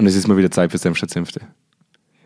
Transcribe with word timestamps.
Und 0.00 0.06
es 0.06 0.14
ist 0.14 0.26
mal 0.28 0.36
wieder 0.38 0.50
Zeit 0.50 0.70
für 0.70 0.78
Senf 0.78 0.96
statt 0.96 1.10
Senfte. 1.10 1.40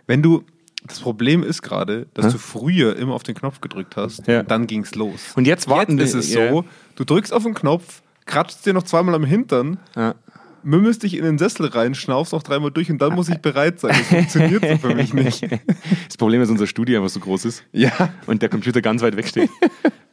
Wenn 0.06 0.23
du, 0.23 0.44
das 0.86 1.00
Problem 1.00 1.42
ist 1.42 1.60
gerade, 1.63 2.06
dass 2.15 2.27
Hä? 2.27 2.31
du 2.32 2.39
früher 2.39 2.94
immer 2.97 3.15
auf 3.15 3.24
den 3.24 3.35
Knopf 3.35 3.60
gedrückt 3.60 3.97
hast, 3.97 4.27
Ja. 4.29 4.40
und 4.40 4.50
dann 4.50 4.69
ging's 4.69 4.95
los. 4.95 5.32
Und 5.34 5.45
jetzt 5.46 5.68
warten 5.68 5.98
Jetzt 5.98 6.14
ist 6.14 6.26
es 6.29 6.34
ja. 6.34 6.50
so, 6.50 6.64
du 6.95 7.04
drückst 7.04 7.32
auf 7.32 7.42
den 7.42 7.54
Knopf, 7.54 8.02
kratzt 8.26 8.64
dir 8.64 8.74
noch 8.74 8.84
zweimal 8.84 9.16
am 9.16 9.24
Hintern, 9.24 9.79
Ja. 9.96 10.14
mümmelst 10.62 11.02
dich 11.02 11.16
in 11.16 11.24
den 11.24 11.37
Sessel 11.37 11.66
rein, 11.66 11.96
schnaufst 11.96 12.32
noch 12.32 12.45
dreimal 12.45 12.71
durch 12.71 12.92
und 12.92 12.98
dann 13.02 13.12
muss 13.14 13.29
ich 13.29 13.38
bereit 13.38 13.80
sein. 13.80 13.91
Das 13.98 14.06
funktioniert 14.06 14.64
so 14.64 14.88
für 14.88 14.95
mich 14.95 15.12
nicht. 15.12 15.43
Das 16.06 16.16
Problem 16.16 16.41
ist, 16.43 16.50
unser 16.50 16.68
Studio 16.68 16.98
einfach 17.00 17.11
so 17.12 17.18
groß 17.18 17.45
ist 17.46 17.64
Ja, 17.72 17.91
und 18.27 18.41
der 18.41 18.48
Computer 18.50 18.80
ganz 18.82 19.02
weit 19.02 19.16
weg 19.16 19.27
steht. 19.27 19.50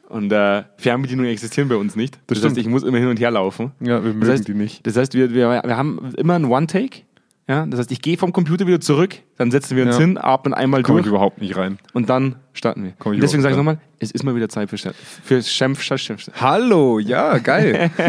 Und 0.10 0.32
äh, 0.34 0.64
Fernbedienungen 0.78 1.32
existieren 1.32 1.70
bei 1.70 1.76
uns 1.76 1.96
nicht. 1.96 2.18
Das, 2.28 2.38
heißt, 2.40 2.46
stimmt. 2.46 2.58
ich 2.58 2.66
muss 2.68 2.82
immer 2.84 2.98
hin 2.98 3.08
und 3.08 3.20
her 3.20 3.30
laufen. 3.30 3.72
ja 3.82 4.04
wir 4.04 4.14
mögen 4.14 4.22
Das 4.22 4.30
heißt, 4.30 4.48
die 4.48 4.56
nicht. 4.56 4.86
Das 4.88 4.98
heißt, 4.98 5.14
wir, 5.14 5.30
wir, 5.34 5.50
wir 5.64 5.78
haben 5.78 6.12
immer 6.18 6.34
einen 6.36 6.46
One-Take. 6.46 7.04
Ja? 7.48 7.66
Das 7.66 7.80
heißt, 7.80 7.92
ich 7.92 8.02
gehe 8.02 8.18
vom 8.18 8.34
Computer 8.34 8.68
wieder 8.68 8.82
zurück, 8.82 9.22
dann 9.42 9.52
setzen 9.52 9.76
wir 9.76 9.86
uns 9.86 9.96
Ja. 9.96 10.02
hin, 10.02 10.18
atmen 10.20 10.54
einmal 10.54 10.84
Komme 10.84 11.00
ich 11.00 11.06
durch 11.06 11.12
überhaupt 11.16 11.42
nicht 11.42 11.58
rein. 11.58 11.80
und 11.94 12.10
dann 12.10 12.36
starten 12.54 12.84
wir. 12.84 12.94
Komm 13.00 13.14
ich 13.14 13.20
deswegen 13.20 13.42
sage 13.42 13.54
ich 13.54 13.58
nochmal, 13.58 13.80
es 14.00 14.12
ist 14.12 14.24
mal 14.24 14.36
wieder 14.36 14.50
Zeit 14.50 14.70
für, 14.70 14.78
für 14.78 15.42
Senf 15.42 15.82
statt 15.82 16.00
Senf. 16.00 16.30
Hallo, 16.40 17.00
ja, 17.00 17.38
geil. 17.40 17.90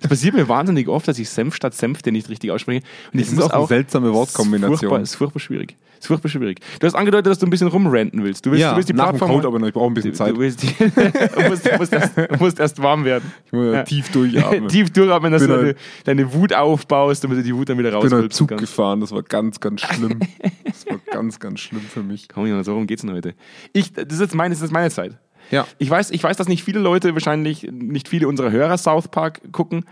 Das 0.00 0.08
passiert 0.10 0.34
mir 0.34 0.48
wahnsinnig 0.48 0.88
oft, 0.88 1.06
dass 1.08 1.18
ich 1.18 1.28
Senf 1.28 1.54
statt 1.54 1.74
Senfte 1.74 2.12
nicht 2.12 2.28
richtig 2.28 2.50
ausspreche. 2.50 2.82
Und 3.12 3.20
Das 3.20 3.32
ist 3.32 3.40
auch 3.40 3.50
eine 3.52 3.66
seltsame 3.66 4.12
Wortkombination. 4.12 4.74
ist 4.74 4.80
furchtbar, 4.80 5.00
ist 5.00 5.14
furchtbar 5.16 5.40
schwierig. 5.40 5.76
Ist 5.98 6.06
furchtbar 6.06 6.28
schwierig. 6.28 6.60
Du 6.78 6.86
hast 6.86 6.94
angedeutet, 6.94 7.26
dass 7.26 7.38
du 7.40 7.46
ein 7.46 7.50
bisschen 7.50 7.66
rumranten 7.66 8.22
willst. 8.22 8.46
Du 8.46 8.52
willst, 8.52 8.62
ja, 8.62 8.70
du 8.70 8.76
willst 8.76 8.88
die 8.88 8.92
Plattform. 8.92 9.32
Code 9.32 9.48
aber 9.48 9.58
noch, 9.58 9.66
ich 9.66 9.74
brauche 9.74 9.90
ein 9.90 9.94
bisschen 9.94 10.12
du, 10.12 10.16
Zeit. 10.16 10.32
du, 10.36 10.38
willst 10.38 10.62
die, 10.62 10.68
du, 10.78 11.48
musst, 11.48 11.66
du, 11.66 11.76
musst 11.76 11.92
erst, 11.92 12.16
du 12.16 12.36
musst 12.38 12.60
erst 12.60 12.80
warm 12.80 13.04
werden. 13.04 13.32
Ich 13.46 13.52
muss 13.52 13.74
ja. 13.74 13.82
tief 13.82 14.08
durchatmen. 14.12 14.68
Tief 14.68 14.90
durchatmen, 14.90 15.32
dass 15.32 15.42
Bin 15.42 15.50
du 15.50 15.56
deine, 15.56 15.66
halt- 15.68 15.76
deine 16.04 16.32
Wut 16.34 16.52
aufbaust, 16.52 17.24
damit 17.24 17.38
du 17.38 17.42
die 17.42 17.52
Wut 17.54 17.68
dann 17.68 17.78
wieder 17.78 17.88
Ich 17.88 17.94
bin 17.94 18.02
halt 18.02 18.12
rausholst. 18.12 18.36
Zug 18.36 18.48
gefahren, 18.56 19.00
das 19.00 19.10
war 19.10 19.24
ganz, 19.24 19.58
ganz 19.58 19.80
schlimm. 19.80 20.07
Das 20.64 20.86
war 20.86 21.00
ganz, 21.10 21.40
ganz 21.40 21.60
schlimm 21.60 21.80
für 21.82 22.02
mich. 22.02 22.28
Komm, 22.28 22.46
Jonas, 22.46 22.66
worum 22.68 22.86
geht's 22.86 23.02
denn 23.02 23.12
heute? 23.12 23.34
Ich, 23.72 23.92
das, 23.92 24.04
ist 24.12 24.20
jetzt 24.20 24.34
meine, 24.34 24.54
das 24.54 24.62
ist 24.62 24.70
meine 24.72 24.90
Zeit. 24.90 25.18
Ja. 25.50 25.66
Ich 25.78 25.88
weiß, 25.90 26.10
ich 26.10 26.22
weiß, 26.22 26.36
dass 26.36 26.46
nicht 26.48 26.62
viele 26.62 26.78
Leute, 26.78 27.14
wahrscheinlich 27.14 27.62
nicht 27.70 28.08
viele 28.08 28.28
unserer 28.28 28.50
Hörer 28.50 28.76
South 28.78 29.08
Park 29.08 29.40
gucken, 29.52 29.84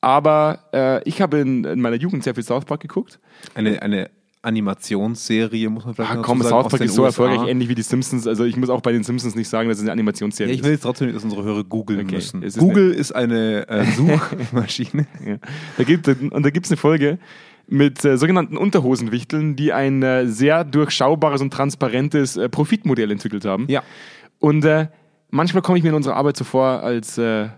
aber 0.00 0.64
äh, 0.72 1.08
ich 1.08 1.20
habe 1.22 1.38
in, 1.38 1.64
in 1.64 1.80
meiner 1.80 1.96
Jugend 1.96 2.22
sehr 2.24 2.34
viel 2.34 2.44
South 2.44 2.64
Park 2.66 2.80
geguckt. 2.80 3.18
Eine, 3.54 3.80
eine 3.82 4.10
Animationsserie, 4.42 5.68
muss 5.70 5.84
man 5.84 5.94
vielleicht 5.94 6.10
Ah, 6.12 6.16
komm, 6.22 6.38
so 6.42 6.48
sagen, 6.48 6.62
South 6.62 6.70
Park 6.70 6.82
ist 6.82 6.94
so 6.94 7.02
USA. 7.04 7.22
erfolgreich, 7.24 7.48
ähnlich 7.48 7.68
wie 7.68 7.74
die 7.74 7.82
Simpsons. 7.82 8.26
Also 8.26 8.44
ich 8.44 8.56
muss 8.56 8.70
auch 8.70 8.80
bei 8.80 8.92
den 8.92 9.04
Simpsons 9.04 9.34
nicht 9.34 9.48
sagen, 9.48 9.68
dass 9.68 9.78
es 9.78 9.82
eine 9.82 9.88
Ja, 9.88 9.92
Animationsserie 9.92 10.52
ich 10.52 10.62
will 10.62 10.72
jetzt 10.72 10.82
trotzdem, 10.82 11.06
nicht, 11.06 11.16
dass 11.16 11.24
unsere 11.24 11.44
Hörer 11.44 11.64
googeln 11.64 12.00
Okay, 12.00 12.16
müssen. 12.16 12.42
ist 12.42 12.58
Google 12.58 12.92
ist 12.92 13.12
eine 13.12 13.68
äh, 13.68 13.84
Suchmaschine. 13.92 15.02
ist. 15.20 15.26
Ja. 15.26 15.36
Da 15.78 15.84
gibt, 15.84 16.08
und 16.08 16.42
da 16.44 16.50
gibt 16.50 16.66
es 16.66 16.72
eine 16.72 16.76
Folge 16.76 17.18
mit 17.66 18.04
äh, 18.04 18.16
sogenannten 18.18 18.56
Unterhosenwichteln, 18.56 19.56
die 19.56 19.72
ein 19.72 20.02
äh, 20.02 20.26
sehr 20.26 20.64
durchschaubares 20.64 21.40
und 21.40 21.52
transparentes 21.52 22.36
äh, 22.36 22.48
Profitmodell 22.48 23.10
entwickelt 23.10 23.44
haben. 23.44 23.66
ja. 23.68 23.82
Und 24.38 24.64
äh, 24.64 24.88
manchmal 25.30 25.62
komme 25.62 25.78
ich 25.78 25.84
mir 25.84 25.90
in 25.90 25.94
unserer 25.94 26.16
Arbeit 26.16 26.36
so 26.36 26.42
vor, 26.42 26.66
als 26.82 27.16
äh, 27.16 27.48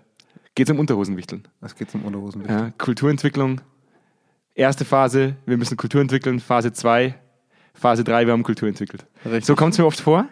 geht 0.55 0.69
es 0.69 0.71
um 0.73 0.79
Unterhosenwichteln. 0.79 1.49
Es 1.63 1.75
geht 1.75 1.91
zum 1.91 2.05
Unterhosen. 2.05 2.45
Ja, 2.47 2.71
Kulturentwicklung. 2.77 3.63
Erste 4.55 4.85
Phase, 4.85 5.37
wir 5.47 5.57
müssen 5.57 5.77
Kultur 5.79 6.01
entwickeln. 6.01 6.41
Phase 6.41 6.73
2, 6.73 7.15
Phase 7.73 8.05
3, 8.05 8.27
wir 8.27 8.33
haben 8.35 8.43
Kultur 8.43 8.69
entwickelt. 8.69 9.07
Richtig. 9.25 9.47
So 9.47 9.57
kommt 9.57 9.73
es 9.73 9.79
mir 9.79 9.87
oft 9.87 9.99
vor. 10.01 10.29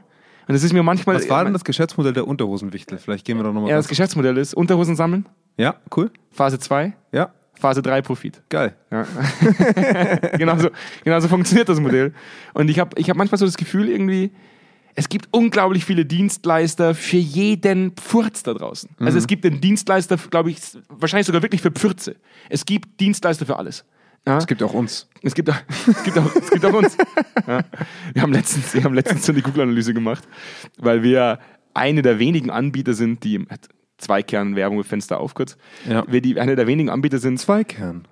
Und 0.47 0.55
es 0.55 0.62
ist 0.62 0.73
mir 0.73 0.83
manchmal. 0.83 1.17
Was 1.17 1.29
war 1.31 1.45
denn 1.45 1.53
das 1.55 1.64
Geschäftsmodell 1.64 2.12
der 2.12 2.27
Unterhosenwichtel? 2.29 2.98
Vielleicht 2.98 3.25
gehen 3.25 3.39
wir 3.39 3.45
da 3.45 3.53
nochmal 3.53 3.70
Ja, 3.70 3.77
das 3.77 3.89
Geschäftsmodell 3.89 4.36
ist 4.36 4.55
Unterhosen 4.55 4.95
sammeln, 4.95 5.27
Ja, 5.57 5.77
cool. 5.97 6.11
Phase 6.31 6.59
2, 6.59 6.92
Ja, 7.12 7.33
Phase 7.55 7.83
3 7.83 8.03
Profit. 8.03 8.42
geil. 8.48 8.75
Ja. 8.91 9.06
genau, 10.36 10.58
so, 10.58 10.70
genau 11.05 11.20
so 11.20 11.28
funktioniert 11.28 11.69
das 11.69 11.81
Modell. 11.81 12.12
Und 12.55 12.69
ich 12.69 12.78
habe 12.78 12.98
ich 12.98 13.08
hab 13.08 13.17
manchmal 13.17 13.39
so 13.39 13.47
das 13.47 13.56
Gefühl, 13.56 13.89
irgendwie, 13.89 14.33
es 14.95 15.08
gibt 15.08 15.28
unglaublich 15.31 15.84
viele 15.84 16.05
Dienstleister 16.05 16.95
für 16.95 17.17
jeden 17.17 17.92
Pfurz 17.92 18.42
da 18.42 18.55
draußen. 18.55 18.91
Also 18.98 19.18
es 19.18 19.27
gibt 19.27 19.45
den 19.45 19.61
Dienstleister, 19.61 20.17
glaube 20.30 20.51
ich, 20.51 20.58
wahrscheinlich 20.89 21.27
sogar 21.27 21.42
wirklich 21.42 21.62
für 21.62 21.70
Pfürze. 21.70 22.17
Es 22.48 22.67
gibt 22.67 23.01
Dienstleister 23.01 23.46
für 23.46 23.57
alles. 23.57 23.85
Ja? 24.27 24.39
Es 24.39 24.46
gibt 24.46 24.62
auch 24.62 24.73
uns. 24.73 25.08
Es 25.23 25.35
gibt 25.35 25.51
auch, 25.51 25.57
es 25.86 26.05
gibt 26.05 26.18
auch, 26.18 26.36
es 26.36 26.51
gibt 26.51 26.64
auch 26.64 26.74
uns. 26.74 26.96
Ja. 27.46 27.64
Wir, 28.12 28.23
haben 28.23 28.33
letztens, 28.33 28.74
wir 28.74 28.85
haben 28.85 28.95
letztens 28.95 29.27
so 29.27 29.33
eine 29.33 29.42
Google-Analyse 29.42 29.95
gemacht, 29.95 30.27
weil 30.79 31.02
wir 31.02 31.39
eine 31.74 32.02
der 32.02 32.18
wenigen 32.18 32.51
Anbieter 32.51 32.95
sind, 32.95 33.24
die 33.24 33.45
zwei 33.98 34.23
Kern 34.23 34.57
Werbung 34.57 34.79
mit 34.79 34.86
Fenster 34.86 35.20
auf 35.20 35.35
kurz. 35.35 35.57
Ja. 35.89 36.05
Wir 36.08 36.20
die, 36.20 36.39
eine 36.41 36.57
der 36.57 36.67
wenigen 36.67 36.91
Anbieter 36.91 37.19
sind, 37.19 37.39
Zweikern. 37.39 38.07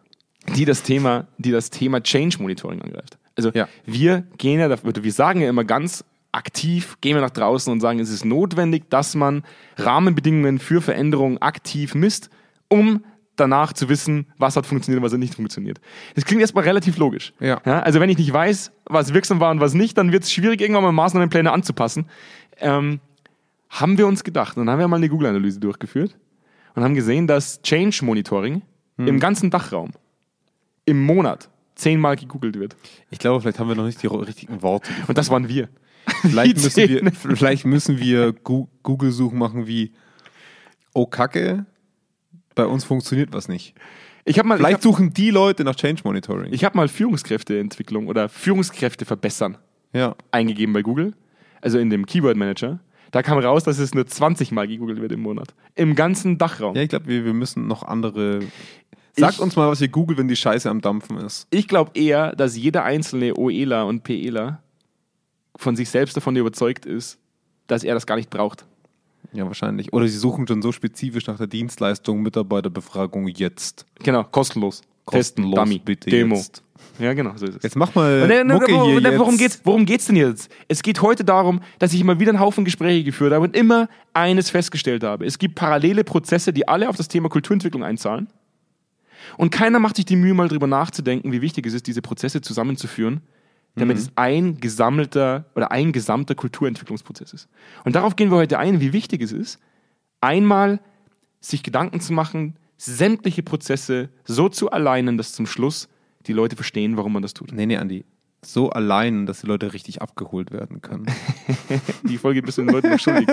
die 0.57 0.65
das 0.65 0.83
Thema, 0.83 1.27
die 1.39 1.51
das 1.51 1.71
Thema 1.71 2.01
Change 2.03 2.39
Monitoring 2.41 2.81
angreift. 2.83 3.19
Also 3.37 3.51
Ja. 3.55 3.69
wir 3.87 4.25
gehen 4.39 4.61
ja, 4.61 4.69
dafür- 4.69 4.93
wir 5.03 5.13
sagen 5.13 5.41
ja 5.41 5.49
immer 5.49 5.65
ganz 5.65 6.05
aktiv, 6.33 6.97
gehen 7.01 7.17
wir 7.17 7.23
nach 7.23 7.31
draußen 7.31 7.73
und 7.73 7.81
sagen, 7.81 7.99
es 7.99 8.11
ist 8.11 8.25
notwendig, 8.25 8.89
dass 8.89 9.15
man 9.17 9.43
Rahmenbedingungen 9.79 10.59
für 10.61 10.81
Veränderungen 10.81 11.39
aktiv 11.39 11.95
misst, 11.95 12.31
um 12.69 13.05
danach 13.37 13.73
zu 13.73 13.89
wissen, 13.89 14.27
was 14.39 14.55
hat 14.57 14.67
funktioniert 14.67 15.01
und 15.01 15.05
was 15.07 15.13
hat 15.13 15.19
nicht 15.19 15.35
funktioniert. 15.35 15.81
Das 16.15 16.25
klingt 16.27 16.41
erstmal 16.43 16.65
relativ 16.65 16.99
logisch. 16.99 17.33
Ja. 17.41 17.57
also 17.63 17.99
wenn 17.99 18.11
ich 18.11 18.19
nicht 18.19 18.33
weiß, 18.33 18.71
was 18.85 19.15
wirksam 19.15 19.41
war 19.41 19.51
und 19.51 19.61
was 19.61 19.75
nicht, 19.75 19.97
dann 19.99 20.13
wird 20.13 20.25
es 20.25 20.33
schwierig, 20.33 20.61
irgendwann 20.61 20.85
mal 20.85 20.93
Maßnahmenpläne 20.93 21.51
anzupassen. 21.51 22.07
Ähm, 22.59 23.01
haben 23.71 23.97
wir 23.97 24.07
uns 24.07 24.25
gedacht. 24.25 24.57
Und 24.57 24.67
dann 24.67 24.73
haben 24.73 24.81
wir 24.81 24.89
mal 24.89 24.97
eine 24.97 25.09
Google-Analyse 25.09 25.61
durchgeführt 25.61 26.17
und 26.75 26.85
haben 26.85 26.95
gesehen, 26.95 27.27
dass 27.27 27.63
Change 27.63 28.05
Monitoring 28.05 28.63
im 28.99 29.19
ganzen 29.19 29.51
Dachraum 29.51 29.93
im 30.85 31.03
Monat 31.03 31.49
zehnmal 31.75 32.17
gegoogelt 32.17 32.59
wird. 32.59 32.77
Ich 33.11 33.19
glaube, 33.19 33.41
vielleicht 33.41 33.59
haben 33.59 33.69
wir 33.69 33.75
noch 33.75 33.87
nicht 33.87 34.03
die 34.03 34.07
richtigen 34.07 34.61
Worte. 34.63 34.91
Und 35.07 35.17
das 35.17 35.31
waren 35.31 35.49
wir. 35.49 35.69
Vielleicht 36.23 36.59
Die 36.59 36.63
müssen 36.63 36.89
wir, 36.89 37.37
vielleicht 37.37 37.67
müssen 37.67 37.99
wir 37.99 38.33
Google-Suchen 38.33 39.39
machen 39.39 39.67
wie 39.67 39.93
Oh 40.93 41.07
Kacke, 41.07 41.67
bei 42.55 42.67
uns 42.67 42.85
funktioniert 42.85 43.33
was 43.33 43.49
nicht. 43.49 43.75
Ich 44.25 44.39
habe 44.39 44.49
mal, 44.49 44.55
ich 44.55 44.61
Vielleicht 44.61 44.77
hab, 44.77 44.83
suchen 44.83 45.13
die 45.13 45.31
Leute 45.31 45.63
nach 45.63 45.77
Change 45.77 46.03
Monitoring. 46.05 46.53
ich 46.53 46.65
hab 46.65 46.75
mal 46.75 46.89
Führungskräfteentwicklung 46.89 48.09
oder 48.09 48.29
Führungskräfte 48.29 49.05
verbessern 49.05 49.59
ja. 49.93 50.17
eingegeben 50.31 50.73
bei 50.73 50.83
Google, 50.83 51.15
also 51.61 51.79
in 51.79 51.91
dem 51.91 52.07
Keyword 52.07 52.37
Manager. 52.37 52.81
Da 53.11 53.23
kam 53.23 53.39
raus, 53.39 53.65
dass 53.65 53.79
es 53.79 53.95
nur 53.95 54.07
20 54.07 54.53
Mal 54.53 54.69
gegoogelt 54.69 55.01
wird 55.01 55.13
im 55.13 55.21
Monat. 55.21 55.55
Im 55.75 55.95
ganzen 55.95 56.39
Dachraum. 56.39 56.77
ja, 56.77 56.83
ich 56.83 56.89
glaube, 56.89 57.07
wir, 57.07 57.25
wir 57.25 57.35
müssen 57.35 57.67
noch 57.67 57.83
andere. 57.83 58.41
Sagt 59.17 59.35
Ich- 59.35 59.41
uns 59.41 59.57
mal, 59.57 59.69
was 59.69 59.81
ihr 59.81 59.89
googelt, 59.89 60.19
wenn 60.19 60.29
die 60.29 60.37
Scheiße 60.37 60.71
am 60.71 60.81
Dampfen 60.81 61.17
ist. 61.19 61.47
Ich 61.51 61.67
glaube 61.67 61.91
eher, 61.95 62.35
dass 62.37 62.57
jeder 62.57 62.85
einzelne 62.85 63.37
OEler 63.37 63.87
und 63.87 64.05
PEler 64.05 64.63
von 65.57 65.75
sich 65.77 65.89
selbst 65.91 66.17
davon 66.17 66.37
überzeugt 66.37 66.87
ist, 66.87 67.19
dass 67.67 67.83
er 67.83 67.95
das 67.95 68.07
gar 68.07 68.17
nicht 68.17 68.31
braucht. 68.31 68.65
Ja, 69.33 69.45
wahrscheinlich. 69.47 69.93
Oder 69.93 70.07
sie 70.09 70.17
suchen 70.17 70.47
schon 70.47 70.63
so 70.63 70.73
spezifisch 70.73 71.27
nach 71.27 71.37
der 71.37 71.47
Dienstleistung 71.47 72.23
Mitarbeiterbefragung 72.23 73.27
jetzt. 73.29 73.85
Genau, 74.03 74.25
kostenlos. 74.25 74.83
Testen, 75.07 75.45
Kostenlos, 75.45 75.55
Dummy, 75.55 75.79
bitte 75.79 76.11
Demo. 76.11 76.37
jetzt. 76.37 76.63
Ja, 76.99 77.15
genau, 77.15 77.33
so 77.37 77.47
ist 77.47 77.57
es. 77.57 77.63
Jetzt 77.63 77.77
mach 77.77 77.95
mal 77.95 78.23
Und, 78.23 78.31
äh, 78.31 78.45
Mucke 78.45 78.73
worum, 78.73 78.91
hier 79.01 79.19
worum, 79.19 79.31
jetzt. 79.33 79.39
geht's, 79.39 79.61
worum 79.65 79.87
geht's 79.87 80.07
denn 80.07 80.17
jetzt? 80.17 80.51
Es 80.69 80.83
geht 80.83 81.01
heute 81.01 81.25
darum, 81.25 81.61
dass 81.79 81.93
ich 81.95 82.01
immer 82.01 82.21
wieder 82.21 82.31
einen 82.31 82.41
Haufen 82.41 82.65
Gespräche 82.65 83.05
geführt 83.05 83.33
habe 83.33 83.45
und 83.45 83.57
immer 83.57 83.89
eines 84.13 84.51
festgestellt 84.51 85.03
habe. 85.03 85.25
Es 85.25 85.39
gibt 85.39 85.55
parallele 85.55 86.05
Prozesse, 86.05 86.53
die 86.53 86.69
alle 86.69 86.89
auf 86.89 86.97
das 86.97 87.09
Thema 87.09 87.29
Kulturentwicklung 87.31 87.83
einzahlen. 87.85 88.29
Und 89.37 89.51
keiner 89.51 89.79
macht 89.79 89.97
sich 89.97 90.05
die 90.05 90.17
Mühe, 90.17 90.35
mal 90.35 90.49
drüber 90.49 90.67
nachzudenken, 90.67 91.33
wie 91.33 91.41
wichtig 91.41 91.67
es 91.67 91.75
ist, 91.75 91.87
diese 91.87 92.03
Prozesse 92.03 92.41
zusammenzuführen, 92.41 93.21
damit 93.77 93.97
Mhm. 93.97 94.03
es 94.03 94.11
ein 94.17 94.57
gesammelter 94.61 95.47
oder 95.55 95.71
ein 95.71 95.93
gesamter 95.93 96.35
Kulturentwicklungsprozess 96.35 97.33
ist. 97.33 97.49
Und 97.85 97.95
darauf 97.95 98.17
gehen 98.17 98.31
wir 98.31 98.37
heute 98.37 98.59
ein, 98.59 98.81
wie 98.81 98.93
wichtig 98.93 99.23
es 99.23 99.33
ist, 99.33 99.59
einmal 100.21 100.81
sich 101.41 101.63
Gedanken 101.63 102.01
zu 102.01 102.13
machen, 102.13 102.57
sämtliche 102.81 103.43
Prozesse 103.43 104.09
so 104.25 104.49
zu 104.49 104.71
alignen, 104.71 105.19
dass 105.19 105.33
zum 105.33 105.47
Schluss 105.47 105.89
die 106.27 106.33
Leute 106.33 106.57
verstehen, 106.57 106.97
warum 106.97 107.13
man 107.13 107.23
das 107.23 107.35
tut. 107.35 107.53
Nee, 107.53 107.67
nee, 107.67 107.77
Andi. 107.77 108.05
So 108.43 108.71
allein, 108.71 109.27
dass 109.27 109.43
die 109.43 109.47
Leute 109.47 109.75
richtig 109.75 110.01
abgeholt 110.01 110.51
werden 110.51 110.81
können. 110.81 111.05
Die 112.05 112.17
Folge 112.17 112.41
bist 112.41 112.57
du 112.57 112.63
den 112.63 112.71
Leuten 112.71 112.89
noch 112.89 112.99
schuldig. 112.99 113.29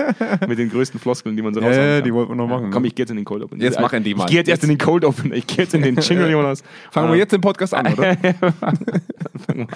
Mit 0.46 0.58
den 0.58 0.68
größten 0.68 1.00
Floskeln, 1.00 1.34
die 1.34 1.40
man 1.42 1.54
so 1.54 1.60
Ja, 1.60 1.68
raushauen 1.68 1.86
ja, 1.88 1.94
kann. 1.96 2.04
die 2.04 2.12
wollten 2.12 2.32
wir 2.32 2.36
noch 2.36 2.46
machen, 2.46 2.70
Komm, 2.70 2.82
ne? 2.82 2.88
ich 2.88 2.94
gehe 2.94 3.04
jetzt 3.04 3.10
in 3.10 3.16
den 3.16 3.24
Cold 3.24 3.42
Open. 3.42 3.58
Jetzt 3.58 3.80
machen 3.80 4.04
die 4.04 4.14
mal. 4.14 4.24
Ich 4.24 4.30
gehe 4.30 4.36
jetzt 4.40 4.48
erst 4.48 4.64
in 4.64 4.68
den 4.68 4.76
Cold 4.76 5.06
Open. 5.06 5.32
Ich 5.32 5.46
gehe 5.46 5.64
jetzt 5.64 5.72
in 5.72 5.80
den 5.80 5.96
Jingle, 6.00 6.30
Jonas. 6.30 6.62
Fangen 6.90 7.10
wir 7.10 7.16
jetzt 7.16 7.32
den 7.32 7.40
Podcast 7.40 7.72
an, 7.72 7.90
oder? 7.94 8.16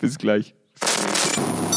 Bis 0.00 0.16
gleich. 0.18 0.54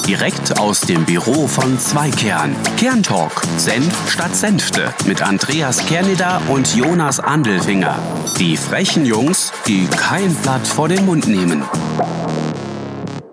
Direkt 0.08 0.60
aus 0.60 0.82
dem 0.82 1.06
Büro 1.06 1.48
von 1.48 1.78
Zweikern. 1.78 2.56
Kerntalk. 2.78 3.44
Senf 3.58 4.12
statt 4.12 4.36
Senfte. 4.36 4.94
Mit 5.06 5.22
Andreas 5.22 5.86
Kerneder 5.86 6.42
und 6.50 6.76
Jonas 6.76 7.20
Andelfinger. 7.20 8.00
Die 8.40 8.58
frechen 8.58 9.06
Jungs, 9.06 9.54
die 9.68 9.86
kein 9.86 10.34
Blatt 10.36 10.68
vor 10.68 10.90
den 10.90 11.06
Mund 11.06 11.28
nehmen. 11.28 11.64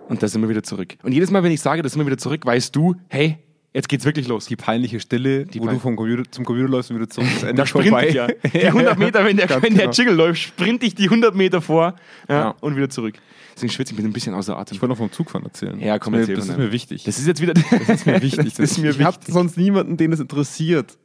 Und 0.09 0.23
da 0.23 0.29
sind 0.29 0.43
wir 0.43 0.49
wieder 0.49 0.63
zurück. 0.63 0.97
Und 1.03 1.13
jedes 1.13 1.31
Mal, 1.31 1.43
wenn 1.43 1.53
ich 1.53 1.63
sage, 1.63 1.83
da 1.83 1.89
sind 1.89 2.01
wir 2.01 2.07
wieder 2.07 2.19
zurück, 2.19 2.45
weißt 2.45 2.77
du, 2.77 2.97
hey, 3.09 3.39
Jetzt 3.79 3.89
geht's 3.89 4.05
wirklich 4.05 4.27
los. 4.27 4.47
Die 4.47 4.57
peinliche 4.57 4.99
Stille, 4.99 5.47
wo 5.55 5.65
pein- 5.67 5.75
du 5.77 5.81
vom 5.81 5.95
Computer, 5.95 6.25
zum 6.33 6.45
Computer 6.45 6.69
läufst 6.69 6.91
und 6.91 6.97
wieder 6.97 7.09
zurück. 7.09 7.29
Das 7.33 7.43
Ende 7.45 7.55
Da 7.63 7.67
sprint 7.67 7.89
vorbei. 7.91 8.09
ich 8.09 8.15
ja. 8.15 8.27
Die 8.53 8.67
100 8.67 8.99
Meter, 8.99 9.25
wenn 9.25 9.37
der, 9.37 9.49
wenn 9.63 9.75
der 9.75 9.85
genau. 9.85 9.91
Jiggle 9.93 10.15
läuft, 10.15 10.41
sprint 10.41 10.83
ich 10.83 10.97
die 10.97 11.05
100 11.05 11.33
Meter 11.37 11.63
vor 11.63 11.95
ja, 12.29 12.35
Ja. 12.41 12.55
und 12.61 12.75
wieder 12.75 12.91
zurück. 12.91 13.15
Deswegen 13.55 13.73
schwitze 13.73 13.93
ich 13.93 13.97
bin 13.97 14.05
ein 14.07 14.13
bisschen 14.13 14.35
außer 14.35 14.59
Atem. 14.59 14.75
Ich 14.75 14.83
wollte 14.83 14.91
noch 14.91 14.99
vom 14.99 15.13
Zugfahren 15.13 15.45
erzählen. 15.47 15.79
Ja, 15.79 15.99
komm, 16.01 16.15
das 16.15 16.23
erzähl 16.23 16.39
ist 16.39 16.45
mir, 16.47 16.47
das 16.55 16.59
ist 16.59 16.65
mir 16.67 16.73
wichtig. 16.73 17.05
Das 17.05 17.19
ist 17.21 17.27
jetzt 17.29 17.41
wieder. 17.41 17.55
Das 17.55 17.89
ist 17.89 18.07
mir 18.07 18.21
wichtig. 18.23 18.55
Das 18.55 18.59
ist 18.59 18.79
mir 18.79 18.91
ich 18.91 19.01
habe 19.03 19.17
sonst 19.29 19.57
niemanden, 19.57 19.97
den 19.97 20.13
es 20.13 20.19
interessiert. 20.21 20.99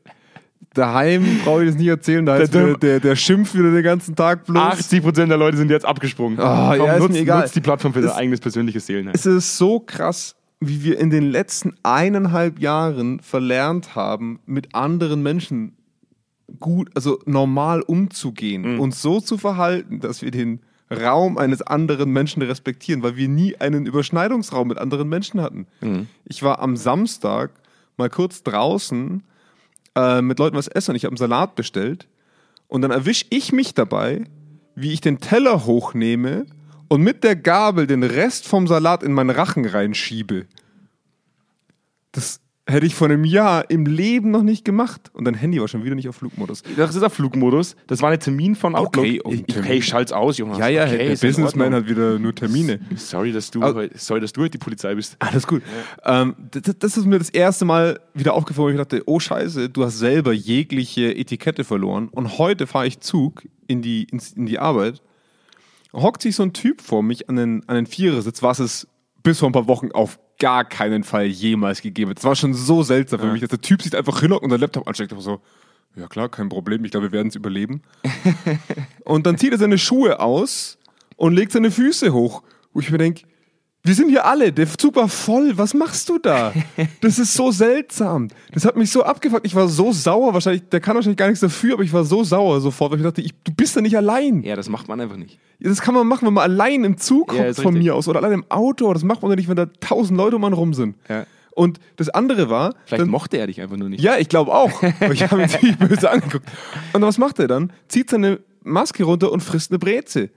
Daheim 0.74 1.42
brauche 1.44 1.64
ich 1.64 1.70
das 1.70 1.78
nicht 1.78 1.88
erzählen, 1.88 2.25
da 2.25 2.38
ist 2.38 2.54
Der- 2.54 2.78
der, 2.78 3.00
der 3.00 3.16
schimpft 3.16 3.54
wieder 3.54 3.70
den 3.72 3.84
ganzen 3.84 4.16
Tag 4.16 4.46
bloß. 4.46 4.58
80% 4.80 5.28
der 5.28 5.38
Leute 5.38 5.58
sind 5.58 5.70
jetzt 5.70 5.86
abgesprungen. 5.86 6.40
Ah, 6.40 6.74
ja, 6.75 6.94
ist 6.94 7.00
nutzt, 7.00 7.14
mir 7.14 7.20
egal. 7.20 7.42
nutzt 7.42 7.56
die 7.56 7.62
Plattform 7.62 7.94
für 7.94 8.02
dein 8.02 8.10
Es- 8.10 8.16
eigenes 8.16 8.40
persönliches 8.40 8.88
Seelenheil. 8.88 9.14
Es 9.14 9.25
ist 9.28 9.58
so 9.58 9.80
krass, 9.80 10.36
wie 10.68 10.83
wir 10.83 11.00
in 11.00 11.10
den 11.10 11.30
letzten 11.31 11.75
eineinhalb 11.83 12.60
Jahren 12.60 13.19
verlernt 13.19 13.95
haben, 13.95 14.39
mit 14.45 14.75
anderen 14.75 15.21
Menschen 15.24 15.77
gut, 16.60 16.89
also 16.95 17.19
normal 17.25 17.81
umzugehen, 17.81 18.63
uns 18.80 19.01
so 19.01 19.19
zu 19.19 19.38
verhalten, 19.38 20.00
dass 20.00 20.21
wir 20.21 20.31
den 20.31 20.60
Raum 20.92 21.38
eines 21.38 21.62
anderen 21.62 22.12
Menschen 22.12 22.42
respektieren, 22.44 23.01
weil 23.01 23.15
wir 23.15 23.27
nie 23.27 23.56
einen 23.57 23.86
Überschneidungsraum 23.86 24.68
mit 24.68 24.77
anderen 24.77 25.10
Menschen 25.10 25.42
hatten. 25.42 25.65
Ich 26.25 26.44
war 26.44 26.60
am 26.60 26.75
Samstag 26.77 27.51
mal 27.98 28.10
kurz 28.10 28.44
draußen 28.44 29.24
äh, 29.95 30.21
mit 30.21 30.39
Leuten 30.39 30.56
was 30.56 30.68
essen 30.68 30.92
und 30.92 30.95
ich 30.98 31.06
habe 31.06 31.12
einen 31.12 31.18
Salat 31.18 31.56
bestellt 31.56 32.07
und 32.68 32.81
dann 32.81 32.92
erwische 32.92 33.25
ich 33.30 33.51
mich 33.51 33.74
dabei, 33.74 34.25
wie 34.75 34.94
ich 34.94 35.01
den 35.01 35.19
Teller 35.19 35.65
hochnehme 35.65 36.45
und 36.94 37.01
mit 37.01 37.24
der 37.24 37.36
Gabel 37.36 37.88
den 37.88 38.04
Rest 38.04 38.48
vom 38.48 38.68
Salat 38.68 39.01
in 39.01 39.13
meinen 39.13 39.31
Rachen 39.31 39.66
reinschiebe. 39.66 40.45
Das 42.12 42.40
hätte 42.68 42.86
ich 42.86 42.94
vor 42.94 43.07
einem 43.07 43.25
Jahr 43.25 43.68
im 43.72 43.88
Leben 43.88 44.30
noch 44.30 44.44
nicht 44.44 44.63
gemacht. 44.63 45.10
Und 45.12 45.25
dein 45.25 45.34
Handy 45.34 45.60
war 45.60 45.68
schon 45.68 45.84
wieder 45.84 45.95
nicht 45.95 46.07
auf 46.07 46.18
Flugmodus. 46.18 46.62
Das 46.78 46.95
ist 46.95 47.01
auf 47.01 47.13
Flugmodus. 47.13 47.75
Das 47.88 48.04
war 48.04 48.12
ein 48.12 48.19
Termin 48.19 48.54
von 48.54 48.75
Outlook. 48.75 49.06
Okay, 49.06 49.16
ich, 49.16 49.44
Termin. 49.45 49.45
okay, 49.57 49.78
ich 49.80 49.88
schalt's 49.88 50.12
aus, 50.12 50.38
Jonas. 50.38 50.60
Ja, 50.60 50.68
ja, 50.68 50.84
okay, 50.84 50.98
der 50.98 51.07
in 51.13 51.19
Businessman 51.19 51.74
hat 51.74 51.88
wieder 51.90 52.19
nur 52.19 52.36
Termine. 52.36 52.80
Sorry, 52.96 53.31
dass 53.31 53.50
du, 53.50 53.63
heute, 53.63 53.98
sorry, 53.98 54.22
dass 54.22 54.31
du 54.31 54.42
heute 54.42 54.51
die 54.51 54.57
Polizei 54.60 54.94
bist. 54.94 55.16
Alles 55.18 55.48
gut. 55.48 55.63
Ähm, 56.06 56.36
das, 56.51 56.75
das 56.78 56.98
ist 56.98 57.07
mir 57.07 57.18
das 57.18 57.31
erste 57.31 57.66
Mal 57.66 58.01
wieder 58.13 58.36
aufgefallen, 58.36 58.68
wo 58.68 58.69
ich 58.69 58.78
dachte, 58.78 59.01
oh 59.07 59.19
Scheiße, 59.19 59.68
du 59.68 59.84
hast 59.84 59.98
selber 59.98 60.31
jegliche 60.31 61.16
Etikette 61.16 61.63
verloren. 61.63 62.10
Und 62.10 62.38
heute 62.38 62.68
fahre 62.68 62.86
ich 62.86 63.00
Zug 63.00 63.42
in 63.66 63.81
die, 63.81 64.04
ins, 64.04 64.34
in 64.34 64.46
die 64.46 64.60
Arbeit. 64.60 65.01
Hockt 65.94 66.22
sich 66.22 66.36
so 66.36 66.44
ein 66.44 66.54
Typ 66.54 66.81
vor 66.81 67.04
mich 67.04 67.30
an 67.30 67.36
den, 67.36 67.68
an 67.68 67.75
den 67.75 67.86
Vierersitz, 67.86 68.42
was 68.42 68.60
es 68.60 68.88
bis 69.22 69.40
vor 69.40 69.50
ein 69.50 69.54
paar 69.54 69.68
Wochen 69.68 69.92
auf 69.92 70.19
gar 70.40 70.66
keinen 70.66 71.04
Fall 71.04 71.25
jemals 71.25 71.81
gegeben 71.81 72.10
hat. 72.10 72.18
Das 72.18 72.25
war 72.25 72.36
schon 72.36 72.54
so 72.54 72.84
seltsam 72.84 73.19
für 73.19 73.31
mich, 73.31 73.42
dass 73.42 73.50
der 73.50 73.62
Typ 73.62 73.81
sich 73.81 73.95
einfach 73.95 74.19
hinhockt 74.19 74.44
und 74.44 74.50
den 74.50 74.60
Laptop 74.60 74.88
ansteckt. 74.88 75.12
Ich 75.12 75.16
war 75.16 75.24
so, 75.24 75.42
ja 75.95 76.07
klar, 76.07 76.30
kein 76.30 76.50
Problem, 76.50 76.84
ich 76.84 76.92
glaube, 76.92 77.07
wir 77.07 77.12
werden 77.13 77.28
es 77.28 77.36
überleben. 77.36 77.84
und 79.06 79.25
dann 79.25 79.38
zieht 79.38 79.51
er 79.51 79.57
seine 79.57 79.78
Schuhe 79.78 80.19
aus 80.19 80.78
und 81.16 81.34
legt 81.34 81.51
seine 81.51 81.72
Füße 81.72 82.12
hoch. 82.12 82.44
Wo 82.74 82.80
ich 82.80 82.89
mir 82.89 82.98
denke, 82.98 83.24
wir 83.85 83.95
sind 83.95 84.09
hier 84.09 84.25
alle, 84.25 84.53
der 84.53 84.68
Zug 84.77 84.95
war 84.95 85.09
voll, 85.09 85.57
was 85.57 85.74
machst 85.74 86.07
du 86.09 86.18
da? 86.18 86.53
Das 87.01 87.19
ist 87.19 87.33
so 87.33 87.51
seltsam. 87.51 88.30
Das 88.53 88.63
hat 88.65 88.77
mich 88.77 88.91
so 88.91 89.03
abgefuckt. 89.03 89.45
Ich 89.45 89.56
war 89.56 89.68
so 89.68 89.91
sauer, 89.91 90.33
wahrscheinlich, 90.33 90.63
der 90.69 90.80
kann 90.80 90.95
wahrscheinlich 90.95 91.18
gar 91.18 91.27
nichts 91.27 91.41
dafür, 91.41 91.74
aber 91.74 91.83
ich 91.83 91.91
war 91.91 92.06
so 92.06 92.24
sauer 92.24 92.62
sofort, 92.62 92.91
weil 92.91 93.00
ich 93.00 93.03
dachte, 93.06 93.21
ich, 93.21 93.33
du 93.44 93.51
bist 93.53 93.75
da 93.75 93.81
nicht 93.81 93.97
allein. 93.97 94.41
Ja, 94.44 94.56
das 94.56 94.69
macht 94.69 94.88
man 94.88 95.01
einfach 95.01 95.18
nicht. 95.18 95.38
Das 95.59 95.81
kann 95.81 95.94
man 95.94 96.07
machen, 96.07 96.25
wenn 96.25 96.33
man 96.33 96.44
allein 96.50 96.83
im 96.85 96.97
Zug 96.97 97.33
Ja, 97.33 97.44
ist 97.45 97.57
von 97.62 97.74
richtig. 97.74 97.83
mir 97.83 97.95
aus 97.95 98.07
oder 98.07 98.19
allein 98.19 98.33
im 98.33 98.45
Auto. 98.50 98.91
Das 98.94 99.03
macht 99.03 99.21
man 99.21 99.31
ja 99.31 99.35
nicht, 99.35 99.50
wenn 99.50 99.56
da 99.57 99.65
tausend 99.81 100.18
Leute 100.18 100.38
um 100.38 100.44
einen 100.45 100.53
rum 100.56 100.74
sind. 100.74 100.95
Ja. 101.09 101.25
Und 101.51 101.79
das 101.97 102.09
andere 102.09 102.50
war, 102.50 102.74
Vielleicht 102.86 103.01
dann, 103.01 103.09
mochte 103.09 103.38
er 103.38 103.47
dich 103.47 103.62
einfach 103.62 103.77
nur 103.77 103.88
nicht. 103.89 104.01
ja, 104.01 104.18
ich 104.18 104.27
glaube 104.29 104.53
auch. 104.53 104.81
Aber 105.01 105.13
ich 105.13 105.24
habe 105.29 105.41
ihn 105.41 105.50
ziemlich 105.50 105.77
böse 105.77 106.09
angeguckt. 106.09 106.47
Und 106.94 107.01
was 107.01 107.18
macht 107.18 107.38
er 107.39 107.47
dann? 107.47 107.71
Zieht 107.89 108.09
seine 108.09 108.39
Maske 108.63 109.03
runter 109.03 109.31
und 109.31 109.41
frisst 109.41 109.71
eine 109.71 109.77
Breze. 109.79 110.29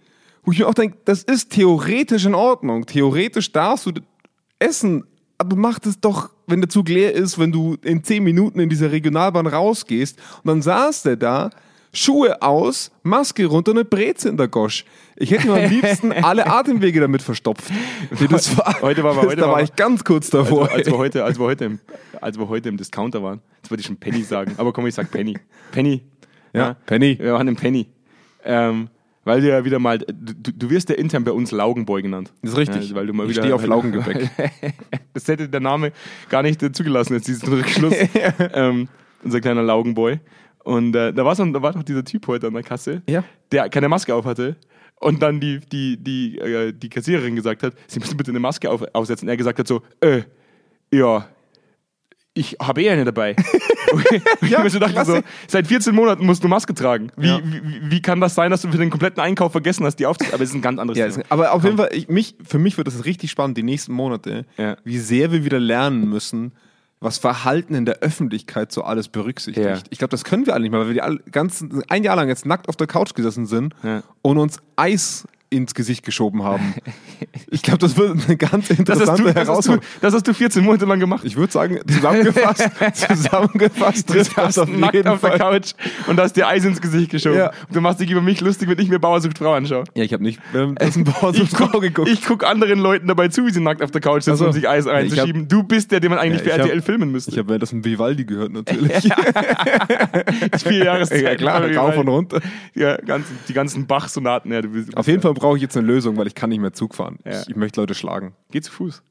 Wo 0.47 0.53
ich 0.53 0.61
mir 0.61 0.69
auch 0.69 0.75
denke, 0.75 0.97
das 1.05 1.23
ist 1.25 1.51
theoretisch 1.51 2.25
in 2.25 2.35
Ordnung. 2.35 2.87
Theoretisch 2.87 3.53
darfst 3.53 3.85
du 3.87 3.93
essen, 4.59 5.05
aber 5.39 5.57
mach 5.57 5.79
das 5.81 6.01
doch, 6.01 6.31
wenn 6.47 6.61
der 6.63 6.71
Zug 6.71 6.89
leer 6.89 7.13
ist, 7.13 7.39
wenn 7.39 7.53
du 7.53 7.77
in 7.83 8.03
zehn 8.05 8.23
Minuten 8.25 8.61
in 8.61 8.69
dieser 8.71 8.91
Regionalbahn 8.93 9.47
rausgehst. 9.49 10.19
Und 10.45 10.47
dann 10.49 10.63
saß 10.63 11.03
der 11.03 11.17
da, 11.17 11.51
Schuhe 11.93 12.43
aus, 12.43 12.91
Maske 13.03 13.47
runter 13.47 13.71
und 13.73 13.79
eine 13.79 13.85
Breze 13.87 14.29
in 14.29 14.37
der 14.37 14.49
Gosch. 14.49 14.85
Ich 15.17 15.31
hätte 15.31 15.47
mir 15.49 15.65
am 15.65 15.71
liebsten 15.71 16.13
alle 16.13 16.47
Atemwege 16.47 17.01
damit 17.01 17.23
verstopft. 17.23 17.71
Nee, 18.21 18.29
Das 18.29 18.57
war, 18.57 18.81
Heute 18.83 19.03
war- 19.03 19.17
heute 19.17 19.37
da 19.37 19.43
war- 19.47 19.53
war 19.55 19.63
ich 19.63 19.75
ganz 19.77 20.05
kurz 20.05 20.27
Also, 20.35 20.45
davor. 20.45 20.71
als, 20.71 20.87
wir 20.87 20.97
heute, 20.99 21.25
als, 21.25 21.39
wir 21.39 21.47
heute 21.47 21.65
im, 21.65 21.79
als 22.21 22.39
wir 22.39 22.49
heute 22.49 22.69
im 22.69 22.77
Discounter 22.77 23.23
waren, 23.23 23.41
jetzt 23.57 23.71
wollte 23.71 23.81
ich 23.81 23.87
schon 23.87 23.97
Penny 23.97 24.23
sagen, 24.23 24.55
aber 24.59 24.73
komm, 24.75 24.87
ich 24.87 24.95
sag 24.95 25.11
Penny. 25.11 25.37
Penny. 25.73 26.03
Ja, 26.53 26.75
Penny. 26.87 27.19
Wir 27.19 27.33
waren 27.33 27.49
im 27.49 27.57
Penny. 27.57 27.89
Ähm, 28.45 28.89
weil 29.27 29.43
du 29.43 29.49
ja 29.49 29.63
wieder 29.65 29.79
mal, 29.79 29.99
du, 29.99 30.53
du 30.53 30.71
wirst 30.71 30.89
ja 30.89 30.95
intern 30.95 31.25
bei 31.25 31.33
uns 31.33 31.51
Laugenboy 31.51 32.01
genannt. 32.01 32.33
Das 32.41 32.53
ist 32.53 32.57
richtig. 32.57 32.89
Ja, 32.91 32.97
weil 32.97 33.07
du 33.07 33.13
mal 33.13 33.25
ich 33.25 33.31
wieder, 33.33 33.43
stehe 33.43 33.55
auf 33.55 33.67
Laugengebäck. 33.67 34.31
Das 35.13 35.29
hätte 35.29 35.49
der 35.49 35.61
Name 35.61 35.93
gar 36.29 36.43
nicht 36.43 36.61
zugelassen, 36.75 37.15
jetzt 37.15 37.27
diesen 37.29 37.49
Rückschluss. 37.53 37.95
ähm, 38.55 38.89
unser 39.25 39.41
kleiner 39.41 39.63
Laugenboy. 39.63 40.21
Und 40.65 40.95
äh, 40.97 41.13
da, 41.13 41.25
war 41.25 41.35
so, 41.35 41.43
ein- 41.43 41.53
da 41.53 41.63
war 41.63 41.73
doch 41.73 41.83
dieser 41.83 42.05
Typ 42.05 42.27
heute 42.27 42.47
an 42.49 42.55
der 42.55 42.63
Kasse, 42.63 43.03
Ja. 43.09 43.25
der 43.53 43.69
keine 43.69 43.89
Maske 43.89 44.15
auf 44.15 44.25
hatte. 44.25 44.57
Und 45.01 45.23
dann 45.23 45.41
die, 45.41 45.61
die, 45.61 45.97
die, 46.03 46.39
äh, 46.39 46.73
die 46.73 46.89
Kassiererin 46.89 47.35
gesagt 47.37 47.63
hat, 47.63 47.75
Sie 47.87 47.99
müssen 48.01 48.17
bitte 48.17 48.31
eine 48.31 48.41
Maske 48.41 48.71
auf, 48.71 48.83
aufsetzen. 48.95 49.29
Er 49.29 49.37
gesagt 49.37 49.59
hat 49.59 49.67
so, 49.69 49.83
äh, 50.01 50.23
ja, 50.93 51.27
ich 52.37 52.57
habe 52.63 52.83
eh 52.83 52.91
eine 52.91 53.05
dabei. 53.05 53.35
Ich 54.43 54.51
Ja, 54.51 54.63
mir 54.63 54.71
so 54.71 54.79
dachte 54.79 55.05
so, 55.05 55.21
seit 55.49 55.67
14 55.69 55.95
Monaten 55.95 56.27
musst 56.27 56.43
du 56.45 56.49
Maske 56.49 56.75
tragen. 56.75 57.11
Wie, 57.17 57.29
Ja. 57.29 57.41
wie, 57.43 57.91
wie 57.91 58.03
kann 58.03 58.21
das 58.21 58.35
sein, 58.35 58.51
dass 58.51 58.63
du 58.63 58.69
für 58.71 58.79
den 58.79 58.91
kompletten 58.91 59.21
Einkauf 59.23 59.53
vergessen 59.53 59.85
hast, 59.87 59.97
die 59.97 60.07
aufzusetzen? 60.07 60.35
Aber 60.35 60.43
es 60.45 60.51
ist 60.51 60.57
ein 60.57 60.63
ganz 60.63 60.79
anderes 60.81 60.99
Ja, 60.99 61.09
Thema. 61.09 61.25
aber 61.29 61.53
auf 61.53 61.65
jeden 61.65 61.77
Fall, 61.77 61.91
ich, 61.93 62.09
mich, 62.09 62.35
für 62.47 62.59
mich 62.59 62.77
wird 62.77 62.87
das 62.89 63.05
richtig 63.05 63.31
spannend, 63.31 63.57
die 63.57 63.63
nächsten 63.63 63.93
Monate, 63.93 64.45
Ja. 64.57 64.77
wie 64.85 64.99
sehr 64.99 65.31
wir 65.33 65.45
wieder 65.45 65.61
lernen 65.61 66.09
müssen, 66.09 66.53
was 67.01 67.19
Verhalten 67.19 67.75
in 67.75 67.85
der 67.85 67.99
Öffentlichkeit 68.01 68.73
so 68.73 68.83
alles 68.83 69.09
berücksichtigt. 69.09 69.67
Ja. 69.67 69.79
Ich 69.91 69.99
glaube, 69.99 70.11
das 70.11 70.25
können 70.25 70.47
wir 70.47 70.55
alle 70.55 70.63
nicht 70.63 70.71
mehr, 70.73 70.81
weil 70.81 70.89
wir 70.89 70.95
die 70.95 71.03
alle, 71.03 71.19
ganzen, 71.31 71.83
ein 71.89 72.03
Jahr 72.05 72.17
lang 72.17 72.29
jetzt 72.29 72.45
nackt 72.47 72.69
auf 72.69 72.77
der 72.77 72.87
Couch 72.87 73.15
gesessen 73.15 73.47
sind 73.47 73.75
und 74.23 74.39
uns 74.39 74.59
Eis 74.77 75.27
ins 75.57 75.75
Gesicht 75.75 76.05
geschoben 76.05 76.43
haben. 76.43 76.75
Ich 77.51 77.63
glaube, 77.63 77.79
das 77.79 77.97
wird 77.97 78.17
eine 78.27 78.37
ganz 78.37 78.69
Das 78.69 78.79
interessante 78.79 79.23
du, 79.23 79.29
das, 79.29 79.37
hast 79.37 79.47
du, 79.47 79.51
Herausforderung. 79.53 79.85
das 80.01 80.15
hast 80.15 80.27
du 80.29 80.35
14 80.35 80.65
Monate 80.65 80.85
lang 80.85 81.01
gemacht. 81.01 81.23
Ich 81.25 81.37
würde 81.37 81.53
sagen, 81.53 81.79
zusammengefasst, 81.87 82.69
zusammengefasst 82.95 84.11
Du 84.11 84.15
das 84.15 84.29
saßt 84.29 84.59
auf 84.61 84.69
nackt 84.69 84.95
jeden 84.95 85.09
auf 85.09 85.21
der 85.21 85.31
Fall. 85.31 85.39
Couch 85.39 85.73
und 86.07 86.21
hast 86.21 86.35
dir 86.35 86.47
Eis 86.49 86.65
ins 86.65 86.81
Gesicht 86.81 87.11
geschoben. 87.11 87.39
Ja. 87.39 87.49
Und 87.69 87.75
du 87.77 87.81
machst 87.81 88.01
dich 88.01 88.11
über 88.11 88.21
mich 88.21 88.41
lustig, 88.41 88.69
wenn 88.69 88.79
ich 88.79 88.89
mir 88.89 88.99
Bauersucht 88.99 89.39
Frau 89.39 89.55
anschaue. 89.55 89.85
Ja, 89.95 90.05
ich 90.05 90.13
habe 90.13 90.23
nicht 90.23 90.41
währenddessen 90.53 91.05
Bauersucht 91.05 91.45
Ich 91.53 91.57
Frau 91.57 91.69
guck, 91.69 91.83
geguckt. 91.83 92.09
ich 92.09 92.25
guck 92.25 92.45
anderen 92.45 92.79
Leuten 92.81 93.07
dabei 93.09 93.29
zu, 93.29 93.47
wie 93.47 93.51
sie 93.53 93.61
nackt 93.61 93.83
auf 93.83 93.91
der 93.91 94.01
Couch 94.01 94.23
sitzen, 94.23 94.33
Ach 94.35 94.39
so. 94.39 94.47
um 94.47 94.53
sich 94.53 94.69
Eis 94.69 94.85
Ja, 94.87 94.93
reinzuschieben. 94.93 95.49
du 95.49 95.63
bist 95.63 95.91
der, 95.93 96.01
den 96.01 96.11
man 96.11 96.19
eigentlich 96.19 96.41
Ja, 96.41 96.45
für 96.45 96.51
ich 96.51 96.55
hab- 96.61 96.67
RTL 96.67 96.83
filmen 96.83 97.11
müsste. 97.13 97.31
ich 97.31 97.39
habe 97.39 97.49
währenddessen 97.49 97.85
Vivaldi 97.85 98.25
gehört, 98.25 98.53
natürlich. 98.53 98.93
vier 100.63 100.85
Jahreszeit. 100.85 101.23
ja, 101.23 101.35
klar, 101.37 101.75
rauf 101.75 101.97
und 101.97 102.09
runter. 102.09 102.41
Ja, 102.75 102.97
ganz, 102.99 103.27
die 103.49 103.53
ganzen 103.53 103.87
Bach-Sonaten. 103.87 104.53
Ja, 104.53 104.61
Auf 104.95 105.07
jeden 105.07 105.23
Fall 105.23 105.35
brauche 105.47 105.57
ich 105.59 105.63
jetzt 105.63 105.77
eine 105.77 105.87
Lösung, 105.87 106.17
weil 106.17 106.27
ich 106.27 106.35
kann 106.35 106.51
nicht 106.51 106.61
mehr 106.61 106.73
Zug 106.73 106.95
fahren. 106.95 107.19
Ja. 107.25 107.41
Ich, 107.43 107.49
ich 107.51 107.57
möchte 107.57 107.81
Leute 107.81 107.95
schlagen. 107.95 108.35
Geh 108.51 108.61
zu 108.61 108.73
Fuß. 108.73 109.03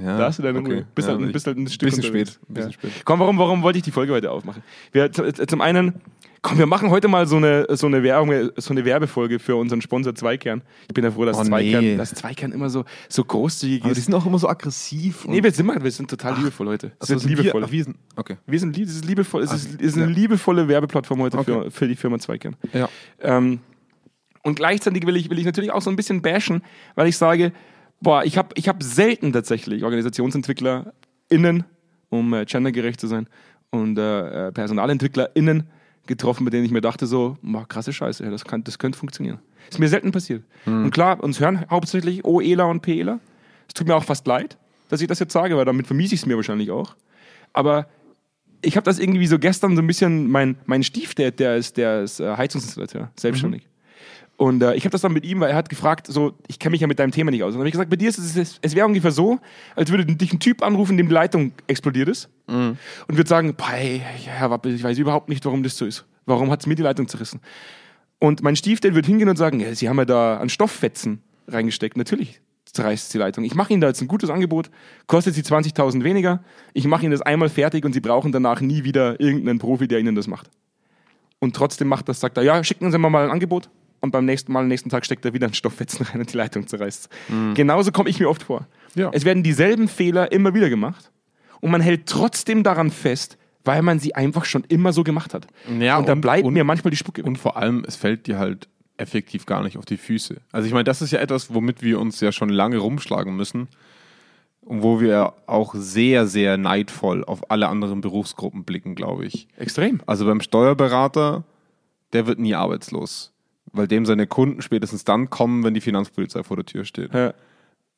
Ja, 0.00 0.16
Da 0.16 0.24
hast 0.24 0.38
du 0.38 0.42
deine 0.42 0.58
okay. 0.60 0.72
Ruhe. 0.72 0.86
Bist, 0.94 1.06
Ja, 1.08 1.18
halt, 1.18 1.32
bist 1.32 1.46
halt 1.46 1.58
ein 1.58 1.66
Stück 1.68 1.90
bisschen 1.90 2.04
unterwegs. 2.06 2.30
spät. 2.32 2.48
Ein 2.48 2.54
bisschen 2.54 2.70
ja. 2.70 2.72
spät. 2.90 3.04
Komm, 3.04 3.20
warum, 3.20 3.38
warum 3.38 3.62
wollte 3.62 3.76
ich 3.78 3.82
die 3.84 3.90
Folge 3.90 4.14
heute 4.14 4.30
aufmachen? 4.30 4.62
Wir, 4.90 5.12
zum 5.12 5.60
einen, 5.60 6.00
komm, 6.40 6.56
wir 6.56 6.64
machen 6.64 6.88
heute 6.88 7.08
mal 7.08 7.26
so 7.26 7.36
eine, 7.36 7.66
so 7.76 7.88
eine, 7.88 8.02
Werbung, 8.02 8.50
so 8.56 8.72
eine 8.72 8.86
Werbefolge 8.86 9.38
für 9.38 9.54
unseren 9.56 9.82
Sponsor 9.82 10.14
Zweikern. 10.14 10.62
Ich 10.88 10.94
bin 10.94 11.04
ja 11.04 11.10
froh, 11.10 11.26
dass, 11.26 11.36
Oh, 11.38 11.44
Zweikern, 11.44 11.84
nee. 11.84 11.96
dass 11.98 12.14
Zweikern 12.14 12.52
immer 12.52 12.70
so, 12.70 12.86
so 13.10 13.22
großzügig 13.22 13.82
Aber 13.84 13.92
die 13.92 13.98
ist. 14.00 14.06
sind 14.06 14.14
auch 14.14 14.24
immer 14.24 14.38
so 14.38 14.48
aggressiv. 14.48 15.26
Nee, 15.28 15.42
wir 15.42 15.52
sind, 15.52 15.66
mal, 15.66 15.84
wir 15.84 15.90
sind 15.90 16.08
total 16.08 16.38
liebevoll 16.38 16.68
heute. 16.68 16.86
Wir 16.88 16.96
also 16.98 17.18
sind 17.18 17.28
liebevoll. 17.28 17.70
Wir, 17.70 17.84
sind, 17.84 17.96
okay. 18.16 18.38
Wir 18.46 18.58
sind 18.60 18.74
lieb, 18.74 18.86
es 18.88 18.94
ist 18.94 19.04
liebevoll, 19.04 19.42
es 19.42 19.52
ist, 19.52 19.78
ist 19.78 19.96
eine 19.98 20.06
ja. 20.06 20.10
liebevolle 20.10 20.68
Werbeplattform 20.68 21.20
heute 21.20 21.36
für, 21.44 21.56
Okay. 21.58 21.70
für 21.70 21.86
die 21.86 21.96
Firma 21.96 22.18
Zweikern. 22.18 22.56
Ja. 22.72 22.88
Ähm, 23.20 23.60
und 24.42 24.56
gleichzeitig 24.56 25.06
will 25.06 25.16
ich, 25.16 25.30
will 25.30 25.38
ich 25.38 25.44
natürlich 25.44 25.72
auch 25.72 25.82
so 25.82 25.90
ein 25.90 25.96
bisschen 25.96 26.22
bashen, 26.22 26.62
weil 26.94 27.08
ich 27.08 27.16
sage, 27.16 27.52
boah, 28.00 28.24
ich 28.24 28.36
habe 28.36 28.48
ich 28.54 28.68
hab 28.68 28.82
selten 28.82 29.32
tatsächlich 29.32 29.84
OrganisationsentwicklerInnen, 29.84 31.64
um 32.10 32.34
äh, 32.34 32.44
gendergerecht 32.44 33.00
zu 33.00 33.06
sein, 33.06 33.28
und 33.70 33.98
äh, 33.98 34.48
äh, 34.48 34.52
PersonalentwicklerInnen 34.52 35.68
getroffen, 36.06 36.44
bei 36.44 36.50
denen 36.50 36.64
ich 36.64 36.72
mir 36.72 36.80
dachte 36.80 37.06
so, 37.06 37.38
boah, 37.42 37.66
krasse 37.66 37.92
Scheiße, 37.92 38.28
das, 38.30 38.44
kann, 38.44 38.64
das 38.64 38.78
könnte 38.78 38.98
funktionieren. 38.98 39.38
Ist 39.70 39.78
mir 39.78 39.88
selten 39.88 40.10
passiert. 40.10 40.42
Und 40.84 40.90
klar, 40.90 41.22
uns 41.22 41.40
hören 41.40 41.64
hauptsächlich 41.70 42.24
OEler 42.24 42.68
und 42.68 42.82
PEler. 42.82 43.20
Es 43.68 43.74
tut 43.74 43.86
mir 43.86 43.94
auch 43.94 44.04
fast 44.04 44.26
leid, 44.26 44.58
dass 44.88 45.00
ich 45.00 45.06
das 45.06 45.20
jetzt 45.20 45.32
sage, 45.32 45.56
weil 45.56 45.64
damit 45.64 45.86
vermiese 45.86 46.14
ich 46.14 46.22
es 46.22 46.26
mir 46.26 46.36
wahrscheinlich 46.36 46.70
auch. 46.70 46.96
Aber 47.52 47.86
ich 48.60 48.76
habe 48.76 48.84
das 48.84 48.98
irgendwie 48.98 49.26
so 49.26 49.38
gestern 49.38 49.76
so 49.76 49.82
ein 49.82 49.86
bisschen, 49.86 50.30
mein, 50.30 50.56
mein 50.66 50.82
Stiefdad, 50.82 51.38
der 51.38 51.56
ist, 51.56 51.76
der 51.76 52.02
ist 52.02 52.20
äh, 52.20 52.36
Heizungsinstallateur, 52.36 53.10
selbstständig. 53.18 53.68
Und 54.36 54.62
äh, 54.62 54.74
ich 54.74 54.84
habe 54.84 54.90
das 54.90 55.02
dann 55.02 55.12
mit 55.12 55.24
ihm, 55.24 55.40
weil 55.40 55.50
er 55.50 55.56
hat 55.56 55.68
gefragt, 55.68 56.06
so, 56.08 56.34
ich 56.48 56.58
kenne 56.58 56.72
mich 56.72 56.80
ja 56.80 56.86
mit 56.86 56.98
deinem 56.98 57.12
Thema 57.12 57.30
nicht 57.30 57.42
aus. 57.42 57.48
Und 57.48 57.54
dann 57.54 57.60
habe 57.60 57.68
ich 57.68 57.72
gesagt, 57.72 57.90
bei 57.90 57.96
dir 57.96 58.08
ist 58.08 58.18
es, 58.18 58.36
es, 58.36 58.58
es 58.60 58.74
wäre 58.74 58.86
ungefähr 58.86 59.12
so, 59.12 59.38
als 59.76 59.90
würde 59.90 60.04
dich 60.04 60.32
ein 60.32 60.40
Typ 60.40 60.62
anrufen, 60.62 60.96
dem 60.96 61.08
die 61.08 61.14
Leitung 61.14 61.52
explodiert 61.66 62.08
ist. 62.08 62.28
Und 63.08 63.16
würde 63.16 63.28
sagen, 63.28 63.54
hey, 63.62 64.02
Herr 64.24 64.50
Wappe, 64.50 64.70
ich 64.70 64.82
weiß 64.82 64.98
überhaupt 64.98 65.28
nicht, 65.28 65.44
warum 65.44 65.62
das 65.62 65.76
so 65.76 65.84
ist. 65.86 66.04
Warum 66.26 66.50
hat 66.50 66.60
es 66.60 66.66
mir 66.66 66.74
die 66.74 66.82
Leitung 66.82 67.08
zerrissen? 67.08 67.40
Und 68.18 68.42
mein 68.42 68.56
Stiefdad 68.56 68.94
wird 68.94 69.06
hingehen 69.06 69.28
und 69.28 69.36
sagen, 69.36 69.60
ja, 69.60 69.74
Sie 69.74 69.88
haben 69.88 69.98
ja 69.98 70.04
da 70.04 70.38
an 70.38 70.48
Stofffetzen 70.48 71.22
reingesteckt. 71.48 71.96
Natürlich 71.96 72.40
zerreißt 72.66 73.12
die 73.12 73.18
Leitung. 73.18 73.44
Ich 73.44 73.54
mache 73.54 73.72
Ihnen 73.72 73.80
da 73.80 73.88
jetzt 73.88 74.00
ein 74.00 74.08
gutes 74.08 74.30
Angebot, 74.30 74.70
kostet 75.06 75.34
Sie 75.34 75.42
20.000 75.42 76.04
weniger. 76.04 76.42
Ich 76.72 76.86
mache 76.86 77.02
Ihnen 77.02 77.12
das 77.12 77.22
einmal 77.22 77.48
fertig 77.48 77.84
und 77.84 77.92
Sie 77.92 78.00
brauchen 78.00 78.32
danach 78.32 78.60
nie 78.60 78.84
wieder 78.84 79.20
irgendeinen 79.20 79.58
Profi, 79.58 79.88
der 79.88 79.98
Ihnen 79.98 80.14
das 80.14 80.26
macht. 80.26 80.50
Und 81.38 81.56
trotzdem 81.56 81.88
macht 81.88 82.08
das, 82.08 82.20
sagt 82.20 82.36
er, 82.36 82.44
ja, 82.44 82.62
schicken 82.62 82.90
Sie 82.90 82.98
mir 82.98 83.10
mal 83.10 83.24
ein 83.24 83.30
Angebot. 83.30 83.68
Und 84.02 84.10
beim 84.10 84.24
nächsten 84.26 84.52
Mal, 84.52 84.60
am 84.60 84.68
nächsten 84.68 84.90
Tag 84.90 85.06
steckt 85.06 85.24
er 85.24 85.32
wieder 85.32 85.46
ein 85.46 85.54
Stofffetzen 85.54 86.04
rein 86.06 86.20
und 86.20 86.32
die 86.32 86.36
Leitung 86.36 86.66
zerreißt. 86.66 87.08
Genauso 87.54 87.92
komme 87.92 88.10
ich 88.10 88.18
mir 88.20 88.28
oft 88.28 88.42
vor. 88.42 88.66
Ja. 88.94 89.10
Es 89.14 89.24
werden 89.24 89.42
dieselben 89.42 89.88
Fehler 89.88 90.32
immer 90.32 90.52
wieder 90.54 90.68
gemacht 90.68 91.10
und 91.60 91.70
man 91.70 91.80
hält 91.80 92.06
trotzdem 92.06 92.62
daran 92.64 92.90
fest, 92.90 93.38
weil 93.64 93.80
man 93.82 94.00
sie 94.00 94.14
einfach 94.16 94.44
schon 94.44 94.64
immer 94.68 94.92
so 94.92 95.04
gemacht 95.04 95.32
hat. 95.34 95.46
Ja, 95.78 95.96
und 95.98 96.08
dann 96.08 96.20
bleibt 96.20 96.44
und- 96.44 96.52
mir 96.52 96.64
manchmal 96.64 96.90
die 96.90 96.96
Spucke. 96.96 97.22
weg. 97.22 97.26
Und 97.28 97.36
vor 97.38 97.56
allem, 97.56 97.84
es 97.86 97.94
fällt 97.96 98.26
dir 98.26 98.38
halt 98.38 98.68
effektiv 98.98 99.46
gar 99.46 99.62
nicht 99.62 99.78
auf 99.78 99.84
die 99.84 99.96
Füße. 99.96 100.36
Also 100.50 100.66
ich 100.66 100.72
meine, 100.74 100.84
das 100.84 101.00
ist 101.00 101.12
ja 101.12 101.20
etwas, 101.20 101.54
womit 101.54 101.80
wir 101.82 101.98
uns 102.00 102.20
ja 102.20 102.32
schon 102.32 102.48
lange 102.50 102.78
rumschlagen 102.78 103.34
müssen 103.36 103.68
und 104.62 104.82
wo 104.82 105.00
wir 105.00 105.32
auch 105.46 105.74
sehr, 105.76 106.26
sehr 106.26 106.56
neidvoll 106.56 107.24
auf 107.24 107.50
alle 107.52 107.68
anderen 107.68 108.00
Berufsgruppen 108.00 108.64
blicken, 108.64 108.94
glaube 108.96 109.26
ich. 109.26 109.46
Extrem. 109.56 110.00
Also 110.06 110.26
beim 110.26 110.40
Steuerberater, 110.40 111.44
der 112.12 112.26
wird 112.26 112.38
nie 112.38 112.54
arbeitslos, 112.54 113.31
weil 113.72 113.88
dem 113.88 114.06
seine 114.06 114.26
Kunden 114.26 114.62
spätestens 114.62 115.04
dann 115.04 115.30
kommen, 115.30 115.64
wenn 115.64 115.74
die 115.74 115.80
Finanzpolizei 115.80 116.42
vor 116.42 116.56
der 116.56 116.66
Tür 116.66 116.84
steht. 116.84 117.12
Ja. 117.14 117.34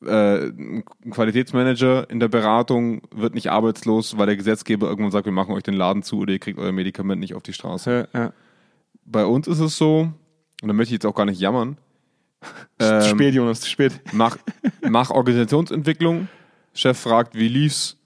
Äh, 0.05 0.49
ein 0.49 0.83
Qualitätsmanager 1.09 2.09
in 2.09 2.19
der 2.19 2.27
Beratung 2.27 3.01
wird 3.13 3.33
nicht 3.33 3.49
arbeitslos, 3.49 4.17
weil 4.17 4.27
der 4.27 4.35
Gesetzgeber 4.35 4.87
irgendwann 4.87 5.11
sagt, 5.11 5.25
wir 5.25 5.31
machen 5.31 5.53
euch 5.53 5.63
den 5.63 5.73
Laden 5.73 6.03
zu 6.03 6.19
oder 6.19 6.33
ihr 6.33 6.39
kriegt 6.39 6.59
euer 6.59 6.71
Medikament 6.71 7.19
nicht 7.19 7.33
auf 7.33 7.43
die 7.43 7.53
Straße. 7.53 8.09
Ja, 8.13 8.19
ja. 8.19 8.33
Bei 9.05 9.25
uns 9.25 9.47
ist 9.47 9.59
es 9.59 9.77
so, 9.77 10.11
und 10.61 10.67
da 10.67 10.73
möchte 10.73 10.89
ich 10.89 10.97
jetzt 10.97 11.05
auch 11.05 11.15
gar 11.15 11.25
nicht 11.25 11.39
jammern, 11.39 11.77
Zu 12.79 12.93
ähm, 12.93 13.01
spät, 13.03 13.33
Jonas, 13.33 13.61
zu 13.61 13.69
spät. 13.69 14.01
mach, 14.11 14.37
mach 14.81 15.09
Organisationsentwicklung, 15.09 16.27
Chef 16.73 16.97
fragt, 16.97 17.35
wie 17.35 17.47
lief's? 17.47 17.97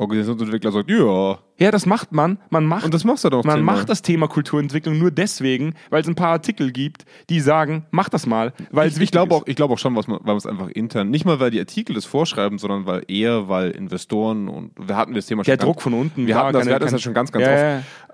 Organisationsentwickler 0.00 0.72
sagt, 0.72 0.90
ja. 0.90 1.38
Ja, 1.58 1.70
das 1.70 1.84
macht 1.84 2.10
man. 2.12 2.38
Man 2.48 2.64
macht, 2.64 2.84
Und 2.86 2.94
das 2.94 3.04
machst 3.04 3.22
du 3.24 3.28
doch 3.28 3.44
man 3.44 3.56
zehnmal. 3.58 3.76
macht 3.76 3.88
das 3.90 4.00
Thema 4.02 4.28
Kulturentwicklung 4.28 4.98
nur 4.98 5.10
deswegen, 5.10 5.74
weil 5.90 6.00
es 6.02 6.08
ein 6.08 6.14
paar 6.14 6.30
Artikel 6.30 6.72
gibt, 6.72 7.04
die 7.28 7.40
sagen, 7.40 7.84
mach 7.90 8.08
das 8.08 8.26
mal, 8.26 8.52
weil 8.70 8.88
es 8.88 8.96
Ich, 8.96 9.02
ich 9.04 9.10
glaube 9.10 9.34
auch, 9.34 9.42
ich 9.46 9.56
glaube 9.56 9.74
auch 9.74 9.78
schon, 9.78 9.94
was 9.94 10.06
man, 10.08 10.18
weil 10.20 10.26
man 10.28 10.36
es 10.38 10.46
einfach 10.46 10.68
intern, 10.68 11.10
nicht 11.10 11.24
mal 11.26 11.38
weil 11.38 11.50
die 11.50 11.60
Artikel 11.60 11.94
das 11.94 12.06
vorschreiben, 12.06 12.58
sondern 12.58 12.86
weil 12.86 13.02
eher, 13.08 13.48
weil 13.48 13.70
Investoren 13.72 14.48
und 14.48 14.72
wir 14.78 14.96
hatten 14.96 15.12
das 15.14 15.26
Thema 15.26 15.42
Der 15.42 15.52
schon 15.54 15.58
Druck 15.66 15.76
ganz, 15.76 15.82
von 15.84 15.94
unten. 15.94 16.26
wir 16.26 16.34
hatten 16.36 16.52
das, 16.54 16.60
keine- 16.62 16.70
wir 16.70 16.74
hatten 16.76 16.84
das 16.84 16.92
ja 16.92 16.98
schon 16.98 17.14
ganz, 17.14 17.30
ganz 17.30 17.44
Ja, 17.44 17.52
oft, 17.52 17.62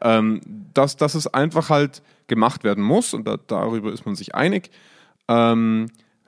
ja. 0.02 0.18
Ähm, 0.18 0.40
dass, 0.74 0.96
dass 0.96 1.14
es 1.14 1.26
einfach 1.28 1.70
halt 1.70 2.02
gemacht 2.26 2.64
werden 2.64 2.82
muss 2.82 3.14
und 3.14 3.26
da, 3.28 3.36
darüber 3.46 3.92
ist 3.92 4.04
man 4.06 4.16
sich 4.16 4.34
einig. 4.34 4.70
Ähm, 5.28 5.86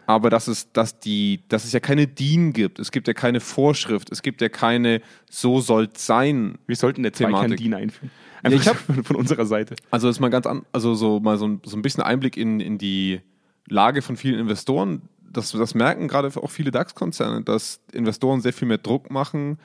aber 0.08 0.30
dass 0.30 0.48
es, 0.48 0.72
dass 0.72 0.98
die, 0.98 1.40
dass 1.48 1.64
es 1.64 1.72
ja 1.72 1.80
keine 1.80 2.06
DIN 2.06 2.54
gibt, 2.54 2.78
es 2.78 2.90
gibt 2.90 3.06
ja 3.08 3.12
keine 3.14 3.40
Vorschrift, 3.40 4.10
es 4.10 4.22
gibt 4.22 4.40
ja 4.40 4.48
keine 4.48 5.02
so 5.30 5.60
soll's 5.60 6.06
sein. 6.06 6.56
Wir 6.66 6.76
sollten 6.76 7.02
der 7.02 7.12
Thematik. 7.12 7.58
DIN 7.58 7.74
einführen. 7.74 8.10
Ja, 8.42 8.50
Einfach 8.50 8.60
ich 8.60 8.68
hab- 8.68 8.76
von, 8.78 9.04
von 9.08 9.16
unserer 9.16 9.44
Seite. 9.44 9.76
Also 9.90 10.08
ist 10.08 10.18
mal 10.18 10.30
ganz 10.30 10.46
an, 10.46 10.62
also 10.72 10.94
so 10.94 11.20
mal 11.20 11.36
so 11.36 11.46
ein, 11.46 11.60
so 11.64 11.76
ein 11.76 11.82
bisschen 11.82 12.02
Einblick 12.02 12.38
in, 12.38 12.58
in 12.58 12.78
die 12.78 13.20
Lage 13.68 14.00
von 14.00 14.16
vielen 14.16 14.38
Investoren. 14.40 15.02
Das, 15.30 15.52
das 15.52 15.74
merken 15.74 16.08
gerade 16.08 16.28
auch 16.42 16.50
viele 16.50 16.70
DAX-Konzerne, 16.70 17.42
dass 17.42 17.80
Investoren 17.92 18.40
sehr 18.40 18.54
viel 18.54 18.66
mehr 18.66 18.78
Druck 18.78 19.10
machen 19.10 19.58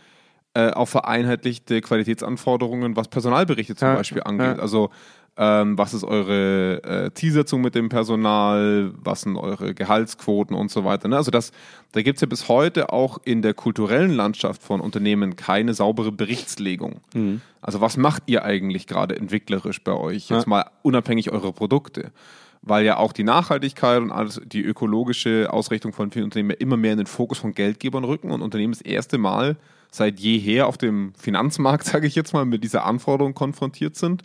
äh, 0.56 0.72
auf 0.72 0.90
vereinheitlichte 0.90 1.80
Qualitätsanforderungen, 1.80 2.98
was 2.98 3.08
Personalberichte 3.08 3.76
zum 3.76 3.88
Ja, 3.88 3.96
Beispiel 3.96 4.24
angeht. 4.24 4.58
ja. 4.58 4.62
Also 4.62 4.90
ähm, 5.36 5.78
was 5.78 5.94
ist 5.96 6.04
eure 6.04 6.84
äh, 6.84 7.14
Zielsetzung 7.14 7.62
mit 7.62 7.74
dem 7.74 7.90
Personal, 7.90 8.92
was 8.98 9.22
sind 9.22 9.36
eure 9.36 9.74
Gehaltsquoten 9.74 10.56
und 10.56 10.70
so 10.70 10.86
weiter. 10.86 11.08
Ne? 11.08 11.18
Also 11.18 11.32
das, 11.32 11.52
da 11.92 12.02
gibt 12.04 12.18
es 12.18 12.22
ja 12.22 12.28
bis 12.28 12.48
heute 12.50 12.94
auch 12.94 13.20
in 13.26 13.42
der 13.42 13.54
kulturellen 13.56 14.12
Landschaft 14.12 14.62
von 14.62 14.80
Unternehmen 14.80 15.36
keine 15.36 15.74
saubere 15.74 16.12
Berichtslegung. 16.12 17.02
Also 17.62 17.82
was 17.82 17.98
macht 17.98 18.24
ihr 18.28 18.46
eigentlich 18.46 18.86
gerade 18.86 19.16
entwicklerisch 19.16 19.82
bei 19.84 19.94
euch? 19.94 20.30
Jetzt 20.30 20.44
Ja. 20.44 20.50
mal 20.50 20.66
unabhängig 20.84 21.32
eurer 21.32 21.52
Produkte. 21.52 22.12
Weil 22.62 22.86
ja 22.86 22.96
auch 22.98 23.12
die 23.12 23.24
Nachhaltigkeit 23.26 24.00
und 24.02 24.12
alles, 24.12 24.40
die 24.46 24.62
ökologische 24.62 25.50
Ausrichtung 25.52 25.92
von 25.92 26.12
vielen 26.12 26.26
Unternehmen 26.26 26.52
immer 26.52 26.78
mehr 26.78 26.94
in 26.94 27.00
den 27.00 27.08
Fokus 27.08 27.40
von 27.40 27.54
Geldgebern 27.54 28.06
rücken 28.06 28.32
und 28.32 28.42
Unternehmen 28.42 28.72
das 28.72 28.82
erste 28.82 29.18
Mal 29.18 29.58
seit 29.92 30.20
jeher 30.20 30.68
auf 30.68 30.78
dem 30.78 31.14
Finanzmarkt, 31.16 31.86
sage 31.86 32.08
ich 32.08 32.16
jetzt 32.16 32.34
mal, 32.34 32.46
mit 32.46 32.64
dieser 32.64 32.86
Anforderung 32.86 33.34
konfrontiert 33.34 33.96
sind. 33.98 34.24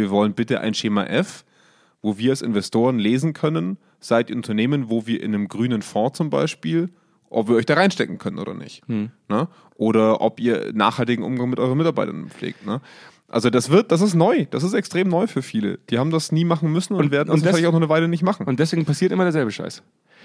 Wir 0.00 0.10
wollen 0.10 0.32
bitte 0.32 0.60
ein 0.60 0.72
Schema 0.72 1.04
F, 1.04 1.44
wo 2.00 2.16
wir 2.16 2.30
als 2.30 2.40
Investoren 2.40 2.98
lesen 2.98 3.34
können, 3.34 3.76
seid 4.00 4.30
ihr 4.30 4.36
Unternehmen, 4.36 4.88
wo 4.88 5.06
wir 5.06 5.22
in 5.22 5.34
einem 5.34 5.46
grünen 5.46 5.82
Fonds 5.82 6.16
zum 6.16 6.30
Beispiel, 6.30 6.88
ob 7.28 7.48
wir 7.48 7.56
euch 7.56 7.66
da 7.66 7.74
reinstecken 7.74 8.16
können 8.16 8.38
oder 8.38 8.54
nicht. 8.54 8.82
Ne? 9.28 9.48
Oder 9.76 10.22
ob 10.22 10.40
ihr 10.40 10.72
nachhaltigen 10.72 11.22
Umgang 11.22 11.50
mit 11.50 11.60
euren 11.60 11.76
Mitarbeitern 11.76 12.30
pflegt. 12.30 12.64
Ne? 12.64 12.80
Also 13.30 13.48
das 13.48 13.70
wird, 13.70 13.92
das 13.92 14.00
ist 14.00 14.14
neu, 14.14 14.46
das 14.50 14.62
ist 14.64 14.72
extrem 14.74 15.08
neu 15.08 15.26
für 15.26 15.40
viele. 15.42 15.78
Die 15.88 15.98
haben 15.98 16.10
das 16.10 16.32
nie 16.32 16.44
machen 16.44 16.72
müssen 16.72 16.94
und, 16.94 17.04
Und- 17.06 17.10
werden 17.12 17.28
das 17.30 17.40
vielleicht 17.40 17.66
auch 17.66 17.72
noch 17.72 17.78
eine 17.78 17.88
Weile 17.88 18.08
nicht 18.08 18.22
machen. 18.22 18.46
Und 18.46 18.58
deswegen 18.60 18.84
passiert 18.84 19.12
immer 19.12 19.22
derselbe 19.24 19.50
Scheiß. 19.52 19.82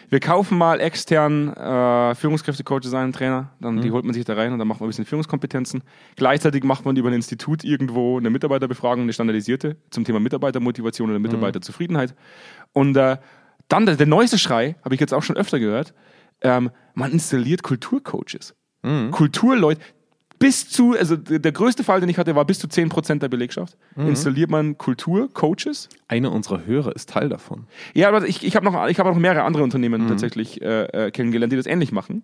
Wir 0.09 0.19
kaufen 0.19 0.57
mal 0.57 0.79
extern 0.79 1.51
äh, 1.53 2.13
Führungskräfte-Coaches 2.15 2.93
ein, 2.93 3.11
Trainer, 3.13 3.51
dann 3.59 3.75
Mhm. 3.75 3.81
die 3.81 3.91
holt 3.91 4.05
man 4.05 4.13
sich 4.13 4.23
da 4.25 4.33
rein 4.35 4.53
und 4.53 4.59
dann 4.59 4.67
macht 4.67 4.79
man 4.79 4.87
ein 4.87 4.89
bisschen 4.89 5.05
Führungskompetenzen. 5.05 5.81
Gleichzeitig 6.15 6.63
macht 6.63 6.85
man 6.85 6.95
über 6.95 7.09
ein 7.09 7.13
Institut 7.15 7.63
irgendwo 7.63 8.17
eine 8.19 8.29
Mitarbeiterbefragung, 8.29 9.03
eine 9.03 9.13
standardisierte 9.13 9.77
zum 9.89 10.03
Thema 10.03 10.19
Mitarbeitermotivation 10.19 11.09
oder 11.09 11.17
Mitarbeiterzufriedenheit. 11.19 12.13
Und 12.73 12.95
äh, 12.97 13.17
dann 13.67 13.85
der, 13.87 13.95
der 13.95 14.05
neueste 14.05 14.37
Schrei, 14.37 14.75
habe 14.83 14.93
ich 14.93 15.01
jetzt 15.01 15.13
auch 15.13 15.23
schon 15.23 15.37
öfter 15.37 15.59
gehört, 15.59 15.93
ähm, 16.41 16.69
man 16.93 17.11
installiert 17.11 17.63
Kulturcoaches. 17.63 18.53
Mhm. 18.83 19.09
Kulturleute. 19.09 19.81
Bis 20.39 20.69
zu, 20.69 20.95
also 20.97 21.15
der 21.15 21.51
größte 21.51 21.83
Fall, 21.83 22.01
den 22.01 22.09
ich 22.09 22.17
hatte, 22.17 22.35
war 22.35 22.45
bis 22.45 22.59
zu 22.59 22.67
10% 22.67 23.19
der 23.19 23.29
Belegschaft. 23.29 23.77
Mhm. 23.95 24.07
Installiert 24.09 24.49
man 24.49 24.77
Kulturcoaches. 24.77 25.89
Einer 26.07 26.31
unserer 26.31 26.65
Hörer 26.65 26.95
ist 26.95 27.09
Teil 27.09 27.29
davon. 27.29 27.67
Ja, 27.93 28.09
aber 28.09 28.27
ich, 28.27 28.43
ich 28.45 28.55
habe 28.55 28.65
noch, 28.65 28.87
ich 28.87 28.99
hab 28.99 29.05
auch 29.07 29.13
noch 29.13 29.19
mehrere 29.19 29.43
andere 29.43 29.63
Unternehmen 29.63 30.03
Mhm. 30.03 30.07
tatsächlich 30.09 30.61
äh, 30.61 30.83
äh, 31.07 31.11
kennengelernt, 31.11 31.53
die 31.53 31.57
das 31.57 31.65
ähnlich 31.65 31.91
machen. 31.91 32.23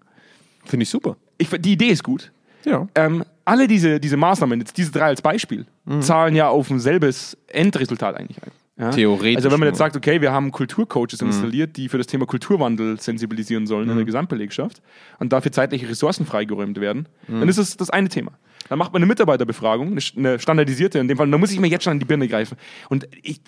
Finde 0.66 0.84
ich 0.84 0.90
super. 0.90 1.16
Ich, 1.38 1.50
die 1.50 1.72
Idee 1.74 1.88
ist 1.90 2.04
gut. 2.04 2.32
Ja. 2.66 2.88
Ähm, 2.96 3.24
alle 3.46 3.68
diese, 3.68 4.00
diese 4.00 4.18
Maßnahmen, 4.18 4.60
jetzt 4.60 4.78
diese 4.78 4.92
drei 4.92 5.06
als 5.06 5.22
Beispiel, 5.22 5.66
Mhm. 5.86 6.02
zahlen 6.02 6.36
ja 6.36 6.50
auf 6.50 6.70
ein 6.70 6.80
selbes 6.80 7.38
Endresultat 7.48 8.16
eigentlich 8.16 8.38
ein. 8.44 8.52
Ja? 8.82 8.90
Theoretisch 8.90 9.36
Also 9.38 9.52
wenn 9.52 9.60
man 9.60 9.68
jetzt 9.70 9.78
sagt, 9.78 9.96
okay, 9.96 10.20
wir 10.22 10.32
haben 10.32 10.52
Kulturcoaches 10.52 11.22
Mhm. 11.22 11.28
installiert, 11.28 11.78
die 11.78 11.88
für 11.88 11.98
das 12.00 12.08
Thema 12.08 12.26
Kulturwandel 12.26 13.00
sensibilisieren 13.00 13.68
sollen 13.68 13.88
in 13.90 13.96
der 13.96 14.06
Gesamtbelegschaft 14.06 14.82
und 15.20 15.32
dafür 15.32 15.52
zeitliche 15.52 15.88
Ressourcen 15.88 16.26
freigeräumt 16.26 16.82
werden, 16.82 17.08
Mhm. 17.28 17.42
dann 17.42 17.50
ist 17.50 17.60
es 17.60 17.78
das 17.78 17.92
eine 17.92 18.10
Thema. 18.10 18.32
Dann 18.70 18.80
macht 18.80 18.92
man 18.92 19.00
eine 19.02 19.08
Mitarbeiterbefragung, 19.08 19.98
eine, 20.18 20.40
standardisierte 20.40 20.98
in 21.00 21.08
dem 21.08 21.18
Fall, 21.18 21.28
und 21.28 21.32
da 21.32 21.38
muss 21.38 21.52
ich 21.52 21.60
mir 21.60 21.68
jetzt 21.68 21.84
schon 21.84 21.92
an 21.92 22.00
die 22.00 22.06
Birne 22.06 22.28
greifen. 22.28 22.58
Und 22.90 23.08
ich, 23.22 23.40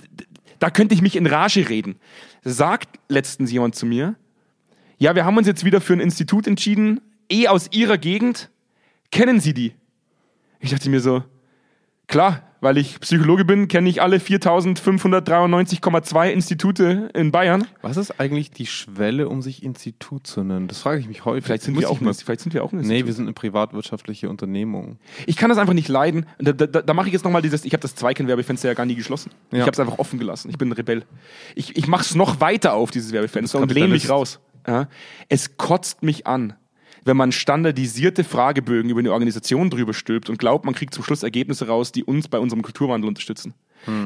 da 0.60 0.70
könnte 0.70 0.94
ich 0.94 1.02
mich 1.02 1.16
in 1.16 1.25
Rage 1.25 1.68
reden. 1.68 1.96
Sagt 2.44 3.00
letztens 3.10 3.52
jemand 3.52 3.74
zu 3.75 3.86
mir, 3.88 4.16
ja, 5.00 5.16
wir 5.16 5.25
haben 5.25 5.36
uns 5.38 5.48
jetzt 5.48 5.66
wieder 5.66 5.82
für 5.82 5.94
ein 5.94 6.00
Institut 6.00 6.46
entschieden, 6.46 7.02
eh 7.32 7.48
aus 7.48 7.70
Ihrer 7.72 7.98
Gegend. 7.98 8.50
Kennen 9.12 9.40
Sie 9.40 9.54
die? 9.54 9.74
Ich 10.60 10.70
dachte 10.72 10.90
mir 10.90 11.00
so, 11.00 11.24
klar, 12.13 12.41
weil 12.62 12.77
ich 12.77 13.00
Psychologe 13.01 13.43
bin, 13.43 13.67
kenne 13.67 13.89
ich 13.89 14.01
alle 14.01 14.17
4593,2 14.20 16.29
Institute 16.32 17.10
in 17.13 17.32
Bayern. 17.32 17.65
Was 17.82 17.98
ist 17.98 18.20
eigentlich 18.20 18.51
die 18.51 18.67
Schwelle, 18.67 19.27
um 19.29 19.41
sich 19.41 19.63
Institut 19.63 20.25
zu 20.27 20.43
nennen? 20.43 20.67
Das 20.67 20.79
frage 20.79 21.00
ich 21.00 21.08
mich 21.08 21.25
häufig. 21.25 21.43
Vielleicht 21.46 21.63
sind, 21.63 21.77
wir 21.77 21.89
auch, 21.89 22.00
ich 22.01 22.08
ein- 22.08 22.13
vielleicht 22.13 22.41
sind 22.41 22.53
wir 22.53 22.63
auch 22.63 22.72
ein 22.72 22.77
Nee, 22.77 22.82
Institut. 22.84 23.08
wir 23.08 23.13
sind 23.13 23.25
eine 23.25 23.34
privatwirtschaftliche 23.34 24.29
Unternehmung. 24.29 24.98
Ich 25.27 25.36
kann 25.36 25.50
das 25.50 25.58
einfach 25.58 25.74
nicht 25.74 25.89
leiden. 25.89 26.25
Da, 26.39 26.53
da, 26.53 26.82
da 26.82 26.93
mache 26.93 27.08
ich 27.08 27.13
jetzt 27.13 27.25
nochmal 27.25 27.41
dieses, 27.41 27.65
ich 27.65 27.74
habe 27.74 27.82
das 27.82 27.96
Zweikern-Werbefenster 27.96 28.70
ja 28.70 28.74
gar 28.75 28.86
nie 28.86 28.96
geschlossen. 28.96 29.32
Ich 29.51 29.58
Ja. 29.58 29.62
habe 29.65 29.72
es 29.72 29.79
einfach 29.79 30.00
offen 30.00 30.20
gelassen. 30.20 30.50
Ich 30.50 30.58
bin 30.58 30.70
ein 30.70 30.74
Rebell. 30.74 31.03
Ich, 31.55 31.75
ich 31.75 31.88
mache 31.88 32.03
es 32.03 32.15
noch 32.15 32.39
weiter 32.39 32.74
auf, 32.74 32.91
dieses 32.91 33.12
Werbefenster, 33.12 33.60
und 33.60 33.72
lehne 33.74 33.89
mich 33.89 34.10
raus. 34.10 34.39
Ja. 34.67 34.88
Es 35.27 35.58
kotzt 35.58 36.03
mich 36.03 36.25
an, 36.27 36.53
wenn 37.05 37.17
man 37.17 37.31
standardisierte 37.31 38.24
Fragebögen 38.24 38.89
über 38.89 39.00
eine 39.00 39.12
Organisation 39.12 39.69
drüber 39.69 39.93
stülpt 39.93 40.29
und 40.29 40.39
glaubt, 40.39 40.65
man 40.65 40.74
kriegt 40.74 40.93
zum 40.93 41.03
Schluss 41.03 41.24
Ergebnisse 41.24 41.67
raus, 41.67 41.91
die 41.91 42.03
uns 42.03 42.27
bei 42.27 42.39
unserem 42.39 42.62
Kulturwandel 42.62 43.07
unterstützen. 43.07 43.53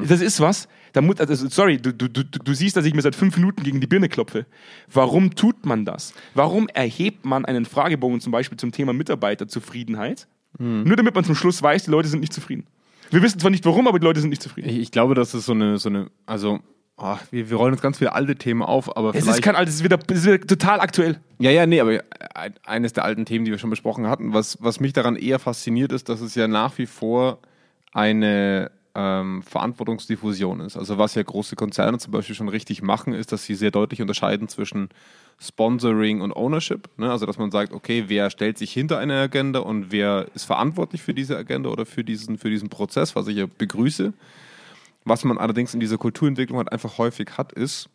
Das 0.07 0.21
ist 0.21 0.39
was, 0.39 0.67
da 0.93 1.01
muss, 1.01 1.19
also, 1.19 1.47
sorry, 1.49 1.77
du, 1.77 1.93
du, 1.93 2.07
du, 2.07 2.23
du 2.23 2.53
siehst, 2.53 2.75
dass 2.75 2.85
ich 2.85 2.95
mir 2.95 3.03
seit 3.03 3.15
fünf 3.15 3.37
Minuten 3.37 3.61
gegen 3.61 3.79
die 3.79 3.85
Birne 3.85 4.09
klopfe. 4.09 4.47
Warum 4.91 5.35
tut 5.35 5.67
man 5.67 5.85
das? 5.85 6.15
Warum 6.33 6.67
erhebt 6.69 7.25
man 7.25 7.45
einen 7.45 7.65
Fragebogen 7.65 8.19
zum 8.19 8.31
Beispiel 8.31 8.57
zum 8.57 8.71
Thema 8.71 8.93
Mitarbeiterzufriedenheit? 8.93 10.27
Nur 10.57 10.95
damit 10.95 11.13
man 11.13 11.23
zum 11.23 11.35
Schluss 11.35 11.61
weiß, 11.61 11.83
die 11.83 11.91
Leute 11.91 12.07
sind 12.07 12.21
nicht 12.21 12.33
zufrieden. 12.33 12.65
Wir 13.11 13.21
wissen 13.21 13.39
zwar 13.39 13.51
nicht 13.51 13.65
warum, 13.65 13.87
aber 13.87 13.99
die 13.99 14.05
Leute 14.05 14.19
sind 14.19 14.31
nicht 14.31 14.41
zufrieden. 14.41 14.69
Ich, 14.69 14.77
ich 14.77 14.91
glaube, 14.91 15.13
das 15.13 15.35
ist 15.35 15.45
so 15.45 15.53
eine, 15.53 15.77
so 15.77 15.89
eine, 15.89 16.09
also 16.25 16.59
ah, 16.97 17.17
wir, 17.31 17.49
wir 17.49 17.57
rollen 17.57 17.73
jetzt 17.73 17.81
ganz 17.83 17.97
viele 17.99 18.13
alte 18.13 18.35
Themen 18.35 18.61
auf, 18.61 18.95
aber 18.97 19.13
Es 19.15 19.25
ist 19.27 19.41
kein 19.41 19.55
altes, 19.55 19.75
es 19.75 19.79
ist 19.81 19.83
wieder, 19.85 19.99
es 20.09 20.17
ist 20.19 20.25
wieder 20.25 20.39
total 20.41 20.79
aktuell. 20.81 21.19
ja, 21.39 21.51
ja, 21.51 21.65
nee, 21.65 21.79
aber 21.79 22.01
ein- 22.35 22.53
eines 22.65 22.93
der 22.93 23.03
alten 23.05 23.25
Themen, 23.25 23.45
die 23.45 23.51
wir 23.51 23.57
schon 23.59 23.69
besprochen 23.69 24.07
hatten, 24.07 24.33
was, 24.33 24.57
was 24.61 24.79
mich 24.79 24.93
daran 24.93 25.15
eher 25.15 25.39
fasziniert, 25.39 25.91
ist, 25.91 26.09
dass 26.09 26.21
es 26.21 26.35
ja 26.35 26.47
nach 26.47 26.77
wie 26.77 26.85
vor 26.87 27.39
eine 27.93 28.71
ähm, 28.95 29.43
Verantwortungsdiffusion 29.43 30.59
ist. 30.61 30.75
Also 30.75 30.97
was 30.97 31.13
ja 31.15 31.21
große 31.23 31.55
Konzerne 31.55 31.99
zum 31.99 32.11
Beispiel 32.11 32.35
schon 32.35 32.49
richtig 32.49 32.81
machen, 32.81 33.13
ist, 33.13 33.31
dass 33.31 33.43
sie 33.45 33.53
sehr 33.53 33.69
deutlich 33.71 34.01
unterscheiden 34.01 34.47
zwischen 34.47 34.89
Sponsoring 35.39 36.21
und 36.21 36.35
Ownership. 36.35 36.89
Ne? 36.97 37.11
Also 37.11 37.25
dass 37.27 37.37
man 37.37 37.51
sagt, 37.51 37.73
okay, 37.73 38.05
wer 38.07 38.29
stellt 38.31 38.57
sich 38.57 38.71
hinter 38.73 38.97
eine 38.97 39.19
Agenda 39.19 39.59
und 39.59 39.91
wer 39.91 40.27
ist 40.33 40.45
verantwortlich 40.45 41.01
für 41.03 41.13
diese 41.13 41.37
Agenda 41.37 41.69
oder 41.69 41.85
für 41.85 42.03
diesen, 42.03 42.37
für 42.39 42.49
diesen 42.49 42.69
Prozess, 42.69 43.15
was 43.15 43.27
ich 43.27 43.37
ja 43.37 43.45
begrüße. 43.57 44.13
Was 45.07 45.23
man 45.23 45.37
allerdings 45.37 45.73
in 45.73 45.79
dieser 45.79 45.97
Kulturentwicklung 45.97 46.57
halt 46.57 46.71
einfach 46.71 46.97
häufig 46.97 47.37
hat, 47.37 47.53
ist, 47.53 47.89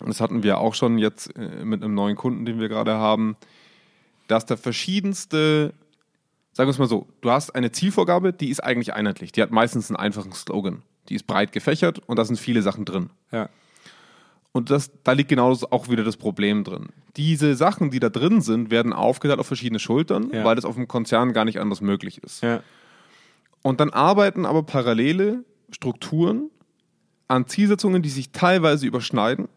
und 0.00 0.08
das 0.08 0.20
hatten 0.20 0.42
wir 0.42 0.58
auch 0.58 0.74
schon 0.74 0.96
jetzt 0.98 1.36
äh, 1.36 1.64
mit 1.64 1.82
einem 1.82 1.94
neuen 1.94 2.16
Kunden, 2.16 2.46
den 2.46 2.58
wir 2.58 2.68
gerade 2.68 2.94
haben, 2.94 3.36
dass 4.28 4.46
da 4.46 4.56
verschiedenste, 4.56 5.74
sagen 6.52 6.68
wir 6.68 6.72
es 6.72 6.78
mal 6.78 6.88
so, 6.88 7.06
du 7.20 7.30
hast 7.30 7.54
eine 7.54 7.72
Zielvorgabe, 7.72 8.32
die 8.32 8.48
ist 8.48 8.60
eigentlich 8.64 8.94
einheitlich. 8.94 9.32
Die 9.32 9.42
hat 9.42 9.50
meistens 9.50 9.90
einen 9.90 9.96
einfachen 9.96 10.32
Slogan. 10.32 10.82
Die 11.08 11.14
ist 11.16 11.26
breit 11.26 11.52
gefächert 11.52 11.98
und 12.06 12.18
da 12.18 12.24
sind 12.24 12.38
viele 12.38 12.62
Sachen 12.62 12.84
drin. 12.84 13.10
Ja. 13.32 13.48
Und 14.52 14.70
das, 14.70 14.90
da 15.04 15.12
liegt 15.12 15.28
genau 15.28 15.50
das- 15.50 15.70
auch 15.70 15.88
wieder 15.88 16.04
das 16.04 16.16
Problem 16.16 16.64
drin. 16.64 16.88
Diese 17.16 17.54
Sachen, 17.54 17.90
die 17.90 18.00
da 18.00 18.08
drin 18.08 18.40
sind, 18.40 18.70
werden 18.70 18.92
aufgeteilt 18.92 19.38
auf 19.40 19.46
verschiedene 19.46 19.78
Schultern, 19.78 20.30
Ja. 20.32 20.44
weil 20.44 20.56
das 20.56 20.64
auf 20.64 20.74
dem 20.76 20.88
Konzern 20.88 21.32
gar 21.32 21.44
nicht 21.44 21.60
anders 21.60 21.80
möglich 21.80 22.22
ist. 22.22 22.42
Ja. 22.42 22.62
Und 23.62 23.80
dann 23.80 23.90
arbeiten 23.90 24.46
aber 24.46 24.62
parallele 24.62 25.44
Strukturen 25.72 26.50
an 27.28 27.46
Zielsetzungen, 27.46 28.02
die 28.02 28.08
sich 28.08 28.32
teilweise 28.32 28.86
überschneiden, 28.86 29.48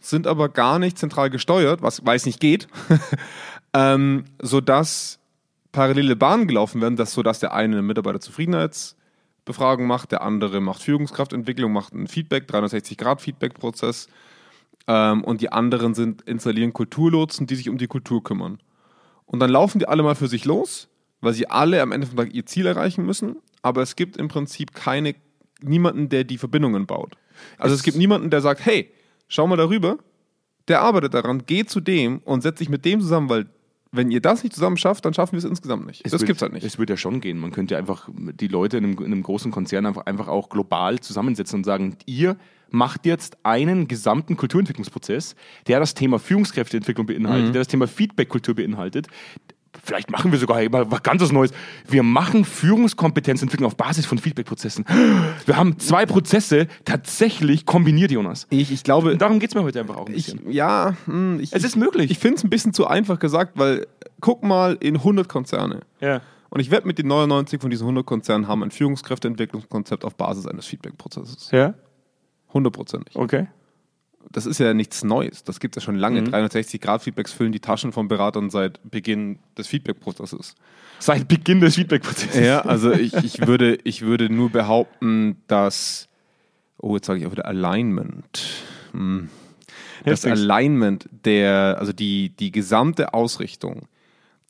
sind 0.00 0.26
aber 0.26 0.48
gar 0.48 0.78
nicht 0.78 0.98
zentral 0.98 1.30
gesteuert, 1.30 1.82
was 1.82 2.04
weil 2.06 2.16
es 2.16 2.26
nicht 2.26 2.40
geht, 2.40 2.68
ähm, 3.74 4.24
sodass 4.40 5.18
parallele 5.72 6.16
Bahnen 6.16 6.48
gelaufen 6.48 6.80
werden, 6.80 6.96
dass 6.96 7.12
sodass 7.12 7.40
der 7.40 7.52
eine 7.52 7.74
eine 7.74 7.82
Mitarbeiterzufriedenheitsbefragung 7.82 9.86
macht, 9.86 10.12
der 10.12 10.22
andere 10.22 10.60
macht 10.60 10.82
Führungskraftentwicklung, 10.82 11.72
macht 11.72 11.92
einen 11.92 12.06
Feedback, 12.06 12.48
360-Grad-Feedback-Prozess 12.48 14.08
ähm, 14.86 15.24
und 15.24 15.40
die 15.40 15.52
anderen 15.52 15.94
sind 15.94 16.22
installieren 16.22 16.72
Kulturlotsen, 16.72 17.46
die 17.46 17.56
sich 17.56 17.68
um 17.68 17.78
die 17.78 17.86
Kultur 17.86 18.24
kümmern. 18.24 18.58
Und 19.26 19.40
dann 19.40 19.50
laufen 19.50 19.78
die 19.78 19.86
alle 19.86 20.02
mal 20.02 20.16
für 20.16 20.28
sich 20.28 20.44
los, 20.44 20.88
weil 21.20 21.34
sie 21.34 21.48
alle 21.48 21.82
am 21.82 21.92
Ende 21.92 22.06
vom 22.06 22.16
Tag 22.16 22.34
ihr 22.34 22.46
Ziel 22.46 22.66
erreichen 22.66 23.06
müssen, 23.06 23.36
aber 23.62 23.82
es 23.82 23.94
gibt 23.94 24.16
im 24.16 24.28
Prinzip 24.28 24.74
keine, 24.74 25.14
niemanden, 25.62 26.08
der 26.08 26.24
die 26.24 26.38
Verbindungen 26.38 26.86
baut. 26.86 27.16
Also 27.58 27.74
es, 27.74 27.80
Es- 27.80 27.84
gibt 27.84 27.96
niemanden, 27.96 28.30
der 28.30 28.40
sagt, 28.40 28.64
hey, 28.64 28.90
schau 29.28 29.46
mal 29.46 29.56
darüber, 29.56 29.98
der 30.68 30.82
arbeitet 30.82 31.14
daran, 31.14 31.46
geht 31.46 31.70
zu 31.70 31.80
dem 31.80 32.18
und 32.24 32.42
setzt 32.42 32.58
sich 32.58 32.68
mit 32.68 32.84
dem 32.84 33.00
zusammen, 33.00 33.28
weil 33.28 33.46
wenn 33.92 34.12
ihr 34.12 34.20
das 34.20 34.44
nicht 34.44 34.54
zusammen 34.54 34.76
schafft, 34.76 35.04
dann 35.04 35.14
schaffen 35.14 35.32
wir 35.32 35.38
es 35.38 35.44
insgesamt 35.44 35.84
nicht. 35.84 36.04
das 36.04 36.12
wird- 36.12 36.26
gibt's 36.26 36.42
halt 36.42 36.52
nicht. 36.52 36.64
Es 36.64 36.78
wird 36.78 36.90
ja 36.90 36.96
schon 36.96 37.20
gehen. 37.20 37.38
Man 37.38 37.50
könnte 37.50 37.76
einfach 37.76 38.08
die 38.12 38.46
Leute 38.46 38.76
in 38.78 38.84
einem, 38.84 38.98
in 38.98 39.06
einem 39.06 39.22
großen 39.24 39.50
Konzern 39.50 39.84
einfach, 39.84 40.06
einfach 40.06 40.28
auch 40.28 40.48
global 40.48 41.00
zusammensetzen 41.00 41.58
und 41.60 41.64
sagen, 41.64 41.96
ihr 42.06 42.36
macht 42.70 43.04
jetzt 43.04 43.36
einen 43.42 43.88
gesamten 43.88 44.36
Kulturentwicklungsprozess, 44.36 45.34
der 45.66 45.80
das 45.80 45.94
Thema 45.94 46.20
Führungskräfteentwicklung 46.20 47.06
beinhaltet, 47.06 47.48
Mhm. 47.48 47.52
der 47.52 47.60
das 47.62 47.66
Thema 47.68 47.88
Feedback-Kultur 47.88 48.54
beinhaltet. 48.54 49.08
Vielleicht 49.82 50.10
machen 50.10 50.32
wir 50.32 50.38
sogar 50.38 50.68
mal 50.68 50.90
was 50.90 51.02
ganzes 51.02 51.32
Neues. 51.32 51.52
Wir 51.88 52.02
machen 52.02 52.44
Führungskompetenzentwicklung 52.44 53.66
auf 53.66 53.76
Basis 53.76 54.04
von 54.04 54.18
Feedback-Prozessen. 54.18 54.84
Wir 55.46 55.56
haben 55.56 55.78
zwei 55.78 56.06
Prozesse 56.06 56.66
tatsächlich 56.84 57.66
kombiniert, 57.66 58.10
Jonas. 58.10 58.46
ich, 58.50 58.72
ich 58.72 58.82
glaube, 58.82 59.16
darum 59.16 59.38
geht 59.38 59.50
es 59.50 59.54
mir 59.54 59.62
heute 59.62 59.80
einfach 59.80 59.96
auch 59.96 60.06
ein 60.06 60.14
ich, 60.14 60.26
bisschen. 60.26 60.50
ja, 60.50 60.96
hm, 61.06 61.38
ich, 61.40 61.52
es 61.52 61.64
ist 61.64 61.76
möglich. 61.76 62.10
ich 62.10 62.18
finde 62.18 62.36
es 62.36 62.44
ein 62.44 62.50
bisschen 62.50 62.72
zu 62.72 62.86
einfach 62.86 63.18
gesagt, 63.18 63.52
weil 63.58 63.86
guck 64.20 64.42
mal 64.42 64.76
in 64.80 64.96
100 64.96 65.28
Konzerne. 65.28 65.80
ja. 66.00 66.20
Und 66.52 66.58
ich 66.58 66.72
wette 66.72 66.84
mit 66.84 66.98
den 66.98 67.06
99 67.06 67.60
von 67.60 67.70
diesen 67.70 67.84
100 67.84 68.04
Konzernen 68.04 68.48
haben 68.48 68.64
ein 68.64 68.72
Führungskräfteentwicklungskonzept 68.72 70.04
auf 70.04 70.16
Basis 70.16 70.46
eines 70.48 70.66
Feedback-Prozesses. 70.66 71.50
ja, 71.52 71.74
Hundertprozentig. 72.52 73.14
okay. 73.14 73.46
Das 74.30 74.46
ist 74.46 74.58
ja 74.58 74.74
nichts 74.74 75.02
Neues. 75.02 75.44
Das 75.44 75.60
gibt 75.60 75.76
es 75.76 75.82
ja 75.82 75.86
schon 75.86 75.96
lange. 75.96 76.22
360-Grad-Feedbacks 76.22 77.32
füllen 77.32 77.52
die 77.52 77.60
Taschen 77.60 77.92
von 77.92 78.08
Beratern 78.08 78.50
seit 78.50 78.78
Beginn 78.88 79.38
des 79.56 79.66
Feedback-Prozesses. 79.66 80.54
Seit 80.98 81.26
Beginn 81.26 81.60
des 81.60 81.76
Feedback-Prozesses. 81.76 82.40
Ja, 82.40 82.60
also 82.66 82.92
ich, 82.92 83.14
ich, 83.14 83.46
würde, 83.46 83.78
ich 83.84 84.02
würde 84.02 84.30
nur 84.30 84.50
behaupten, 84.50 85.36
dass, 85.46 86.08
oh, 86.78 86.94
jetzt 86.94 87.06
sage 87.06 87.20
ich 87.20 87.26
auch 87.26 87.32
wieder 87.32 87.46
Alignment. 87.46 88.42
Hm. 88.92 89.28
Das. 90.04 90.24
Alignment 90.24 91.08
der, 91.24 91.76
also 91.78 91.92
die, 91.92 92.30
die 92.30 92.52
gesamte 92.52 93.12
Ausrichtung 93.12 93.86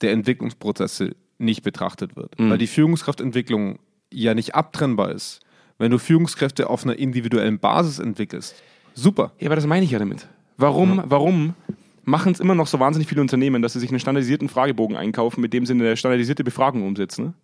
der 0.01 0.12
Entwicklungsprozesse 0.12 1.16
nicht 1.38 1.62
betrachtet 1.62 2.16
wird. 2.16 2.35
Weil 2.38 2.59
die 2.59 2.66
Führungskraftentwicklung 2.66 3.79
ja 4.12 4.35
nicht 4.35 4.55
abtrennbar 4.55 5.11
ist. 5.11 5.40
Wenn 5.79 5.90
du 5.90 5.99
Führungskräfte 5.99 6.68
auf 6.68 6.85
einer 6.85 6.99
individuellen 6.99 7.59
Basis 7.59 7.99
entwickelst, 7.99 8.55
super. 9.03 9.33
Ja, 9.39 9.47
aber 9.49 9.57
das 9.57 9.67
meine 9.67 9.85
ich 9.85 9.91
ja 9.91 9.99
damit. 9.99 10.27
Warum, 10.57 11.03
warum 11.07 11.55
machen 12.05 12.33
es 12.33 12.41
immer 12.41 12.55
noch 12.55 12.67
so 12.67 12.79
wahnsinnig 12.81 13.09
viele 13.09 13.21
Unternehmen, 13.21 13.63
dass 13.63 13.73
sie 13.75 13.81
sich 13.81 13.91
einen 13.91 14.01
standardisierten 14.01 14.49
Fragebogen 14.49 14.97
einkaufen, 14.97 15.41
mit 15.41 15.53
dem 15.53 15.65
sie 15.67 15.73
eine 15.75 15.97
standardisierte 15.97 16.45
Befragung 16.45 16.87
umsetzen 16.87 17.25
ne? 17.27 17.35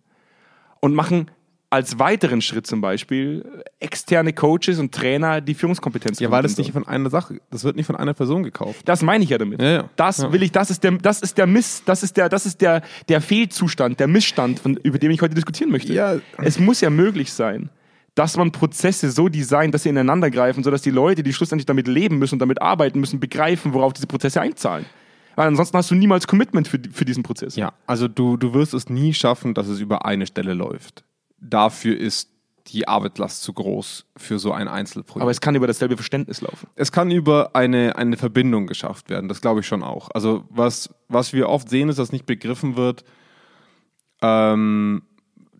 und 0.81 0.93
machen 0.93 1.31
als 1.69 1.99
weiteren 1.99 2.41
Schritt 2.41 2.65
zum 2.65 2.79
Beispiel 2.79 3.43
externe 3.81 4.31
Coaches 4.31 4.79
und 4.79 4.93
Trainer 4.93 5.41
die 5.41 5.53
Führungskompetenz. 5.53 6.17
Ja, 6.19 6.31
weil 6.31 6.41
das 6.41 6.57
nicht 6.57 6.71
von 6.71 6.87
einer 6.87 7.09
Sache, 7.09 7.41
das 7.51 7.65
wird 7.65 7.75
nicht 7.75 7.85
von 7.87 7.97
einer 7.97 8.13
Person 8.13 8.43
gekauft. 8.43 8.81
Das 8.85 9.01
meine 9.01 9.23
ich 9.25 9.31
ja 9.31 9.37
damit. 9.37 9.61
Ja, 9.61 9.69
ja. 9.69 9.89
Das 9.97 10.19
Ja. 10.19 10.31
will 10.31 10.43
ich, 10.43 10.53
das 10.53 10.69
ist 10.71 10.83
der, 10.85 10.91
das 10.93 11.21
ist 11.21 11.37
der 11.37 11.45
Miss, 11.45 11.83
das 11.85 12.03
ist 12.03 12.15
der, 12.15 12.29
das 12.29 12.45
ist 12.45 12.61
der, 12.61 12.83
der 13.09 13.19
Fehlzustand, 13.19 13.99
der 13.99 14.07
Missstand, 14.07 14.59
von, 14.59 14.77
über 14.77 14.97
den 14.97 15.11
ich 15.11 15.21
heute 15.21 15.35
diskutieren 15.35 15.69
möchte. 15.69 15.91
Ja. 15.91 16.15
Es 16.37 16.57
muss 16.57 16.79
ja 16.79 16.89
möglich 16.89 17.33
sein, 17.33 17.69
dass 18.17 18.35
man 18.35 18.51
Prozesse 18.51 19.11
so 19.11 19.29
designt, 19.29 19.75
dass 19.75 19.83
sie 19.83 19.89
ineinander 19.89 20.31
greifen, 20.31 20.63
sodass 20.63 20.81
die 20.81 20.89
Leute, 20.89 21.21
die 21.21 21.33
schlussendlich 21.33 21.67
damit 21.67 21.87
leben 21.87 22.17
müssen 22.17 22.35
und 22.35 22.39
damit 22.39 22.59
arbeiten 22.59 22.99
müssen, 22.99 23.19
begreifen, 23.19 23.73
worauf 23.73 23.93
diese 23.93 24.07
Prozesse 24.07 24.41
einzahlen. 24.41 24.87
Weil 25.35 25.47
ansonsten 25.47 25.77
hast 25.77 25.91
du 25.91 25.95
niemals 25.95 26.25
Commitment 26.25 26.67
für, 26.67 26.79
für 26.91 27.05
diesen 27.05 27.21
Prozess. 27.21 27.55
Ja, 27.55 27.73
also 27.85 28.07
du, 28.07 28.35
du 28.35 28.55
wirst 28.55 28.73
es 28.73 28.89
nie 28.89 29.13
schaffen, 29.13 29.53
dass 29.53 29.67
es 29.67 29.79
über 29.79 30.05
eine 30.05 30.25
Stelle 30.25 30.55
läuft. 30.55 31.03
Dafür 31.39 31.95
ist 31.95 32.31
die 32.65 32.87
Arbeitslast 32.87 33.43
zu 33.43 33.53
groß 33.53 34.05
für 34.17 34.39
so 34.39 34.51
ein 34.51 34.67
Einzelprojekt. 34.67 35.21
Aber 35.21 35.29
es 35.29 35.39
kann 35.39 35.53
über 35.53 35.67
dasselbe 35.67 35.95
Verständnis 35.95 36.41
laufen. 36.41 36.67
es 36.75 36.91
kann 36.91 37.11
über 37.11 37.55
eine, 37.55 37.97
eine 37.97 38.17
Verbindung 38.17 38.65
geschafft 38.65 39.11
werden, 39.11 39.29
das 39.29 39.41
glaube 39.41 39.59
ich 39.59 39.67
schon 39.67 39.83
auch. 39.83 40.09
Also 40.15 40.43
was, 40.49 40.89
was 41.07 41.33
wir 41.33 41.49
oft 41.49 41.69
sehen, 41.69 41.87
ist, 41.87 41.99
dass 41.99 42.11
nicht 42.11 42.25
begriffen 42.25 42.77
wird, 42.77 43.05
ähm, 44.23 45.03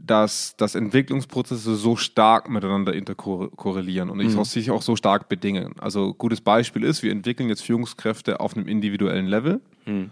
dass, 0.08 0.56
dass 0.58 0.74
Entwicklungsprozesse 0.76 1.76
so 1.76 1.96
stark 1.96 2.50
miteinander 2.50 2.94
interkorrelieren 2.94 4.10
und 4.10 4.18
Mhm. 4.18 4.44
sich 4.46 4.72
auch 4.72 4.82
so 4.82 4.96
stark 4.96 5.30
bedingen. 5.30 5.74
Also 5.80 6.14
gutes 6.14 6.42
Beispiel 6.42 6.84
ist, 6.84 7.04
wir 7.04 7.12
entwickeln 7.12 7.50
jetzt 7.50 7.62
Führungskräfte 7.64 8.40
auf 8.40 8.56
einem 8.58 8.68
individuellen 8.68 9.28
Level, 9.28 9.62
Mhm. 9.86 10.12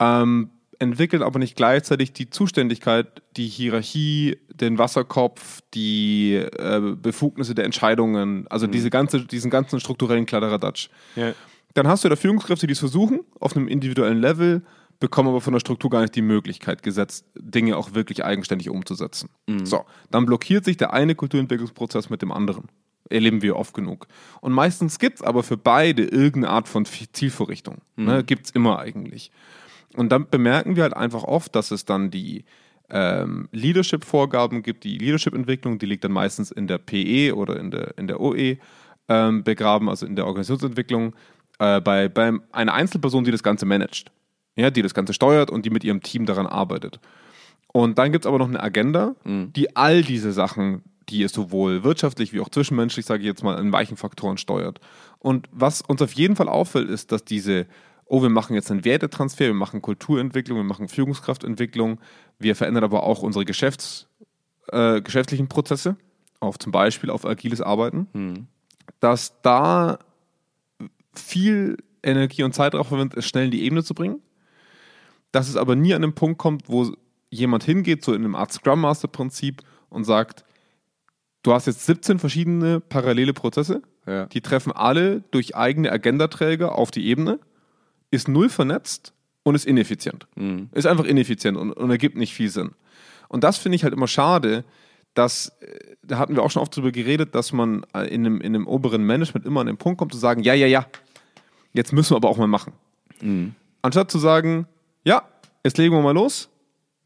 ähm, 0.00 0.50
entwickeln 0.78 1.22
aber 1.22 1.38
nicht 1.38 1.56
gleichzeitig 1.56 2.12
die 2.14 2.30
Zuständigkeit, 2.30 3.22
die 3.36 3.46
Hierarchie, 3.46 4.38
den 4.48 4.78
Wasserkopf, 4.78 5.60
die 5.74 6.34
äh, 6.36 6.94
Befugnisse 6.96 7.54
der 7.54 7.66
Entscheidungen, 7.66 8.46
also 8.48 8.66
Mhm. 8.66 8.72
diese 8.72 8.88
ganze, 8.90 9.20
diesen 9.26 9.50
ganzen 9.50 9.78
strukturellen 9.78 10.24
Kladderadatsch. 10.24 10.88
Ja. 11.16 11.32
Dann 11.74 11.86
hast 11.86 12.02
du 12.04 12.08
da 12.08 12.16
Führungskräfte, 12.16 12.66
die 12.66 12.72
es 12.72 12.78
versuchen, 12.80 13.20
auf 13.38 13.54
einem 13.56 13.68
individuellen 13.68 14.20
Level, 14.20 14.62
bekommen 15.00 15.30
aber 15.30 15.40
von 15.40 15.54
der 15.54 15.60
Struktur 15.60 15.90
gar 15.90 16.02
nicht 16.02 16.14
die 16.14 16.22
Möglichkeit 16.22 16.82
gesetzt, 16.82 17.24
Dinge 17.34 17.76
auch 17.76 17.94
wirklich 17.94 18.24
eigenständig 18.24 18.68
umzusetzen. 18.68 19.30
So, 19.64 19.84
dann 20.10 20.26
blockiert 20.26 20.64
sich 20.64 20.76
der 20.76 20.92
eine 20.92 21.14
Kulturentwicklungsprozess 21.14 22.10
mit 22.10 22.22
dem 22.22 22.30
anderen. 22.30 22.68
Erleben 23.08 23.42
wir 23.42 23.56
oft 23.56 23.74
genug. 23.74 24.06
Und 24.40 24.52
meistens 24.52 24.98
gibt 24.98 25.16
es 25.16 25.22
aber 25.22 25.42
für 25.42 25.56
beide 25.56 26.04
irgendeine 26.04 26.50
Art 26.50 26.68
von 26.68 26.84
Zielvorrichtung. 26.84 27.78
Ne? 27.96 28.22
Gibt 28.22 28.46
es 28.46 28.50
immer 28.52 28.78
eigentlich. 28.78 29.32
Und 29.96 30.12
dann 30.12 30.28
bemerken 30.30 30.76
wir 30.76 30.84
halt 30.84 30.94
einfach 30.94 31.24
oft, 31.24 31.56
dass 31.56 31.72
es 31.72 31.84
dann 31.84 32.10
die 32.10 32.44
ähm, 32.90 33.48
Leadership-Vorgaben 33.52 34.62
gibt, 34.62 34.84
die 34.84 34.98
Leadership-Entwicklung, 34.98 35.78
die 35.78 35.86
liegt 35.86 36.04
dann 36.04 36.12
meistens 36.12 36.50
in 36.50 36.66
der 36.66 36.78
PE 36.78 37.34
oder 37.34 37.58
in 37.58 37.70
der, 37.70 37.96
in 37.98 38.06
der 38.06 38.20
OE 38.20 38.58
ähm, 39.08 39.42
begraben, 39.42 39.88
also 39.88 40.06
in 40.06 40.14
der 40.14 40.26
Organisationsentwicklung, 40.26 41.14
äh, 41.58 41.80
bei, 41.80 42.08
bei 42.08 42.32
einer 42.52 42.74
Einzelperson, 42.74 43.24
die 43.24 43.30
das 43.30 43.42
Ganze 43.42 43.66
managt, 43.66 44.12
ja, 44.60 44.70
die 44.70 44.82
das 44.82 44.94
Ganze 44.94 45.12
steuert 45.12 45.50
und 45.50 45.64
die 45.64 45.70
mit 45.70 45.84
ihrem 45.84 46.02
Team 46.02 46.26
daran 46.26 46.46
arbeitet. 46.46 47.00
Und 47.72 47.98
dann 47.98 48.12
gibt 48.12 48.24
es 48.24 48.28
aber 48.28 48.38
noch 48.38 48.48
eine 48.48 48.62
Agenda, 48.62 49.14
die 49.52 49.76
all 49.76 50.02
diese 50.02 50.32
Sachen, 50.32 50.82
die 51.08 51.22
es 51.22 51.32
sowohl 51.32 51.84
wirtschaftlich 51.84 52.32
wie 52.32 52.40
auch 52.40 52.48
zwischenmenschlich, 52.48 53.06
sage 53.06 53.20
ich 53.22 53.26
jetzt 53.26 53.42
mal, 53.42 53.58
in 53.58 53.72
weichen 53.72 53.96
Faktoren 53.96 54.38
steuert. 54.38 54.80
Und 55.18 55.48
was 55.52 55.80
uns 55.82 56.02
auf 56.02 56.12
jeden 56.12 56.36
Fall 56.36 56.48
auffällt, 56.48 56.88
ist, 56.88 57.12
dass 57.12 57.24
diese, 57.24 57.66
oh, 58.06 58.22
wir 58.22 58.28
machen 58.28 58.54
jetzt 58.54 58.70
einen 58.70 58.84
Wertetransfer, 58.84 59.46
wir 59.46 59.54
machen 59.54 59.82
Kulturentwicklung, 59.82 60.58
wir 60.58 60.64
machen 60.64 60.88
Führungskraftentwicklung, 60.88 62.00
wir 62.38 62.56
verändern 62.56 62.84
aber 62.84 63.02
auch 63.04 63.22
unsere 63.22 63.44
Geschäfts, 63.44 64.08
äh, 64.72 65.00
geschäftlichen 65.00 65.48
Prozesse, 65.48 65.96
auf 66.40 66.58
zum 66.58 66.72
Beispiel 66.72 67.10
auf 67.10 67.24
agiles 67.24 67.60
Arbeiten. 67.60 68.06
dass 69.00 69.40
da 69.42 69.98
viel 71.14 71.76
Energie 72.02 72.42
und 72.42 72.54
Zeit 72.54 72.74
drauf 72.74 72.88
verwendet, 72.88 73.18
es 73.18 73.26
schnell 73.26 73.46
in 73.46 73.50
die 73.50 73.62
Ebene 73.62 73.82
zu 73.82 73.94
bringen. 73.94 74.20
Dass 75.32 75.48
es 75.48 75.56
aber 75.56 75.76
nie 75.76 75.94
an 75.94 76.02
den 76.02 76.14
Punkt 76.14 76.38
kommt, 76.38 76.68
wo 76.68 76.92
jemand 77.30 77.64
hingeht, 77.64 78.04
so 78.04 78.12
in 78.12 78.24
einem 78.24 78.34
Art 78.34 78.52
Scrum 78.52 78.80
Master 78.80 79.08
Prinzip 79.08 79.62
und 79.88 80.04
sagt, 80.04 80.44
du 81.42 81.52
hast 81.52 81.66
jetzt 81.66 81.86
17 81.86 82.18
verschiedene 82.18 82.80
parallele 82.80 83.32
Prozesse, 83.32 83.82
Ja. 84.06 84.26
die 84.26 84.40
treffen 84.40 84.72
alle 84.72 85.20
durch 85.30 85.54
eigene 85.56 85.92
Agendaträger 85.92 86.74
auf 86.76 86.90
die 86.90 87.06
Ebene, 87.06 87.38
ist 88.10 88.26
null 88.28 88.48
vernetzt 88.48 89.12
und 89.44 89.54
ist 89.54 89.66
ineffizient. 89.66 90.26
Ist 90.72 90.86
einfach 90.86 91.04
ineffizient 91.04 91.56
und, 91.56 91.72
und 91.72 91.90
ergibt 91.90 92.16
nicht 92.16 92.34
viel 92.34 92.48
Sinn. 92.50 92.72
Und 93.28 93.44
das 93.44 93.58
finde 93.58 93.76
ich 93.76 93.84
halt 93.84 93.94
immer 93.94 94.08
schade, 94.08 94.64
dass, 95.14 95.50
äh, 95.60 95.94
da 96.02 96.18
hatten 96.18 96.34
wir 96.34 96.42
auch 96.42 96.50
schon 96.50 96.62
oft 96.62 96.74
drüber 96.74 96.90
geredet, 96.90 97.34
dass 97.36 97.52
man 97.52 97.84
äh, 97.94 98.12
in 98.12 98.26
einem, 98.26 98.40
in 98.40 98.54
einem 98.54 98.66
oberen 98.66 99.04
Management 99.04 99.46
immer 99.46 99.60
an 99.60 99.66
den 99.68 99.76
Punkt 99.76 99.98
kommt 99.98 100.12
zu 100.12 100.18
sagen, 100.18 100.42
ja, 100.42 100.54
ja, 100.54 100.66
ja, 100.66 100.86
jetzt 101.72 101.92
müssen 101.92 102.10
wir 102.12 102.16
aber 102.16 102.28
auch 102.28 102.36
mal 102.38 102.48
machen. 102.48 102.72
Anstatt 103.82 104.10
zu 104.10 104.18
sagen, 104.18 104.66
ja, 105.04 105.22
jetzt 105.64 105.78
legen 105.78 105.94
wir 105.94 106.02
mal 106.02 106.14
los, 106.14 106.48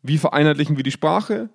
wie 0.03 0.19
vereinheitlichen 0.19 0.77
wir 0.77 0.85
die 0.85 0.91
Sprache, 0.91 1.49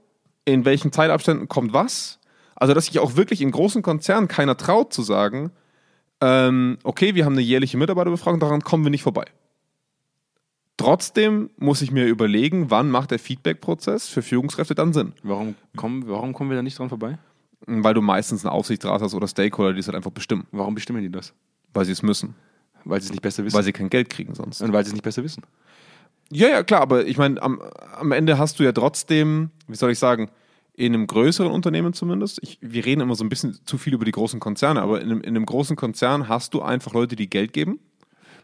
in 0.46 0.66
welchen 0.66 0.92
Zeitabständen 0.92 1.48
kommt 1.48 1.74
was. 1.74 2.20
Also, 2.56 2.74
dass 2.74 2.86
sich 2.88 3.00
auch 3.00 3.16
wirklich 3.16 3.42
in 3.42 3.52
großen 3.52 3.82
Konzernen 3.82 4.28
keiner 4.28 4.58
traut 4.58 4.92
zu 4.94 5.02
sagen, 5.02 5.52
ähm, 6.22 6.78
okay, 6.84 7.16
wir 7.16 7.24
haben 7.26 7.34
eine 7.34 7.42
jährliche 7.42 7.78
Mitarbeiterbefragung, 7.78 8.40
daran 8.40 8.62
kommen 8.62 8.84
wir 8.84 8.90
nicht 8.92 9.04
vorbei. 9.04 9.26
Trotzdem 10.78 11.50
muss 11.58 11.82
ich 11.82 11.92
mir 11.92 12.06
überlegen, 12.06 12.70
wann 12.72 12.90
macht 12.90 13.12
der 13.12 13.20
Feedback-Prozess 13.20 14.08
für 14.08 14.22
Führungskräfte 14.22 14.76
dann 14.76 14.94
Sinn. 14.94 15.14
Warum 15.24 15.56
kommen, 15.76 16.08
warum 16.08 16.34
kommen 16.34 16.50
wir 16.50 16.56
da 16.58 16.64
nicht 16.64 16.80
dran 16.80 16.88
vorbei? 16.90 17.18
Weil 17.68 17.94
du 17.94 18.02
meistens 18.02 18.46
einen 18.46 18.54
Aufsichtsrat 18.54 19.02
hast 19.02 19.14
oder 19.14 19.28
Stakeholder, 19.28 19.74
die 19.74 19.80
es 19.82 19.88
halt 19.88 19.96
einfach 19.98 20.12
bestimmen, 20.12 20.48
Warum 20.52 20.76
bestimmen 20.76 21.02
die 21.02 21.12
das? 21.12 21.34
weil 21.74 21.86
sie 21.86 21.92
es 21.92 22.02
müssen, 22.02 22.34
Weil 22.86 23.00
sie 23.02 23.08
es 23.08 23.12
nicht 23.12 23.22
besser 23.22 23.44
wissen. 23.44 23.56
weil 23.56 23.64
sie 23.64 23.74
kein 23.74 23.90
Geld 23.90 24.10
kriegen 24.10 24.34
sonst. 24.36 24.62
und 24.62 24.72
weil 24.72 24.84
sie 24.86 24.90
es 24.90 24.94
nicht 24.94 25.04
besser 25.04 25.22
wissen. 25.24 25.44
Ja, 26.32 26.48
ja, 26.48 26.64
klar, 26.64 26.82
aber 26.82 27.06
ich 27.06 27.18
meine, 27.18 27.42
am, 27.42 27.62
am 27.98 28.12
Ende 28.12 28.38
hast 28.38 28.60
du 28.60 28.64
ja 28.64 28.72
trotzdem, 28.72 29.50
wie 29.68 29.76
soll 29.76 29.92
ich 29.92 30.00
sagen, 30.00 30.30
in 30.74 30.94
einem 30.94 31.08
größeren 31.08 31.52
Unternehmen 31.52 31.94
zumindest, 31.94 32.40
ich, 32.42 32.58
wir 32.62 32.86
reden 32.86 33.02
immer 33.02 33.16
so 33.16 33.24
ein 33.24 33.30
bisschen 33.30 33.60
zu 33.66 33.78
viel 33.78 33.94
über 33.94 34.06
die 34.06 34.12
großen 34.12 34.40
Konzerne, 34.40 34.82
aber 34.82 35.02
in 35.02 35.12
einem, 35.12 35.22
in 35.22 35.30
einem 35.30 35.46
großen 35.46 35.76
Konzern 35.76 36.30
hast 36.30 36.54
du 36.54 36.62
einfach 36.62 36.94
Leute, 36.94 37.16
die 37.16 37.30
Geld 37.30 37.52
geben. 37.52 37.80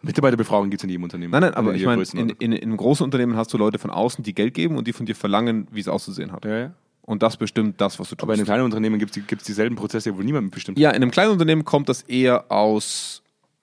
Mitarbeiterbefragung 0.02 0.70
gibt 0.70 0.82
es 0.82 0.84
in 0.84 0.90
jedem 0.90 1.04
Unternehmen. 1.04 1.32
Nein, 1.32 1.42
nein, 1.42 1.54
aber 1.54 1.72
In 1.72 1.78
ich 1.78 1.86
meine, 1.86 2.04
in, 2.14 2.30
in, 2.30 2.52
in 2.52 2.64
einem 2.64 2.78
großen 2.78 3.04
Unternehmen 3.04 3.38
hast 3.38 3.54
du 3.54 3.58
Leute 3.58 3.80
von 3.80 3.90
außen, 3.90 4.24
die 4.24 4.36
Geld 4.36 4.54
geben 4.54 4.78
und 4.78 4.86
die 4.88 4.94
von 4.94 5.06
dir 5.06 5.16
verlangen, 5.16 5.68
wie 5.72 5.80
es 5.80 5.88
auszusehen 5.88 6.32
hat. 6.32 6.46
ja, 6.46 6.58
ja. 6.58 6.74
Und 7.08 7.22
das 7.22 7.38
bestimmt 7.38 7.80
das, 7.80 8.00
was 8.00 8.10
du 8.10 8.16
tust. 8.16 8.24
Aber 8.24 8.34
in 8.34 8.40
einem 8.40 8.46
kleinen 8.46 8.64
Unternehmen 8.64 8.98
gibt 8.98 9.16
es 9.16 9.44
dieselben 9.44 9.76
Prozesse, 9.76 10.18
wo 10.18 10.24
niemand 10.24 10.46
mitbestimmt. 10.46 10.80
ja, 10.80 10.90
in 10.90 10.96
einem 10.96 11.12
kleinen 11.12 11.32
Unternehmen 11.32 11.64
kommt 11.64 11.88
das 11.88 12.02
eher 12.02 12.52
aus 12.52 13.22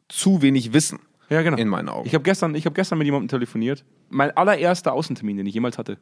zu 0.09 0.43
wenig 0.43 0.73
Wissen. 0.73 1.01
Ja, 1.33 1.43
genau. 1.43 1.57
In 1.57 1.69
meinen 1.69 1.89
Augen. 1.89 2.07
Ich 2.07 2.15
habe 2.15 2.25
gestern, 2.25 2.55
ich 2.55 2.67
hab 2.67 2.75
gestern 2.75 2.99
mit 2.99 3.07
jemandem 3.07 3.29
telefoniert. 3.29 3.85
Mein 4.11 4.37
allererster 4.37 4.93
Außentermin, 4.93 5.39
den 5.39 5.47
ich 5.47 5.55
jemals 5.55 5.79
hatte, 5.79 5.97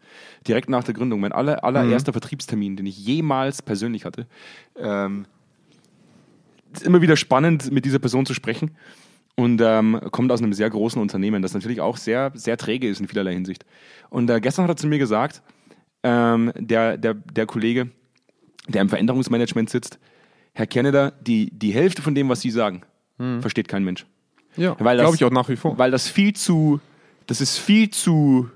direkt 0.46 0.68
nach 0.68 0.82
der 0.82 0.94
Gründung, 0.94 1.20
mein 1.20 1.32
aller, 1.32 1.62
allererster 1.62 2.12
Vertriebstermin, 2.12 2.76
den 2.76 2.86
ich 2.86 2.98
jemals 2.98 3.62
persönlich 3.62 4.04
hatte. 4.04 4.26
Ähm, 4.76 5.26
ist 6.72 6.82
immer 6.82 7.00
wieder 7.00 7.16
spannend, 7.16 7.70
mit 7.70 7.84
dieser 7.84 8.00
Person 8.00 8.26
zu 8.26 8.34
sprechen. 8.34 8.72
Und 9.36 9.60
ähm, 9.64 10.00
kommt 10.10 10.32
aus 10.32 10.42
einem 10.42 10.52
sehr 10.52 10.68
großen 10.68 11.00
Unternehmen, 11.00 11.42
das 11.42 11.54
natürlich 11.54 11.80
auch 11.80 11.96
sehr, 11.96 12.32
sehr 12.34 12.56
träge 12.56 12.88
ist 12.88 13.00
in 13.00 13.08
vielerlei 13.08 13.32
Hinsicht. 13.32 13.64
Und 14.10 14.28
äh, 14.28 14.40
gestern 14.40 14.64
hat 14.64 14.72
er 14.72 14.76
zu 14.76 14.88
mir 14.88 14.98
gesagt, 14.98 15.42
ähm, 16.02 16.52
der, 16.56 16.98
der, 16.98 17.14
der 17.14 17.46
Kollege, 17.46 17.90
der 18.68 18.82
im 18.82 18.88
Veränderungsmanagement 18.88 19.70
sitzt, 19.70 19.98
Herr 20.52 20.66
Kennedy, 20.66 21.10
die, 21.20 21.50
die 21.52 21.72
Hälfte 21.72 22.02
von 22.02 22.14
dem, 22.14 22.28
was 22.28 22.40
Sie 22.40 22.50
sagen, 22.50 22.82
versteht 23.40 23.68
kein 23.68 23.84
Mensch. 23.84 24.04
Ja, 24.56 24.76
Weil 24.78 24.96
das- 24.96 25.04
glaube 25.04 25.16
ich 25.16 25.24
auch 25.24 25.30
nach 25.30 25.48
wie 25.48 25.56
vor. 25.56 25.78
Weil 25.78 25.90
das 25.90 26.08
viel 26.08 26.34
zu, 26.34 26.80
das 27.26 27.40
ist 27.40 27.58
viel 27.58 27.90
zu, 27.90 28.48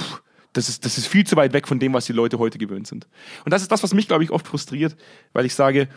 pff, 0.00 0.22
das 0.52 0.68
ist, 0.68 0.84
das 0.84 0.98
ist 0.98 1.06
viel 1.06 1.24
zu 1.26 1.36
weit 1.36 1.52
weg 1.52 1.66
von 1.66 1.78
dem, 1.78 1.92
was 1.94 2.06
die 2.06 2.12
Leute 2.12 2.38
heute 2.38 2.58
gewöhnt 2.58 2.86
sind. 2.86 3.06
Und 3.44 3.52
das 3.52 3.62
ist 3.62 3.72
das, 3.72 3.82
was 3.82 3.94
mich, 3.94 4.06
glaube 4.08 4.24
ich, 4.24 4.30
oft 4.30 4.46
frustriert, 4.46 4.96
weil 5.32 5.46
ich 5.46 5.54
sage, 5.54 5.88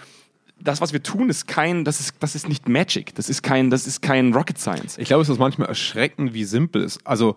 das, 0.57 0.79
was 0.79 0.93
wir 0.93 1.03
tun, 1.03 1.29
ist 1.29 1.47
kein, 1.47 1.83
das 1.83 1.99
ist, 1.99 2.15
das 2.21 2.33
ist 2.35 2.47
nicht 2.47 2.69
Magic, 2.69 3.13
das 3.15 3.27
ist 3.29 3.41
kein, 3.43 3.69
das 3.69 3.85
ist 3.87 4.01
kein 4.01 4.33
Rocket 4.33 4.57
Science. 4.57 4.97
Ich 4.97 5.07
glaube, 5.09 5.23
es 5.23 5.29
ist 5.29 5.37
manchmal 5.39 5.67
erschreckend, 5.67 6.33
wie 6.33 6.45
simpel 6.45 6.83
es 6.83 6.95
ist. 6.95 7.05
Also, 7.07 7.35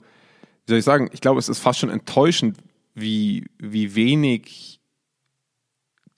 wie 0.66 0.70
soll 0.72 0.78
ich 0.78 0.84
sagen, 0.84 1.10
ich 1.12 1.20
glaube, 1.20 1.40
es 1.40 1.48
ist 1.48 1.58
fast 1.58 1.80
schon 1.80 1.90
enttäuschend, 1.90 2.58
wie, 2.94 3.46
wie 3.58 3.96
wenig 3.96 4.77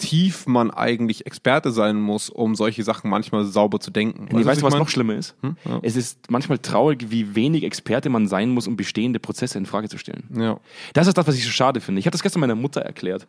tief 0.00 0.46
man 0.46 0.70
eigentlich 0.70 1.26
Experte 1.26 1.70
sein 1.70 2.00
muss, 2.00 2.30
um 2.30 2.54
solche 2.54 2.82
Sachen 2.82 3.10
manchmal 3.10 3.44
sauber 3.44 3.78
zu 3.78 3.90
denken. 3.90 4.28
Nee, 4.32 4.44
weißt 4.44 4.62
du, 4.62 4.66
was 4.66 4.74
ich 4.74 4.78
noch 4.78 4.86
mein? 4.86 4.88
schlimmer 4.88 5.14
ist? 5.14 5.36
Ja. 5.42 5.78
Es 5.82 5.94
ist 5.94 6.30
manchmal 6.30 6.58
traurig, 6.58 7.10
wie 7.10 7.34
wenig 7.34 7.62
Experte 7.62 8.08
man 8.08 8.26
sein 8.26 8.50
muss, 8.50 8.66
um 8.66 8.76
bestehende 8.76 9.20
Prozesse 9.20 9.58
in 9.58 9.66
Frage 9.66 9.88
zu 9.88 9.98
stellen. 9.98 10.24
Ja. 10.34 10.58
Das 10.94 11.06
ist 11.06 11.16
das, 11.16 11.26
was 11.26 11.36
ich 11.36 11.44
so 11.44 11.50
schade 11.50 11.80
finde. 11.80 12.00
Ich 12.00 12.06
habe 12.06 12.12
das 12.12 12.22
gestern 12.22 12.40
meiner 12.40 12.54
Mutter 12.54 12.80
erklärt. 12.80 13.26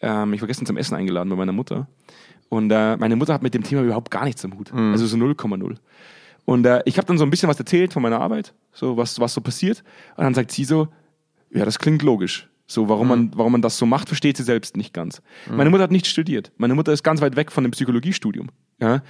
Ähm, 0.00 0.32
ich 0.32 0.40
war 0.40 0.46
gestern 0.46 0.66
zum 0.66 0.76
Essen 0.76 0.94
eingeladen 0.94 1.28
bei 1.28 1.36
meiner 1.36 1.52
Mutter. 1.52 1.88
Und 2.48 2.70
äh, 2.70 2.96
meine 2.96 3.16
Mutter 3.16 3.34
hat 3.34 3.42
mit 3.42 3.54
dem 3.54 3.64
Thema 3.64 3.82
überhaupt 3.82 4.10
gar 4.10 4.24
nichts 4.24 4.44
am 4.44 4.56
Hut. 4.56 4.72
Also 4.72 5.06
so 5.06 5.16
0,0. 5.16 5.76
Und 6.44 6.66
äh, 6.66 6.82
ich 6.84 6.98
habe 6.98 7.06
dann 7.06 7.18
so 7.18 7.24
ein 7.24 7.30
bisschen 7.30 7.48
was 7.48 7.58
erzählt 7.58 7.92
von 7.92 8.02
meiner 8.02 8.20
Arbeit, 8.20 8.52
so 8.72 8.96
was, 8.96 9.18
was 9.20 9.34
so 9.34 9.40
passiert. 9.40 9.82
Und 10.16 10.24
dann 10.24 10.34
sagt 10.34 10.50
sie 10.50 10.64
so, 10.64 10.88
ja, 11.50 11.64
das 11.64 11.78
klingt 11.78 12.02
logisch. 12.02 12.48
So, 12.66 12.88
warum, 12.88 13.08
man, 13.08 13.32
warum 13.34 13.52
man 13.52 13.62
das 13.62 13.76
so 13.76 13.84
macht, 13.86 14.08
versteht 14.08 14.36
sie 14.36 14.44
selbst 14.44 14.76
nicht 14.76 14.94
ganz. 14.94 15.20
Meine 15.50 15.68
Mutter 15.70 15.82
hat 15.84 15.90
nicht 15.90 16.06
studiert. 16.06 16.52
Meine 16.56 16.74
Mutter 16.74 16.92
ist 16.92 17.02
ganz 17.02 17.20
weit 17.20 17.36
weg 17.36 17.52
von 17.52 17.64
dem 17.64 17.70
Psychologiestudium. 17.72 18.48
Ja? 18.80 19.02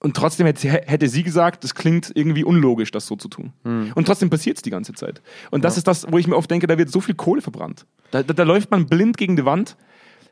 Und 0.00 0.16
trotzdem 0.16 0.46
hätte, 0.46 0.68
hätte 0.68 1.08
sie 1.08 1.22
gesagt, 1.22 1.62
das 1.62 1.74
klingt 1.76 2.10
irgendwie 2.14 2.42
unlogisch, 2.44 2.90
das 2.90 3.06
so 3.06 3.14
zu 3.16 3.28
tun. 3.28 3.52
Und 3.94 4.04
trotzdem 4.04 4.30
passiert 4.30 4.56
es 4.58 4.62
die 4.62 4.70
ganze 4.70 4.92
Zeit. 4.94 5.22
Und 5.52 5.64
das 5.64 5.76
ist 5.76 5.86
das, 5.86 6.10
wo 6.10 6.18
ich 6.18 6.26
mir 6.26 6.36
oft 6.36 6.50
denke, 6.50 6.66
da 6.66 6.76
wird 6.76 6.90
so 6.90 7.00
viel 7.00 7.14
Kohle 7.14 7.40
verbrannt. 7.40 7.86
Da, 8.10 8.22
da, 8.24 8.34
da 8.34 8.42
läuft 8.42 8.70
man 8.72 8.86
blind 8.86 9.16
gegen 9.16 9.36
die 9.36 9.44
Wand, 9.44 9.76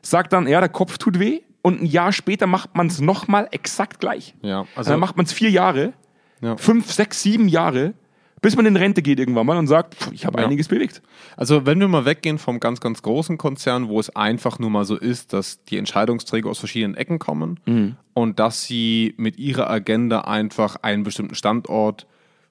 sagt 0.01 0.33
dann, 0.33 0.45
ja, 0.47 0.59
der 0.59 0.69
Kopf 0.69 0.97
tut 0.97 1.19
weh. 1.19 1.39
Und 1.63 1.81
ein 1.81 1.85
Jahr 1.85 2.11
später 2.11 2.47
macht 2.47 2.75
man 2.75 2.87
es 2.87 2.99
nochmal 2.99 3.47
exakt 3.51 3.99
gleich. 4.01 4.35
Ja, 4.41 4.61
Also 4.61 4.69
also 4.75 4.91
dann 4.91 4.99
macht 4.99 5.15
man 5.15 5.25
es 5.25 5.31
vier 5.31 5.51
Jahre, 5.51 5.93
Ja. 6.41 6.57
fünf, 6.57 6.91
sechs, 6.91 7.21
sieben 7.23 7.47
Jahre, 7.47 7.93
bis 8.41 8.55
man 8.55 8.65
in 8.65 8.75
Rente 8.75 9.01
geht 9.01 9.19
irgendwann 9.19 9.45
mal 9.45 9.57
und 9.57 9.67
sagt, 9.67 9.95
pff, 9.95 10.11
ich 10.11 10.25
habe 10.25 10.39
Ja. 10.39 10.45
einiges 10.47 10.67
bewegt. 10.67 11.01
Also 11.37 11.65
wenn 11.65 11.79
wir 11.79 11.87
mal 11.87 12.05
weggehen 12.05 12.39
vom 12.39 12.59
ganz, 12.59 12.79
ganz 12.81 13.01
großen 13.01 13.37
Konzern, 13.37 13.87
wo 13.87 13.99
es 13.99 14.15
einfach 14.15 14.57
nur 14.59 14.69
mal 14.69 14.83
so 14.85 14.95
ist, 14.97 15.33
dass 15.33 15.63
die 15.65 15.77
Entscheidungsträger 15.77 16.49
aus 16.49 16.59
verschiedenen 16.59 16.95
Ecken 16.95 17.19
kommen 17.19 17.97
und 18.13 18.39
dass 18.39 18.63
sie 18.63 19.13
mit 19.17 19.37
ihrer 19.37 19.69
Agenda 19.69 20.21
einfach 20.21 20.77
einen 20.81 21.03
bestimmten 21.03 21.35
Standort 21.35 22.07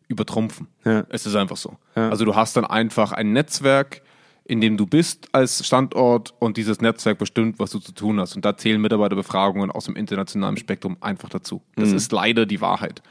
übertrumpfen. 0.09 0.68
Ja. 0.85 1.05
Es 1.09 1.26
ist 1.26 1.35
einfach 1.37 1.57
so. 1.57 1.76
Ja. 1.96 2.09
Also 2.11 2.24
du 2.24 2.35
hast 2.35 2.57
dann 2.57 2.64
einfach 2.64 3.12
ein 3.12 3.33
Netzwerk, 3.33 4.03
in 4.44 4.61
dem 4.61 4.76
du 4.76 4.87
bist 4.87 5.29
als 5.33 5.64
Standort 5.64 6.35
und 6.40 6.57
dieses 6.57 6.81
Netzwerk 6.81 7.18
bestimmt, 7.18 7.61
was 7.61 7.70
du 7.70 7.79
zu 7.79 7.92
tun 7.92 8.18
hast. 8.18 8.35
Und 8.35 8.44
da 8.44 8.57
zählen 8.57 8.81
Mitarbeiterbefragungen 8.81 9.70
aus 9.70 9.85
dem 9.85 9.94
internationalen 9.94 10.57
Spektrum 10.57 10.96
einfach 11.00 11.29
dazu. 11.29 11.62
Das 11.76 11.92
ist 11.92 12.11
leider 12.11 12.46
die 12.46 12.61
Wahrheit. 12.61 13.03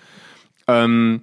Ähm, 0.67 1.21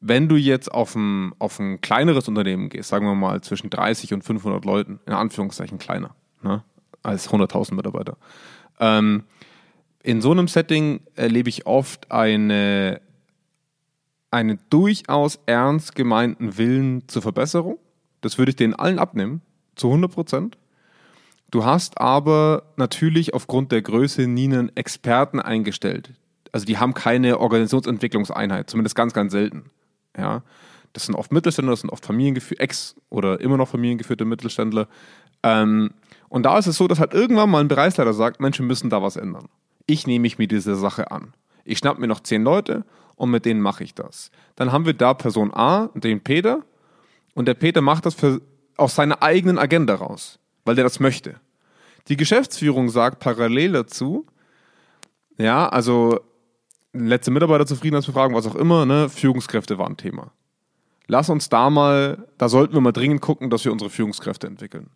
wenn 0.00 0.28
du 0.28 0.36
jetzt 0.36 0.70
auf 0.72 0.94
ein, 0.94 1.32
auf 1.38 1.58
ein 1.58 1.80
kleineres 1.80 2.28
Unternehmen 2.28 2.68
gehst, 2.68 2.88
sagen 2.88 3.06
wir 3.06 3.14
mal 3.14 3.40
zwischen 3.40 3.70
30 3.70 4.14
und 4.14 4.22
500 4.22 4.64
Leuten, 4.64 5.00
in 5.06 5.12
Anführungszeichen 5.12 5.78
kleiner, 5.78 6.14
ne, 6.42 6.62
als 7.02 7.30
100.000 7.30 7.74
Mitarbeiter, 7.74 8.16
ähm, 8.80 9.24
in 10.02 10.20
so 10.20 10.30
einem 10.30 10.48
Setting 10.48 11.00
erlebe 11.16 11.48
ich 11.48 11.66
oft 11.66 12.10
eine, 12.12 13.00
einen 14.30 14.60
durchaus 14.70 15.40
ernst 15.46 15.94
gemeinten 15.94 16.56
Willen 16.56 17.08
zur 17.08 17.22
Verbesserung. 17.22 17.78
Das 18.20 18.38
würde 18.38 18.50
ich 18.50 18.56
denen 18.56 18.74
allen 18.74 18.98
abnehmen, 18.98 19.42
zu 19.74 19.88
100 19.88 20.12
Prozent. 20.12 20.58
Du 21.50 21.64
hast 21.64 22.00
aber 22.00 22.64
natürlich 22.76 23.34
aufgrund 23.34 23.72
der 23.72 23.82
Größe 23.82 24.26
nie 24.26 24.44
einen 24.44 24.74
Experten 24.76 25.40
eingestellt. 25.40 26.12
Also 26.52 26.66
die 26.66 26.78
haben 26.78 26.94
keine 26.94 27.40
Organisationsentwicklungseinheit, 27.40 28.70
zumindest 28.70 28.94
ganz, 28.94 29.12
ganz 29.12 29.32
selten. 29.32 29.70
Ja, 30.18 30.42
das 30.92 31.06
sind 31.06 31.14
oft 31.14 31.32
Mittelständler, 31.32 31.72
das 31.72 31.80
sind 31.80 31.90
oft 31.90 32.04
familiengeführte, 32.04 32.62
ex- 32.62 32.96
oder 33.08 33.40
immer 33.40 33.56
noch 33.56 33.68
familiengeführte 33.68 34.24
Mittelständler. 34.24 34.88
Ähm, 35.42 35.90
und 36.28 36.42
da 36.42 36.58
ist 36.58 36.66
es 36.66 36.76
so, 36.76 36.88
dass 36.88 36.98
halt 36.98 37.14
irgendwann 37.14 37.50
mal 37.50 37.60
ein 37.60 37.68
Bereichsleiter 37.68 38.12
sagt, 38.12 38.40
Mensch, 38.40 38.58
wir 38.58 38.66
müssen 38.66 38.90
da 38.90 39.02
was 39.02 39.16
ändern. 39.16 39.48
Ich 39.86 40.06
nehme 40.06 40.22
mich 40.22 40.38
mir 40.38 40.48
dieser 40.48 40.74
Sache 40.74 41.10
an. 41.10 41.32
Ich 41.64 41.78
schnapp 41.78 41.98
mir 41.98 42.08
noch 42.08 42.20
zehn 42.20 42.42
Leute 42.42 42.84
und 43.14 43.30
mit 43.30 43.44
denen 43.44 43.60
mache 43.60 43.84
ich 43.84 43.94
das. 43.94 44.30
Dann 44.56 44.72
haben 44.72 44.86
wir 44.86 44.94
da 44.94 45.14
Person 45.14 45.52
A, 45.54 45.88
den 45.94 46.20
Peter, 46.20 46.64
und 47.34 47.46
der 47.46 47.54
Peter 47.54 47.80
macht 47.80 48.04
das 48.04 48.14
für, 48.14 48.40
aus 48.76 48.96
seiner 48.96 49.22
eigenen 49.22 49.58
Agenda 49.58 49.94
raus, 49.94 50.40
weil 50.64 50.74
der 50.74 50.84
das 50.84 50.98
möchte. 50.98 51.36
Die 52.08 52.16
Geschäftsführung 52.16 52.88
sagt 52.88 53.20
parallel 53.20 53.72
dazu, 53.72 54.26
ja, 55.36 55.68
also 55.68 56.18
letzte 57.06 57.30
Mitarbeiterzufriedenheitsbefragung, 57.30 58.34
was 58.34 58.46
auch 58.46 58.54
immer, 58.54 58.86
ne, 58.86 59.08
Führungskräfte 59.08 59.78
waren 59.78 59.96
Thema. 59.96 60.32
Lass 61.06 61.30
uns 61.30 61.48
da 61.48 61.70
mal, 61.70 62.26
da 62.36 62.48
sollten 62.48 62.74
wir 62.74 62.80
mal 62.80 62.92
dringend 62.92 63.20
gucken, 63.20 63.50
dass 63.50 63.64
wir 63.64 63.72
unsere 63.72 63.90
Führungskräfte 63.90 64.46
entwickeln. 64.46 64.90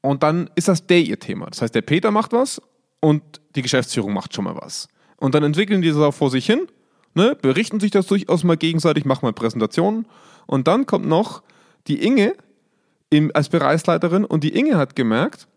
Und 0.00 0.22
dann 0.22 0.50
ist 0.54 0.68
das 0.68 0.86
der 0.86 1.00
ihr 1.00 1.18
Thema. 1.18 1.46
Das 1.46 1.62
heißt, 1.62 1.74
der 1.74 1.82
Peter 1.82 2.10
macht 2.10 2.32
was 2.32 2.60
und 3.00 3.22
die 3.56 3.62
Geschäftsführung 3.62 4.12
macht 4.12 4.34
schon 4.34 4.44
mal 4.44 4.56
was. 4.56 4.88
Und 5.16 5.34
dann 5.34 5.42
entwickeln 5.42 5.82
die 5.82 5.88
das 5.88 5.96
auch 5.96 6.14
vor 6.14 6.30
sich 6.30 6.46
hin, 6.46 6.68
ne, 7.14 7.36
berichten 7.40 7.80
sich 7.80 7.90
das 7.90 8.06
durchaus 8.06 8.44
mal 8.44 8.56
gegenseitig, 8.56 9.04
machen 9.04 9.26
mal 9.26 9.32
Präsentationen. 9.32 10.06
Und 10.46 10.68
dann 10.68 10.86
kommt 10.86 11.06
noch 11.06 11.42
die 11.86 12.02
Inge 12.04 12.34
im, 13.10 13.30
als 13.34 13.48
Bereichsleiterin 13.48 14.24
und 14.24 14.44
die 14.44 14.54
Inge 14.54 14.76
hat 14.76 14.94
gemerkt, 14.94 15.48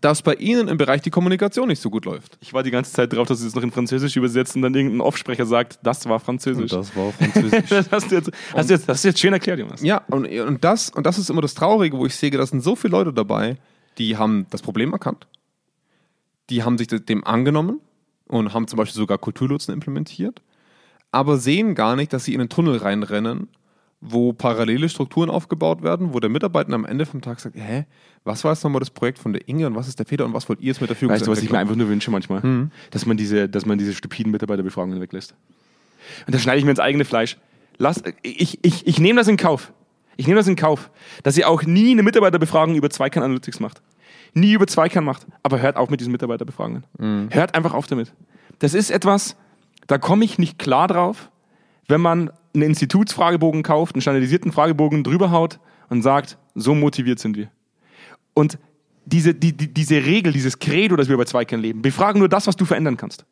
dass 0.00 0.22
bei 0.22 0.34
ihnen 0.34 0.68
im 0.68 0.76
Bereich 0.76 1.02
die 1.02 1.10
Kommunikation 1.10 1.68
nicht 1.68 1.80
so 1.80 1.90
gut 1.90 2.04
läuft. 2.04 2.36
Ich 2.40 2.52
war 2.52 2.62
die 2.62 2.70
ganze 2.70 2.92
Zeit 2.92 3.12
drauf, 3.12 3.28
dass 3.28 3.40
sie 3.40 3.46
es 3.46 3.54
noch 3.54 3.62
in 3.62 3.70
Französisch 3.70 4.16
übersetzen 4.16 4.58
und 4.58 4.62
dann 4.62 4.74
irgendein 4.74 5.00
Offsprecher 5.00 5.46
sagt, 5.46 5.78
das 5.82 6.08
war 6.08 6.20
Französisch. 6.20 6.70
das 6.70 6.94
war 6.96 7.12
französisch. 7.12 7.64
Das 7.68 7.90
hast 7.90 8.10
du 8.10 8.16
jetzt, 8.16 8.30
hast 8.54 8.70
du 8.70 8.74
jetzt, 8.74 8.88
hast 8.88 9.04
du 9.04 9.08
jetzt 9.08 9.20
schön 9.20 9.32
erklärt, 9.32 9.58
Jonas. 9.58 9.82
Ja, 9.82 10.02
und, 10.08 10.26
und, 10.26 10.64
das, 10.64 10.90
und 10.90 11.04
das 11.06 11.18
ist 11.18 11.30
immer 11.30 11.42
das 11.42 11.54
Traurige, 11.54 11.96
wo 11.98 12.06
ich 12.06 12.14
sehe, 12.14 12.30
da 12.30 12.46
sind 12.46 12.62
so 12.62 12.76
viele 12.76 12.92
Leute 12.92 13.12
dabei, 13.12 13.56
die 13.98 14.16
haben 14.16 14.46
das 14.50 14.62
Problem 14.62 14.92
erkannt, 14.92 15.26
die 16.50 16.62
haben 16.62 16.78
sich 16.78 16.88
dem 16.88 17.24
angenommen 17.24 17.80
und 18.28 18.52
haben 18.52 18.68
zum 18.68 18.76
Beispiel 18.76 18.98
sogar 18.98 19.18
Kulturlotsen 19.18 19.72
implementiert, 19.72 20.42
aber 21.10 21.38
sehen 21.38 21.74
gar 21.74 21.96
nicht, 21.96 22.12
dass 22.12 22.24
sie 22.24 22.34
in 22.34 22.40
einen 22.40 22.48
Tunnel 22.48 22.78
reinrennen, 22.78 23.48
wo 24.06 24.32
parallele 24.32 24.88
Strukturen 24.88 25.30
aufgebaut 25.30 25.82
werden, 25.82 26.12
wo 26.12 26.20
der 26.20 26.28
Mitarbeiter 26.28 26.72
am 26.74 26.84
Ende 26.84 27.06
vom 27.06 27.22
Tag 27.22 27.40
sagt, 27.40 27.56
hä, 27.56 27.86
was 28.22 28.44
war 28.44 28.52
jetzt 28.52 28.62
nochmal 28.62 28.80
das 28.80 28.90
Projekt 28.90 29.18
von 29.18 29.32
der 29.32 29.48
Inge 29.48 29.66
und 29.66 29.74
was 29.74 29.88
ist 29.88 29.98
der 29.98 30.04
Peter 30.04 30.24
und 30.24 30.34
was 30.34 30.48
wollt 30.48 30.60
ihr 30.60 30.66
jetzt 30.66 30.80
mit 30.80 30.90
der 30.90 30.96
Führung 30.96 31.14
Weißt 31.14 31.26
du, 31.26 31.30
was 31.30 31.42
ich 31.42 31.50
mir 31.50 31.58
einfach 31.58 31.74
nur 31.74 31.88
wünsche 31.88 32.10
manchmal? 32.10 32.68
Dass, 32.90 33.06
man 33.06 33.16
diese, 33.16 33.48
dass 33.48 33.64
man 33.64 33.78
diese 33.78 33.94
stupiden 33.94 34.30
Mitarbeiterbefragungen 34.30 35.00
weglässt. 35.00 35.34
Und 36.26 36.34
da 36.34 36.38
schneide 36.38 36.58
ich 36.58 36.64
mir 36.64 36.70
ins 36.70 36.80
eigene 36.80 37.04
Fleisch. 37.04 37.38
Lass, 37.78 38.02
ich, 38.22 38.58
ich, 38.62 38.86
ich 38.86 38.98
nehme 38.98 39.18
das 39.18 39.28
in 39.28 39.36
Kauf. 39.36 39.72
Ich 40.16 40.26
nehme 40.26 40.38
das 40.38 40.46
in 40.46 40.56
Kauf, 40.56 40.90
dass 41.22 41.36
ihr 41.36 41.48
auch 41.48 41.64
nie 41.64 41.90
eine 41.90 42.02
Mitarbeiterbefragung 42.02 42.76
über 42.76 42.90
Zweikern 42.90 43.22
Analytics 43.24 43.58
macht. 43.58 43.82
Nie 44.34 44.52
über 44.52 44.66
Zweikern 44.66 45.04
macht. 45.04 45.26
Aber 45.42 45.60
hört 45.60 45.76
auf 45.76 45.90
mit 45.90 46.00
diesen 46.00 46.12
Mitarbeiterbefragungen. 46.12 46.84
Hört 47.30 47.54
einfach 47.54 47.74
auf 47.74 47.86
damit. 47.86 48.12
Das 48.58 48.74
ist 48.74 48.90
etwas, 48.90 49.36
da 49.86 49.98
komme 49.98 50.24
ich 50.24 50.38
nicht 50.38 50.58
klar 50.58 50.88
drauf, 50.88 51.30
wenn 51.88 52.00
man 52.00 52.30
einen 52.54 52.62
Institutsfragebogen 52.62 53.62
kauft, 53.62 53.94
einen 53.94 54.02
standardisierten 54.02 54.52
Fragebogen 54.52 55.04
drüber 55.04 55.30
haut 55.30 55.58
und 55.88 56.02
sagt, 56.02 56.38
so 56.54 56.74
motiviert 56.74 57.18
sind 57.18 57.36
wir. 57.36 57.50
Und 58.32 58.58
diese, 59.06 59.34
die, 59.34 59.52
die, 59.52 59.72
diese 59.72 59.96
Regel, 59.96 60.32
dieses 60.32 60.58
Credo, 60.58 60.96
das 60.96 61.08
wir 61.08 61.16
bei 61.16 61.24
Zweikern 61.24 61.60
leben, 61.60 61.82
befrage 61.82 62.18
nur 62.18 62.28
das, 62.28 62.46
was 62.46 62.56
du 62.56 62.64
verändern 62.64 62.96
kannst. 62.96 63.26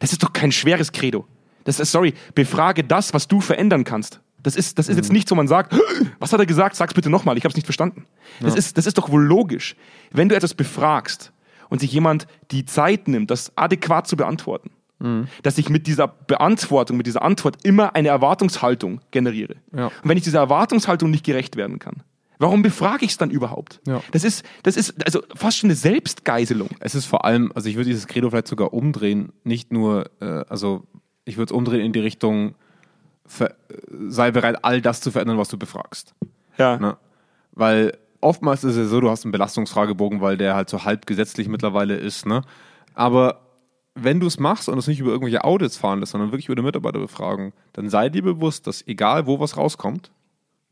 Das 0.00 0.12
ist 0.12 0.22
doch 0.22 0.32
kein 0.32 0.52
schweres 0.52 0.92
Credo. 0.92 1.26
Das 1.64 1.80
ist, 1.80 1.92
sorry, 1.92 2.14
befrage 2.34 2.82
das, 2.82 3.12
was 3.12 3.28
du 3.28 3.40
verändern 3.40 3.84
kannst. 3.84 4.20
Das 4.42 4.56
ist, 4.56 4.78
das 4.78 4.88
ist 4.88 4.96
jetzt 4.96 5.12
nicht 5.12 5.28
so, 5.28 5.34
man 5.34 5.48
sagt, 5.48 5.74
was 6.18 6.32
hat 6.32 6.40
er 6.40 6.46
gesagt? 6.46 6.76
Sag's 6.76 6.94
bitte 6.94 7.10
nochmal, 7.10 7.36
ich 7.36 7.44
habe 7.44 7.50
es 7.50 7.56
nicht 7.56 7.66
verstanden. 7.66 8.06
Das, 8.40 8.54
ist, 8.54 8.78
das 8.78 8.86
ist 8.86 8.96
doch 8.96 9.10
wohl 9.10 9.22
logisch. 9.22 9.76
Wenn 10.10 10.28
du 10.28 10.36
etwas 10.36 10.54
befragst 10.54 11.32
und 11.68 11.80
sich 11.80 11.92
jemand 11.92 12.26
die 12.50 12.64
Zeit 12.64 13.08
nimmt, 13.08 13.30
das 13.30 13.52
adäquat 13.56 14.06
zu 14.06 14.16
beantworten, 14.16 14.70
dass 15.42 15.58
ich 15.58 15.70
mit 15.70 15.86
dieser 15.86 16.08
Beantwortung, 16.08 16.96
mit 16.96 17.06
dieser 17.06 17.22
Antwort 17.22 17.64
immer 17.64 17.94
eine 17.94 18.08
Erwartungshaltung 18.08 19.00
generiere. 19.10 19.56
Ja. 19.72 19.86
Und 19.86 19.92
wenn 20.04 20.18
ich 20.18 20.24
dieser 20.24 20.40
Erwartungshaltung 20.40 21.10
nicht 21.10 21.24
gerecht 21.24 21.56
werden 21.56 21.78
kann, 21.78 22.02
warum 22.38 22.62
befrage 22.62 23.04
ich 23.04 23.12
es 23.12 23.16
dann 23.16 23.30
überhaupt? 23.30 23.80
Ja. 23.86 24.02
Das 24.10 24.24
ist, 24.24 24.44
das 24.64 24.76
ist 24.76 24.94
also 25.04 25.22
fast 25.34 25.58
schon 25.58 25.68
eine 25.68 25.76
Selbstgeiselung. 25.76 26.70
Es 26.80 26.94
ist 26.94 27.06
vor 27.06 27.24
allem, 27.24 27.52
also 27.54 27.68
ich 27.68 27.76
würde 27.76 27.88
dieses 27.88 28.08
Credo 28.08 28.30
vielleicht 28.30 28.48
sogar 28.48 28.72
umdrehen, 28.72 29.32
nicht 29.44 29.72
nur, 29.72 30.10
äh, 30.20 30.44
also 30.48 30.84
ich 31.24 31.36
würde 31.36 31.52
es 31.52 31.56
umdrehen 31.56 31.80
in 31.80 31.92
die 31.92 32.00
Richtung, 32.00 32.54
ver, 33.24 33.54
sei 34.08 34.30
bereit, 34.32 34.64
all 34.64 34.80
das 34.80 35.00
zu 35.00 35.10
verändern, 35.10 35.38
was 35.38 35.48
du 35.48 35.58
befragst. 35.58 36.14
Ja. 36.56 36.76
Ne? 36.76 36.96
Weil 37.52 37.96
oftmals 38.20 38.64
ist 38.64 38.76
es 38.76 38.90
so, 38.90 39.00
du 39.00 39.10
hast 39.10 39.24
einen 39.24 39.32
Belastungsfragebogen, 39.32 40.20
weil 40.20 40.36
der 40.36 40.56
halt 40.56 40.68
so 40.68 40.84
halb 40.84 41.06
gesetzlich 41.06 41.48
mittlerweile 41.48 41.96
ist. 41.96 42.26
Ne? 42.26 42.42
Aber 42.94 43.47
wenn 44.02 44.20
du 44.20 44.26
es 44.26 44.38
machst 44.38 44.68
und 44.68 44.78
es 44.78 44.86
nicht 44.86 45.00
über 45.00 45.10
irgendwelche 45.10 45.44
Audits 45.44 45.76
fahren 45.76 46.00
lässt, 46.00 46.12
sondern 46.12 46.32
wirklich 46.32 46.46
über 46.46 46.56
die 46.56 46.62
Mitarbeiterbefragung, 46.62 47.52
dann 47.72 47.88
sei 47.88 48.08
dir 48.08 48.22
bewusst, 48.22 48.66
dass 48.66 48.86
egal 48.86 49.26
wo 49.26 49.40
was 49.40 49.56
rauskommt, 49.56 50.10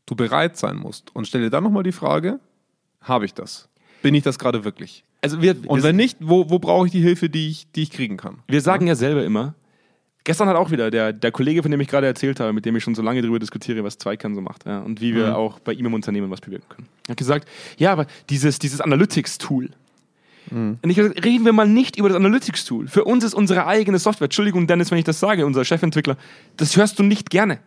du 0.05 0.15
bereit 0.15 0.57
sein 0.57 0.77
musst. 0.77 1.15
Und 1.15 1.27
stell 1.27 1.41
dir 1.41 1.49
dann 1.49 1.63
nochmal 1.63 1.83
die 1.83 1.91
Frage, 1.91 2.39
habe 3.01 3.25
ich 3.25 3.33
das? 3.33 3.69
Bin 4.01 4.15
ich 4.15 4.23
das 4.23 4.39
gerade 4.39 4.63
wirklich? 4.63 5.03
Also 5.21 5.41
wir, 5.41 5.55
Und 5.67 5.83
wenn 5.83 5.95
nicht, 5.95 6.17
wo, 6.21 6.49
wo 6.49 6.59
brauche 6.59 6.85
ich 6.85 6.91
die 6.91 7.01
Hilfe, 7.01 7.29
die 7.29 7.49
ich, 7.49 7.71
die 7.71 7.83
ich 7.83 7.91
kriegen 7.91 8.17
kann? 8.17 8.39
wir 8.47 8.61
sagen 8.61 8.87
ja 8.87 8.95
selber 8.95 9.23
immer, 9.23 9.55
gestern 10.23 10.47
hat 10.47 10.55
auch 10.55 10.71
wieder 10.71 10.91
der, 10.91 11.13
der 11.13 11.31
Kollege, 11.31 11.63
von 11.63 11.71
dem 11.71 11.81
ich 11.81 11.87
gerade 11.87 12.05
erzählt 12.05 12.39
habe, 12.39 12.53
mit 12.53 12.65
dem 12.65 12.75
ich 12.75 12.83
schon 12.83 12.95
so 12.95 13.01
lange 13.01 13.21
darüber 13.21 13.39
diskutiere, 13.39 13.83
was 13.83 13.97
Zweikern 13.97 14.35
so 14.35 14.41
macht 14.41 14.65
ja, 14.65 14.79
und 14.79 15.01
wie 15.01 15.15
wir 15.15 15.37
auch 15.37 15.59
bei 15.59 15.73
ihm 15.73 15.87
im 15.87 15.93
Unternehmen 15.93 16.29
was 16.29 16.41
bewirken 16.41 16.69
können. 16.69 16.87
Er 17.07 17.11
hat 17.11 17.17
gesagt, 17.17 17.47
ja, 17.77 17.91
aber 17.91 18.05
dieses, 18.29 18.59
dieses 18.59 18.81
Analytics-Tool, 18.81 19.71
Und 20.51 20.89
ich 20.89 20.95
gesagt, 20.95 21.23
reden 21.25 21.45
wir 21.45 21.53
mal 21.53 21.67
nicht 21.67 21.97
über 21.97 22.09
das 22.09 22.15
Analytics-Tool. 22.15 22.87
Für 22.87 23.03
uns 23.03 23.23
ist 23.23 23.33
unsere 23.33 23.67
eigene 23.67 23.99
Software, 23.99 24.25
Entschuldigung, 24.25 24.67
Dennis, 24.67 24.91
wenn 24.91 24.97
ich 24.97 25.03
das 25.03 25.19
sage, 25.19 25.45
unser 25.45 25.65
Chefentwickler, 25.65 26.17
das 26.57 26.75
hörst 26.77 26.99
du 26.99 27.03
nicht 27.03 27.29
gerne. 27.29 27.59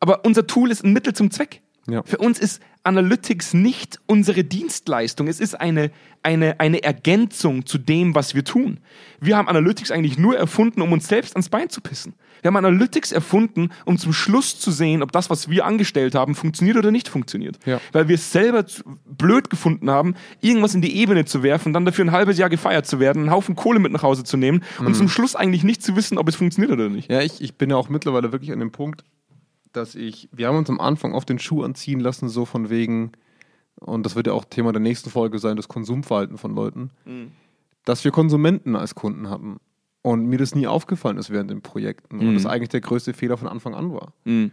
Aber 0.00 0.24
unser 0.24 0.46
Tool 0.46 0.70
ist 0.70 0.84
ein 0.84 0.92
Mittel 0.92 1.14
zum 1.14 1.30
Zweck. 1.30 1.62
Ja. 1.88 2.02
Für 2.02 2.18
uns 2.18 2.38
ist 2.38 2.60
Analytics 2.82 3.54
nicht 3.54 4.00
unsere 4.06 4.44
Dienstleistung. 4.44 5.28
Es 5.28 5.40
ist 5.40 5.54
eine, 5.54 5.90
eine, 6.22 6.58
eine 6.58 6.82
Ergänzung 6.82 7.64
zu 7.64 7.78
dem, 7.78 8.14
was 8.14 8.34
wir 8.34 8.44
tun. 8.44 8.80
Wir 9.20 9.36
haben 9.36 9.48
Analytics 9.48 9.90
eigentlich 9.90 10.18
nur 10.18 10.36
erfunden, 10.36 10.82
um 10.82 10.92
uns 10.92 11.06
selbst 11.06 11.34
ans 11.34 11.48
Bein 11.48 11.70
zu 11.70 11.80
pissen. 11.80 12.14
Wir 12.42 12.48
haben 12.48 12.56
Analytics 12.56 13.12
erfunden, 13.12 13.70
um 13.84 13.98
zum 13.98 14.12
Schluss 14.12 14.58
zu 14.58 14.70
sehen, 14.70 15.02
ob 15.02 15.12
das, 15.12 15.30
was 15.30 15.48
wir 15.48 15.64
angestellt 15.64 16.14
haben, 16.14 16.34
funktioniert 16.34 16.76
oder 16.76 16.90
nicht 16.90 17.08
funktioniert. 17.08 17.58
Ja. 17.66 17.80
Weil 17.92 18.08
wir 18.08 18.16
es 18.16 18.32
selber 18.32 18.64
blöd 19.04 19.50
gefunden 19.50 19.90
haben, 19.90 20.14
irgendwas 20.40 20.74
in 20.74 20.82
die 20.82 20.96
Ebene 20.96 21.24
zu 21.24 21.42
werfen, 21.42 21.72
dann 21.72 21.84
dafür 21.84 22.04
ein 22.04 22.12
halbes 22.12 22.38
Jahr 22.38 22.48
gefeiert 22.48 22.86
zu 22.86 23.00
werden, 23.00 23.22
einen 23.22 23.30
Haufen 23.30 23.56
Kohle 23.56 23.78
mit 23.78 23.92
nach 23.92 24.02
Hause 24.02 24.24
zu 24.24 24.36
nehmen 24.36 24.62
und 24.78 24.94
zum 24.94 25.08
Schluss 25.08 25.36
eigentlich 25.36 25.64
nicht 25.64 25.82
zu 25.82 25.96
wissen, 25.96 26.18
ob 26.18 26.28
es 26.28 26.36
funktioniert 26.36 26.72
oder 26.72 26.88
nicht. 26.88 27.10
Ja, 27.10 27.20
ich, 27.20 27.40
ich 27.40 27.56
bin 27.56 27.70
ja 27.70 27.76
auch 27.76 27.88
mittlerweile 27.88 28.32
wirklich 28.32 28.52
an 28.52 28.60
dem 28.60 28.72
Punkt, 28.72 29.04
dass 29.72 29.94
ich, 29.94 30.28
wir 30.32 30.48
haben 30.48 30.56
uns 30.56 30.70
am 30.70 30.80
Anfang 30.80 31.14
auf 31.14 31.24
den 31.24 31.38
Schuh 31.38 31.62
anziehen 31.62 32.00
lassen, 32.00 32.28
so 32.28 32.44
von 32.44 32.70
wegen, 32.70 33.12
und 33.76 34.04
das 34.04 34.16
wird 34.16 34.26
ja 34.26 34.32
auch 34.32 34.44
Thema 34.44 34.72
der 34.72 34.80
nächsten 34.80 35.10
Folge 35.10 35.38
sein, 35.38 35.56
das 35.56 35.68
Konsumverhalten 35.68 36.38
von 36.38 36.54
Leuten, 36.54 36.90
dass 37.84 38.04
wir 38.04 38.10
Konsumenten 38.10 38.76
als 38.76 38.94
Kunden 38.94 39.30
hatten. 39.30 39.58
Und 40.06 40.26
mir 40.26 40.38
das 40.38 40.54
nie 40.54 40.68
aufgefallen 40.68 41.18
ist 41.18 41.30
während 41.30 41.50
den 41.50 41.62
Projekten. 41.62 42.20
Und 42.20 42.34
das 42.34 42.46
eigentlich 42.46 42.68
der 42.68 42.80
größte 42.80 43.12
Fehler 43.12 43.36
von 43.36 43.48
Anfang 43.48 43.74
an 43.74 43.92
war. 43.92 44.12
Mhm. 44.24 44.52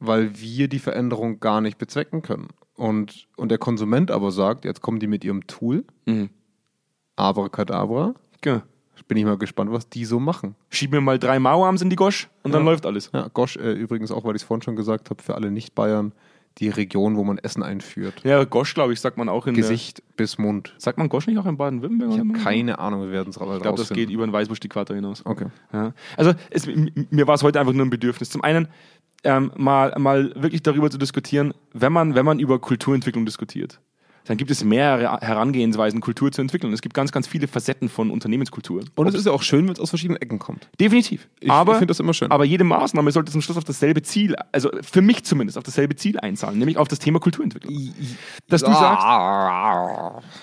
Weil 0.00 0.38
wir 0.38 0.68
die 0.68 0.78
Veränderung 0.78 1.40
gar 1.40 1.62
nicht 1.62 1.78
bezwecken 1.78 2.20
können. 2.20 2.48
Und, 2.74 3.26
und 3.38 3.48
der 3.50 3.56
Konsument 3.56 4.10
aber 4.10 4.30
sagt, 4.32 4.66
jetzt 4.66 4.82
kommen 4.82 4.98
die 5.00 5.06
mit 5.06 5.24
ihrem 5.24 5.46
Tool, 5.46 5.84
Mhm. 6.04 6.28
Abracadabra, 7.16 8.14
Genau. 8.42 8.60
bin 9.08 9.16
ich 9.16 9.24
mal 9.24 9.38
gespannt, 9.38 9.72
was 9.72 9.88
die 9.88 10.04
so 10.04 10.20
machen. 10.20 10.54
Schieb 10.68 10.90
mir 10.90 11.00
mal 11.00 11.18
drei 11.18 11.38
Mauerarms 11.38 11.80
in 11.80 11.88
die 11.88 11.96
Gosch 11.96 12.28
und 12.42 12.52
dann 12.52 12.62
Ja. 12.64 12.70
läuft 12.70 12.84
alles. 12.84 13.10
Ja, 13.14 13.28
Gosch, 13.28 13.56
äh, 13.56 13.72
übrigens 13.72 14.10
auch, 14.10 14.24
weil 14.24 14.36
ich 14.36 14.42
es 14.42 14.46
vorhin 14.46 14.62
schon 14.62 14.76
gesagt 14.76 15.08
habe, 15.08 15.22
für 15.22 15.34
alle 15.36 15.50
Nicht-Bayern, 15.50 16.12
die 16.58 16.70
Region, 16.70 17.16
wo 17.16 17.24
man 17.24 17.38
Essen 17.38 17.62
einführt. 17.62 18.14
Ja, 18.24 18.44
Gosch, 18.44 18.74
glaube 18.74 18.92
ich, 18.92 19.00
sagt 19.00 19.18
man 19.18 19.28
auch 19.28 19.46
in 19.46 19.54
Gesicht 19.54 20.02
bis 20.16 20.38
Mund. 20.38 20.74
Sagt 20.78 20.96
man 20.98 21.08
Gosch 21.08 21.26
nicht 21.26 21.38
auch 21.38 21.46
in 21.46 21.56
Baden-Württemberg? 21.56 22.12
Ich 22.12 22.18
habe 22.18 22.32
keine 22.32 22.78
Ahnung, 22.78 23.02
wir 23.02 23.10
werden 23.10 23.30
es 23.30 23.36
Ich 23.36 23.62
glaube, 23.62 23.78
das 23.78 23.90
geht 23.90 24.10
über 24.10 24.26
den 24.26 24.32
Weißwurst-Äquator 24.32 24.96
hinaus. 24.96 25.24
Okay. 25.24 25.46
Ja. 25.72 25.92
Also 26.16 26.32
es, 26.50 26.66
mir 26.66 27.26
war 27.26 27.34
es 27.34 27.42
heute 27.42 27.60
einfach 27.60 27.74
nur 27.74 27.84
ein 27.84 27.90
Bedürfnis. 27.90 28.30
Zum 28.30 28.42
einen 28.42 28.68
ähm, 29.24 29.52
mal, 29.56 29.94
mal 29.98 30.32
wirklich 30.34 30.62
darüber 30.62 30.90
zu 30.90 30.98
diskutieren, 30.98 31.52
wenn 31.72 31.92
man, 31.92 32.14
wenn 32.14 32.24
man 32.24 32.38
über 32.38 32.58
Kulturentwicklung 32.58 33.26
diskutiert, 33.26 33.80
dann 34.26 34.36
gibt 34.36 34.50
es 34.50 34.64
mehrere 34.64 35.18
Herangehensweisen, 35.20 36.00
Kultur 36.00 36.32
zu 36.32 36.40
entwickeln. 36.40 36.72
Es 36.72 36.82
gibt 36.82 36.94
ganz, 36.94 37.12
ganz 37.12 37.26
viele 37.26 37.46
Facetten 37.48 37.88
von 37.88 38.10
Unternehmenskultur. 38.10 38.82
Und 38.94 39.06
es 39.06 39.14
ist 39.14 39.26
ja 39.26 39.32
auch 39.32 39.42
schön, 39.42 39.66
wenn 39.66 39.72
es 39.72 39.80
aus 39.80 39.90
verschiedenen 39.90 40.20
Ecken 40.20 40.38
kommt. 40.38 40.68
Definitiv. 40.80 41.28
Ich- 41.40 41.50
aber, 41.50 41.72
ich 41.72 41.78
find 41.78 41.90
das 41.90 42.00
immer 42.00 42.12
schön. 42.14 42.30
Aber 42.30 42.44
jede 42.44 42.64
Maßnahme 42.64 43.10
sollte 43.12 43.30
zum 43.32 43.40
Schluss 43.40 43.56
auf 43.56 43.64
dasselbe 43.64 44.02
Ziel, 44.02 44.34
also 44.52 44.70
für 44.82 45.00
mich 45.02 45.24
zumindest, 45.24 45.56
auf 45.58 45.64
dasselbe 45.64 45.96
Ziel 45.96 46.18
einzahlen, 46.18 46.58
nämlich 46.58 46.76
auf 46.76 46.88
das 46.88 46.98
Thema 46.98 47.20
Kulturentwicklung. 47.20 47.74
Dass 48.48 48.62
du 48.62 48.70
sagst, 48.72 49.04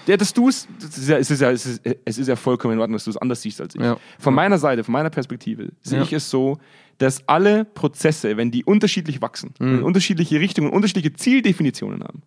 ja, 0.08 0.18
dass 0.18 0.34
du 0.34 0.50
es, 0.50 0.68
ja, 1.08 1.18
es, 1.18 1.30
ist 1.32 1.42
ja, 1.42 1.52
es, 1.52 1.66
ist, 1.66 1.82
es 2.06 2.18
ist 2.18 2.28
ja 2.28 2.36
vollkommen 2.36 2.74
in 2.76 2.80
Ordnung, 2.80 2.96
dass 2.96 3.06
du 3.06 3.10
es 3.12 3.18
anders 3.18 3.42
siehst 3.42 3.62
als 3.62 3.76
ich. 3.76 3.82
Ja. 3.82 3.98
Von 4.20 4.34
meiner 4.34 4.58
Seite, 4.58 4.84
von 4.84 4.94
meiner 4.94 5.10
Perspektive, 5.10 5.70
sehe 5.82 6.00
Ja. 6.00 6.04
ich 6.04 6.14
es 6.14 6.30
so, 6.30 6.58
dass 7.00 7.28
alle 7.28 7.66
Prozesse, 7.66 8.38
wenn 8.38 8.52
die 8.52 8.64
unterschiedlich 8.64 9.22
wachsen, 9.22 9.54
Mhm. 9.60 9.78
in 9.80 9.84
unterschiedliche 9.84 10.40
Richtungen, 10.40 10.70
unterschiedliche 10.72 11.14
Zieldefinitionen 11.14 12.04
haben, 12.04 12.22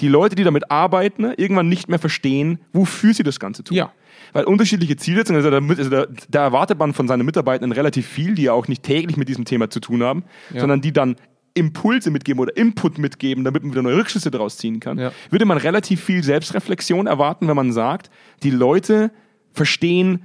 die 0.00 0.08
Leute, 0.08 0.34
die 0.34 0.44
damit 0.44 0.70
arbeiten, 0.70 1.24
irgendwann 1.36 1.68
nicht 1.68 1.88
mehr 1.88 1.98
verstehen, 1.98 2.58
wofür 2.72 3.14
sie 3.14 3.22
das 3.22 3.38
Ganze 3.38 3.62
tun. 3.64 3.76
Ja. 3.76 3.92
Weil 4.32 4.44
unterschiedliche 4.44 4.96
Zielsetzungen, 4.96 5.44
also 5.44 5.50
da, 5.50 5.66
also 5.66 5.90
da, 5.90 6.06
da 6.30 6.42
erwartet 6.44 6.78
man 6.78 6.94
von 6.94 7.06
seinen 7.08 7.26
Mitarbeitern 7.26 7.72
relativ 7.72 8.06
viel, 8.06 8.34
die 8.34 8.44
ja 8.44 8.52
auch 8.52 8.68
nicht 8.68 8.82
täglich 8.82 9.16
mit 9.16 9.28
diesem 9.28 9.44
Thema 9.44 9.68
zu 9.70 9.80
tun 9.80 10.02
haben, 10.02 10.24
sondern 10.54 10.80
die 10.80 10.92
dann 10.92 11.16
Impulse 11.54 12.10
mitgeben 12.10 12.40
oder 12.40 12.56
Input 12.56 12.96
mitgeben, 12.98 13.44
damit 13.44 13.62
man 13.62 13.72
wieder 13.72 13.82
neue 13.82 13.96
Rückschlüsse 13.96 14.30
daraus 14.30 14.56
ziehen 14.56 14.80
kann. 14.80 14.98
Ja. 14.98 15.12
Würde 15.30 15.44
man 15.44 15.58
relativ 15.58 16.02
viel 16.02 16.22
Selbstreflexion 16.24 17.06
erwarten, 17.06 17.46
wenn 17.48 17.56
man 17.56 17.72
sagt, 17.72 18.10
die 18.42 18.50
Leute 18.50 19.10
verstehen 19.52 20.24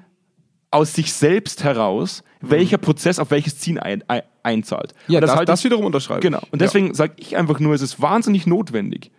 aus 0.71 0.93
sich 0.93 1.13
selbst 1.13 1.63
heraus, 1.63 2.23
welcher 2.41 2.77
Prozess 2.77 3.19
auf 3.19 3.32
welches 3.32 3.58
Ziel 3.60 3.80
ein, 3.80 4.03
ein, 4.08 4.21
einzahlt. 4.43 4.93
Ja, 5.08 5.19
Und 5.19 5.27
das, 5.27 5.45
das 5.45 5.60
ich- 5.60 5.65
wiederum 5.65 5.86
unterschreibe 5.86 6.21
Genau. 6.21 6.41
Und 6.51 6.62
deswegen 6.62 6.93
sage 6.93 7.13
ich 7.17 7.36
einfach 7.38 7.60
nur, 7.60 7.73
es 7.73 7.82
ist 7.82 8.01
wahnsinnig 8.01 8.47
notwendig, 8.47 9.12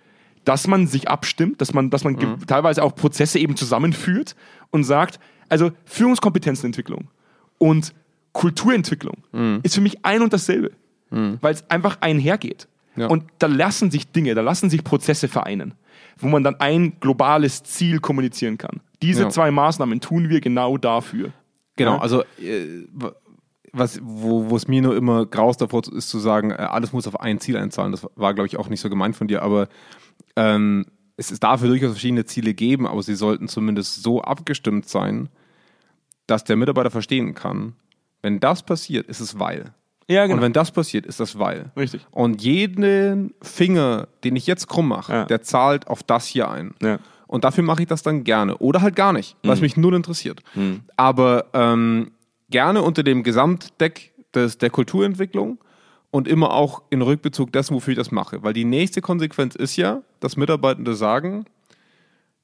dass 0.48 0.66
man 0.66 0.86
sich 0.86 1.08
abstimmt, 1.08 1.60
dass 1.60 1.74
man, 1.74 1.90
dass 1.90 2.04
man 2.04 2.16
ge- 2.16 2.36
teilweise 2.46 2.82
auch 2.82 2.94
Prozesse 2.94 3.38
eben 3.38 3.54
zusammenführt 3.56 4.34
und 4.70 4.84
sagt, 4.84 5.20
also 5.50 5.70
Führungskompetenzenentwicklung 5.84 7.08
und 7.58 7.92
Kulturentwicklung 8.32 9.16
ist 9.62 9.74
für 9.74 9.80
mich 9.80 10.04
ein 10.04 10.22
und 10.22 10.32
dasselbe, 10.32 10.70
weil 11.10 11.54
es 11.54 11.68
einfach 11.70 11.98
einhergeht. 12.00 12.68
Ja. 12.96 13.06
Und 13.08 13.24
da 13.38 13.46
lassen 13.46 13.90
sich 13.90 14.10
Dinge, 14.10 14.34
da 14.34 14.40
lassen 14.42 14.70
sich 14.70 14.82
Prozesse 14.84 15.28
vereinen, 15.28 15.74
wo 16.18 16.28
man 16.28 16.42
dann 16.44 16.56
ein 16.60 16.98
globales 17.00 17.62
Ziel 17.62 18.00
kommunizieren 18.00 18.58
kann. 18.58 18.80
Diese 19.02 19.22
Ja. 19.24 19.28
zwei 19.30 19.50
Maßnahmen 19.50 20.00
tun 20.00 20.28
wir 20.28 20.40
genau 20.40 20.76
dafür. 20.78 21.30
Genau, 21.76 21.94
Ja. 21.94 22.00
also 22.00 22.22
äh, 22.42 22.86
was, 23.72 24.00
wo 24.02 24.56
es 24.56 24.66
mir 24.66 24.82
nur 24.82 24.96
immer 24.96 25.26
graust 25.26 25.60
davor 25.60 25.82
ist 25.92 26.08
zu 26.08 26.18
sagen, 26.18 26.50
äh, 26.50 26.54
alles 26.54 26.92
muss 26.92 27.06
auf 27.06 27.20
ein 27.20 27.38
Ziel 27.38 27.56
einzahlen. 27.56 27.92
Das 27.92 28.06
war, 28.16 28.34
glaube 28.34 28.46
ich, 28.48 28.56
auch 28.56 28.68
nicht 28.68 28.80
so 28.80 28.88
gemeint 28.90 29.14
von 29.14 29.28
dir, 29.28 29.42
aber 29.42 29.68
ähm, 30.38 30.86
es 31.16 31.32
ist 31.32 31.42
dafür 31.42 31.68
durchaus 31.68 31.90
verschiedene 31.90 32.24
Ziele 32.24 32.54
geben, 32.54 32.86
aber 32.86 33.02
sie 33.02 33.16
sollten 33.16 33.48
zumindest 33.48 34.02
so 34.02 34.22
abgestimmt 34.22 34.88
sein, 34.88 35.28
dass 36.28 36.44
der 36.44 36.56
Mitarbeiter 36.56 36.90
verstehen 36.90 37.34
kann, 37.34 37.74
wenn 38.22 38.38
das 38.38 38.62
passiert, 38.62 39.08
ist 39.08 39.20
es 39.20 39.38
weil. 39.38 39.72
Ja, 40.10 40.24
Und 40.24 40.40
wenn 40.40 40.52
das 40.52 40.70
passiert, 40.70 41.04
ist 41.06 41.20
das 41.20 41.38
weil. 41.38 41.70
Richtig. 41.76 42.06
Und 42.12 42.40
jeden 42.42 43.34
Finger, 43.42 44.08
den 44.24 44.36
ich 44.36 44.46
jetzt 44.46 44.68
krumm 44.68 44.88
mache, 44.88 45.12
Ja. 45.12 45.24
der 45.24 45.42
zahlt 45.42 45.86
auf 45.88 46.02
das 46.02 46.26
hier 46.26 46.48
ein. 46.50 46.74
Ja. 46.80 46.98
Und 47.26 47.44
dafür 47.44 47.62
mache 47.64 47.82
ich 47.82 47.88
das 47.88 48.02
dann 48.02 48.24
gerne. 48.24 48.56
Oder 48.58 48.80
halt 48.80 48.96
gar 48.96 49.12
nicht, 49.12 49.36
Mhm. 49.42 49.48
was 49.48 49.60
mich 49.60 49.76
null 49.76 49.94
interessiert. 49.94 50.40
Aber 50.96 51.46
ähm, 51.52 52.10
gerne 52.48 52.80
unter 52.82 53.02
dem 53.02 53.22
Gesamtdeck 53.22 54.12
des, 54.34 54.56
der 54.58 54.70
Kulturentwicklung 54.70 55.58
und 56.10 56.28
immer 56.28 56.52
auch 56.52 56.82
in 56.90 57.02
Rückbezug 57.02 57.52
dessen, 57.52 57.74
wofür 57.74 57.92
ich 57.92 57.98
das 57.98 58.10
mache. 58.10 58.42
Weil 58.42 58.52
die 58.52 58.64
nächste 58.64 59.00
Konsequenz 59.00 59.54
ist 59.54 59.76
ja, 59.76 60.02
dass 60.20 60.36
Mitarbeitende 60.36 60.94
sagen, 60.94 61.44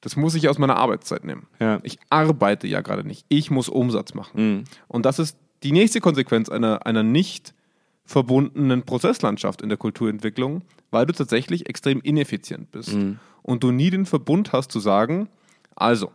das 0.01 0.15
muss 0.15 0.35
ich 0.35 0.47
aus 0.49 0.59
meiner 0.59 0.75
Arbeitszeit 0.75 1.23
nehmen. 1.23 1.47
Ja. 1.59 1.79
Ich 1.83 1.97
arbeite 2.09 2.67
ja 2.67 2.81
gerade 2.81 3.07
nicht. 3.07 3.25
Ich 3.27 3.49
muss 3.49 3.69
Umsatz 3.69 4.13
machen. 4.13 4.57
Mhm. 4.57 4.63
Und 4.87 5.05
das 5.05 5.17
ist 5.17 5.37
die 5.63 5.71
nächste 5.71 5.99
Konsequenz 5.99 6.49
einer, 6.49 6.85
einer 6.85 7.01
nicht 7.01 7.55
verbundenen 8.05 8.83
Prozesslandschaft 8.83 9.63
in 9.63 9.69
der 9.69 9.79
Kulturentwicklung, 9.79 10.61
weil 10.91 11.07
du 11.07 11.13
tatsächlich 11.13 11.67
extrem 11.67 12.01
ineffizient 12.01 12.71
bist. 12.71 12.93
Mhm. 12.93 13.19
Und 13.41 13.63
du 13.63 13.71
nie 13.71 13.89
den 13.89 14.05
Verbund 14.05 14.53
hast 14.53 14.71
zu 14.71 14.79
sagen, 14.79 15.27
also, 15.75 16.11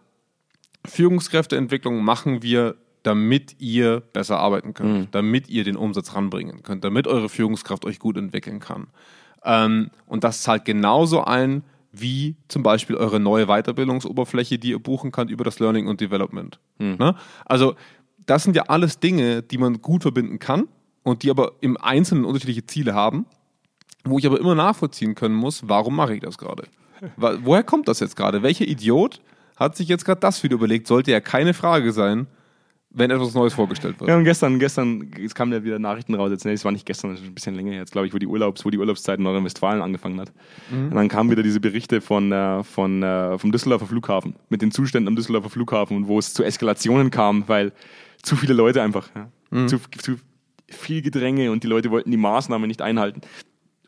Führungskräfteentwicklung 0.87 2.03
machen 2.03 2.43
wir, 2.43 2.77
damit 3.03 3.57
ihr 3.61 4.01
besser 4.01 4.39
arbeiten 4.39 4.75
könnt, 4.75 4.93
Mhm. 4.93 5.09
damit 5.11 5.49
ihr 5.49 5.65
den 5.65 5.77
Umsatz 5.77 6.15
ranbringen 6.15 6.63
könnt, 6.63 6.85
damit 6.85 7.07
eure 7.07 7.29
Führungskraft 7.29 7.85
euch 7.85 7.99
gut 7.99 8.17
entwickeln 8.17 8.61
kann. 8.61 8.89
Ähm, 9.45 9.91
und 10.07 10.23
das 10.25 10.43
zahlt 10.43 10.65
genauso 10.65 11.25
ein, 11.25 11.63
wie 11.93 12.37
zum 12.49 12.63
Beispiel 12.63 12.97
eure 12.97 13.19
neue 13.19 13.47
Weiterbildungsoberfläche, 13.47 14.59
die 14.59 14.71
ihr 14.71 14.79
buchen 14.79 15.11
könnt 15.13 15.31
über 15.31 15.45
das 15.45 15.59
Learning 15.59 15.87
und 15.89 16.01
Development. 16.01 16.61
Ne? 16.79 17.15
Also, 17.47 17.75
das 18.27 18.45
sind 18.45 18.55
ja 18.55 18.65
alles 18.69 19.01
Dinge, 19.01 19.43
die 19.43 19.59
man 19.59 19.81
gut 19.83 20.03
verbinden 20.03 20.39
kann 20.39 20.69
und 21.03 21.23
die 21.25 21.31
aber 21.31 21.53
im 21.61 21.77
Einzelnen 21.79 22.25
unterschiedliche 22.25 22.65
Ziele 22.67 22.95
haben, 22.95 23.27
wo 24.05 24.19
ich 24.19 24.27
aber 24.27 24.39
immer 24.39 24.55
nachvollziehen 24.55 25.15
können 25.15 25.35
muss, 25.35 25.69
warum 25.69 25.97
mache 25.97 26.15
ich 26.15 26.21
das 26.21 26.39
gerade? 26.39 26.65
Woher 27.17 27.63
kommt 27.65 27.89
das 27.89 27.99
jetzt 28.01 28.15
gerade? 28.15 28.43
Welcher 28.43 28.67
Idiot 28.69 29.21
hat 29.57 29.75
sich 29.77 29.89
jetzt 29.89 30.05
gerade 30.05 30.21
das 30.21 30.43
wieder 30.43 30.55
überlegt? 30.55 30.87
Sollte 30.87 31.11
ja 31.11 31.21
keine 31.21 31.55
Frage 31.55 31.93
sein, 31.93 32.27
wenn 32.92 33.11
etwas 33.11 33.35
Neues 33.35 33.55
vorgestellt 33.55 34.00
wird. 34.00 34.11
Ja, 34.11 34.16
und 34.16 34.24
gestern, 34.24 34.59
gestern, 34.59 35.11
es 35.24 35.35
kamen 35.35 35.53
ja 35.53 35.62
wieder 35.62 35.79
Nachrichten 35.79 36.14
raus, 36.14 36.31
jetzt, 36.31 36.44
nee, 36.44 36.53
es 36.53 36.64
war 36.64 36.72
nicht 36.72 36.87
gestern, 36.87 37.12
das 37.12 37.20
ist 37.20 37.26
ein 37.26 37.35
bisschen 37.35 37.55
länger 37.55 37.70
her, 37.70 37.81
jetzt 37.81 37.92
glaube 37.92 38.07
ich, 38.09 38.14
wo 38.14 38.18
die 38.18 38.26
Urlaubs, 38.26 38.64
wo 38.64 38.70
die 38.70 38.79
Urlaubszeit 38.79 39.18
in 39.18 39.24
Nordrhein-Westfalen 39.24 39.81
angefangen 39.81 40.20
hat. 40.20 40.33
Und 40.70 40.94
dann 40.94 41.09
kamen 41.09 41.31
wieder 41.31 41.42
diese 41.42 41.61
Berichte 41.61 42.00
von, 42.00 42.33
äh, 42.33 42.64
von, 42.64 43.03
äh, 43.03 43.38
vom 43.38 43.53
Düsseldorfer 43.53 43.87
Flughafen, 43.87 44.35
mit 44.48 44.61
den 44.61 44.72
Zuständen 44.72 45.09
am 45.09 45.16
Düsseldorfer 45.16 45.50
Flughafen 45.50 45.96
und 45.96 46.09
wo 46.09 46.18
es 46.18 46.35
zu 46.35 46.42
Eskalationen 46.42 47.11
kam, 47.11 47.48
weil 47.48 47.72
zu 48.22 48.35
viele 48.37 48.55
Leute 48.55 48.83
einfach, 48.83 49.09
ja, 49.14 49.66
zu, 49.66 49.79
zu 49.98 50.16
viel 50.68 51.03
Gedränge 51.03 51.50
und 51.50 51.62
die 51.62 51.68
Leute 51.68 51.90
wollten 51.90 52.11
die 52.11 52.16
Maßnahmen 52.16 52.66
nicht 52.66 52.83
einhalten 52.83 53.20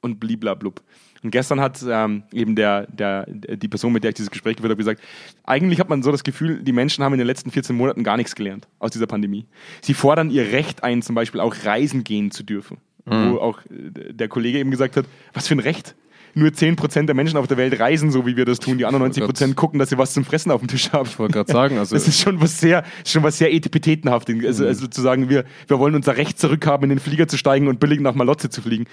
und 0.00 0.20
bliblablub. 0.20 0.80
Und 1.22 1.30
gestern 1.30 1.60
hat 1.60 1.84
ähm, 1.88 2.24
eben 2.32 2.56
der, 2.56 2.86
der, 2.88 3.26
die 3.26 3.68
Person, 3.68 3.92
mit 3.92 4.02
der 4.02 4.10
ich 4.10 4.16
dieses 4.16 4.30
Gespräch 4.30 4.56
geführt 4.56 4.70
habe, 4.70 4.78
gesagt, 4.78 5.00
eigentlich 5.44 5.78
hat 5.78 5.88
man 5.88 6.02
so 6.02 6.10
das 6.10 6.24
Gefühl, 6.24 6.62
die 6.62 6.72
Menschen 6.72 7.04
haben 7.04 7.12
in 7.12 7.18
den 7.18 7.26
letzten 7.26 7.50
14 7.50 7.76
Monaten 7.76 8.02
gar 8.02 8.16
nichts 8.16 8.34
gelernt 8.34 8.66
aus 8.80 8.90
dieser 8.90 9.06
Pandemie. 9.06 9.46
Sie 9.80 9.94
fordern 9.94 10.30
ihr 10.30 10.52
Recht 10.52 10.82
ein, 10.82 11.00
zum 11.02 11.14
Beispiel 11.14 11.40
auch 11.40 11.54
reisen 11.64 12.02
gehen 12.02 12.30
zu 12.30 12.42
dürfen. 12.42 12.78
Wo 13.04 13.38
auch 13.38 13.58
äh, 13.66 14.12
der 14.12 14.28
Kollege 14.28 14.58
eben 14.58 14.70
gesagt 14.70 14.96
hat, 14.96 15.06
was 15.32 15.48
für 15.48 15.54
ein 15.54 15.60
Recht? 15.60 15.96
Nur 16.34 16.48
10% 16.48 17.06
der 17.06 17.14
Menschen 17.14 17.36
auf 17.36 17.46
der 17.46 17.56
Welt 17.56 17.78
reisen, 17.78 18.10
so 18.10 18.26
wie 18.26 18.36
wir 18.36 18.44
das 18.44 18.58
tun. 18.58 18.78
Die 18.78 18.86
anderen 18.86 19.12
90% 19.12 19.54
gucken, 19.54 19.78
dass 19.78 19.90
sie 19.90 19.98
was 19.98 20.14
zum 20.14 20.24
Fressen 20.24 20.50
auf 20.50 20.60
dem 20.60 20.68
Tisch 20.68 20.90
haben. 20.92 21.08
Ich 21.08 21.18
wollte 21.18 21.34
gerade 21.34 21.52
sagen, 21.52 21.78
also 21.78 21.94
Das 21.94 22.08
ist 22.08 22.20
schon 22.20 22.40
was 22.40 22.58
sehr, 22.58 22.84
schon 23.04 23.22
was 23.22 23.38
sehr 23.38 23.52
Etipetenhaftes. 23.52 24.44
Also, 24.44 24.66
also 24.66 24.86
zu 24.86 25.02
sagen, 25.02 25.28
wir, 25.28 25.44
wir 25.66 25.78
wollen 25.78 25.94
unser 25.94 26.16
Recht 26.16 26.38
zurückhaben, 26.38 26.84
in 26.84 26.96
den 26.96 26.98
Flieger 27.00 27.28
zu 27.28 27.36
steigen 27.36 27.68
und 27.68 27.80
billig 27.80 28.00
nach 28.00 28.14
Malotze 28.14 28.48
zu 28.48 28.62
fliegen. 28.62 28.86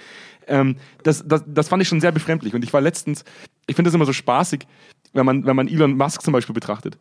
Ähm, 0.46 0.76
das, 1.02 1.24
das, 1.26 1.42
das 1.46 1.68
fand 1.68 1.82
ich 1.82 1.88
schon 1.88 2.00
sehr 2.00 2.12
befremdlich. 2.12 2.54
Und 2.54 2.62
ich 2.64 2.72
war 2.72 2.80
letztens, 2.80 3.24
ich 3.66 3.76
finde 3.76 3.88
das 3.88 3.94
immer 3.94 4.06
so 4.06 4.12
spaßig, 4.12 4.66
wenn 5.12 5.26
man, 5.26 5.46
wenn 5.46 5.56
man 5.56 5.66
Elon 5.66 5.96
Musk 5.96 6.22
zum 6.22 6.32
Beispiel 6.32 6.54
betrachtet. 6.54 6.98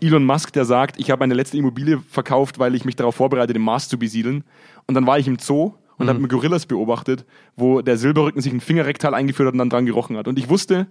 Elon 0.00 0.24
Musk, 0.24 0.52
der 0.52 0.64
sagt, 0.64 0.98
ich 0.98 1.10
habe 1.10 1.20
meine 1.20 1.34
letzte 1.34 1.56
Immobilie 1.56 2.00
verkauft, 2.08 2.58
weil 2.58 2.74
ich 2.74 2.84
mich 2.84 2.96
darauf 2.96 3.16
vorbereite, 3.16 3.52
den 3.52 3.62
Mars 3.62 3.88
zu 3.88 3.98
besiedeln. 3.98 4.44
Und 4.86 4.94
dann 4.94 5.06
war 5.06 5.18
ich 5.18 5.26
im 5.26 5.38
Zoo 5.38 5.74
und 6.00 6.08
habe 6.08 6.18
mir 6.18 6.28
Gorillas 6.28 6.66
beobachtet, 6.66 7.24
wo 7.56 7.82
der 7.82 7.98
Silberrücken 7.98 8.40
sich 8.40 8.52
ein 8.52 8.60
Fingerrektal 8.60 9.14
eingeführt 9.14 9.46
hat 9.48 9.52
und 9.52 9.58
dann 9.58 9.70
dran 9.70 9.86
gerochen 9.86 10.16
hat. 10.16 10.26
Und 10.28 10.38
ich 10.38 10.48
wusste, 10.48 10.86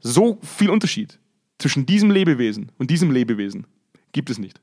so 0.00 0.38
viel 0.42 0.70
Unterschied 0.70 1.18
zwischen 1.58 1.86
diesem 1.86 2.10
Lebewesen 2.10 2.70
und 2.78 2.90
diesem 2.90 3.10
Lebewesen 3.10 3.66
gibt 4.12 4.30
es 4.30 4.38
nicht. 4.38 4.60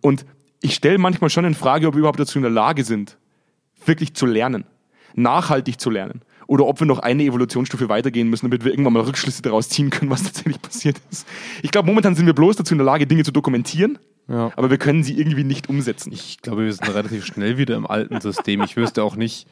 Und 0.00 0.26
ich 0.60 0.74
stelle 0.74 0.98
manchmal 0.98 1.30
schon 1.30 1.44
in 1.44 1.54
Frage, 1.54 1.86
ob 1.88 1.94
wir 1.94 2.00
überhaupt 2.00 2.20
dazu 2.20 2.38
in 2.38 2.42
der 2.42 2.50
Lage 2.50 2.84
sind, 2.84 3.18
wirklich 3.84 4.14
zu 4.14 4.26
lernen, 4.26 4.64
nachhaltig 5.14 5.80
zu 5.80 5.90
lernen. 5.90 6.22
Oder 6.46 6.66
ob 6.66 6.78
wir 6.78 6.86
noch 6.86 7.00
eine 7.00 7.24
Evolutionsstufe 7.24 7.88
weitergehen 7.88 8.30
müssen, 8.30 8.46
damit 8.46 8.64
wir 8.64 8.70
irgendwann 8.70 8.92
mal 8.92 9.02
Rückschlüsse 9.02 9.42
daraus 9.42 9.68
ziehen 9.68 9.90
können, 9.90 10.10
was 10.10 10.22
tatsächlich 10.22 10.62
passiert 10.62 11.00
ist. 11.10 11.26
Ich 11.62 11.72
glaube, 11.72 11.88
momentan 11.88 12.14
sind 12.14 12.26
wir 12.26 12.34
bloß 12.34 12.56
dazu 12.56 12.74
in 12.74 12.78
der 12.78 12.84
Lage, 12.84 13.06
Dinge 13.06 13.24
zu 13.24 13.32
dokumentieren, 13.32 13.98
Ja. 14.28 14.50
aber 14.56 14.70
wir 14.70 14.78
können 14.78 15.02
sie 15.04 15.18
irgendwie 15.18 15.44
nicht 15.44 15.68
umsetzen. 15.68 16.12
Ich 16.12 16.38
glaube, 16.42 16.64
wir 16.64 16.72
sind 16.72 16.88
relativ 16.92 17.24
schnell 17.24 17.58
wieder 17.58 17.76
im 17.76 17.86
alten 17.86 18.20
System. 18.20 18.60
Ich 18.62 18.76
wüsste 18.76 19.02
auch 19.04 19.14
nicht, 19.14 19.46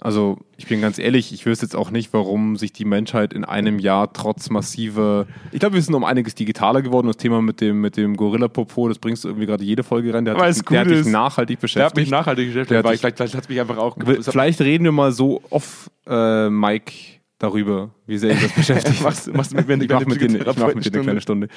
also 0.00 0.38
ich 0.56 0.66
bin 0.66 0.80
ganz 0.80 0.98
ehrlich, 0.98 1.32
ich 1.32 1.44
wüsste 1.46 1.64
jetzt 1.64 1.74
auch 1.74 1.90
nicht, 1.90 2.12
warum 2.12 2.56
sich 2.56 2.72
die 2.72 2.84
Menschheit 2.84 3.32
in 3.32 3.44
einem 3.44 3.78
Jahr 3.78 4.12
trotz 4.12 4.48
massiver. 4.50 5.26
Ich 5.50 5.60
glaube, 5.60 5.74
wir 5.76 5.82
sind 5.82 5.94
um 5.94 6.04
einiges 6.04 6.34
digitaler 6.34 6.82
geworden. 6.82 7.06
Das 7.08 7.16
Thema 7.16 7.40
mit 7.42 7.60
dem, 7.60 7.80
mit 7.80 7.96
dem 7.96 8.16
Gorilla-Popo, 8.16 8.88
das 8.88 8.98
bringst 8.98 9.24
du 9.24 9.28
irgendwie 9.28 9.46
gerade 9.46 9.64
jede 9.64 9.82
Folge 9.82 10.12
rein. 10.14 10.24
Der 10.24 10.36
hat, 10.36 10.54
dich, 10.54 10.62
der 10.62 10.80
hat 10.80 10.90
dich 10.90 11.06
nachhaltig 11.06 11.56
Der 11.56 11.56
hat 11.56 11.60
beschäftigt. 11.62 11.96
mich 11.96 12.10
nachhaltig 12.10 12.44
Der 12.46 12.52
beschäftigt, 12.52 12.78
hat 12.78 12.84
weil 12.84 12.92
dich- 12.92 13.00
vielleicht, 13.00 13.16
vielleicht 13.16 13.34
hat 13.34 13.42
es 13.44 13.48
mich 13.48 13.60
einfach 13.60 13.78
auch... 13.78 13.96
Vielleicht 14.20 14.60
reden 14.60 14.84
wir 14.84 14.92
mal 14.92 15.10
so 15.10 15.40
off 15.50 15.90
äh, 16.06 16.48
Mike 16.50 16.92
darüber, 17.38 17.90
wie 18.06 18.18
sehr 18.18 18.32
ich 18.32 18.42
das 18.42 18.52
beschäftigt. 18.56 19.02
Machst- 19.02 19.32
machst 19.32 19.54
mit 19.54 19.70
eine 19.70 19.84
ich 19.84 19.90
mache 19.90 20.04
mit, 20.06 20.20
dir- 20.20 20.40
ich 20.40 20.56
mach 20.56 20.74
mit 20.74 20.84
dir 20.84 20.92
eine 20.94 21.02
kleine 21.02 21.20
Stunde. 21.20 21.48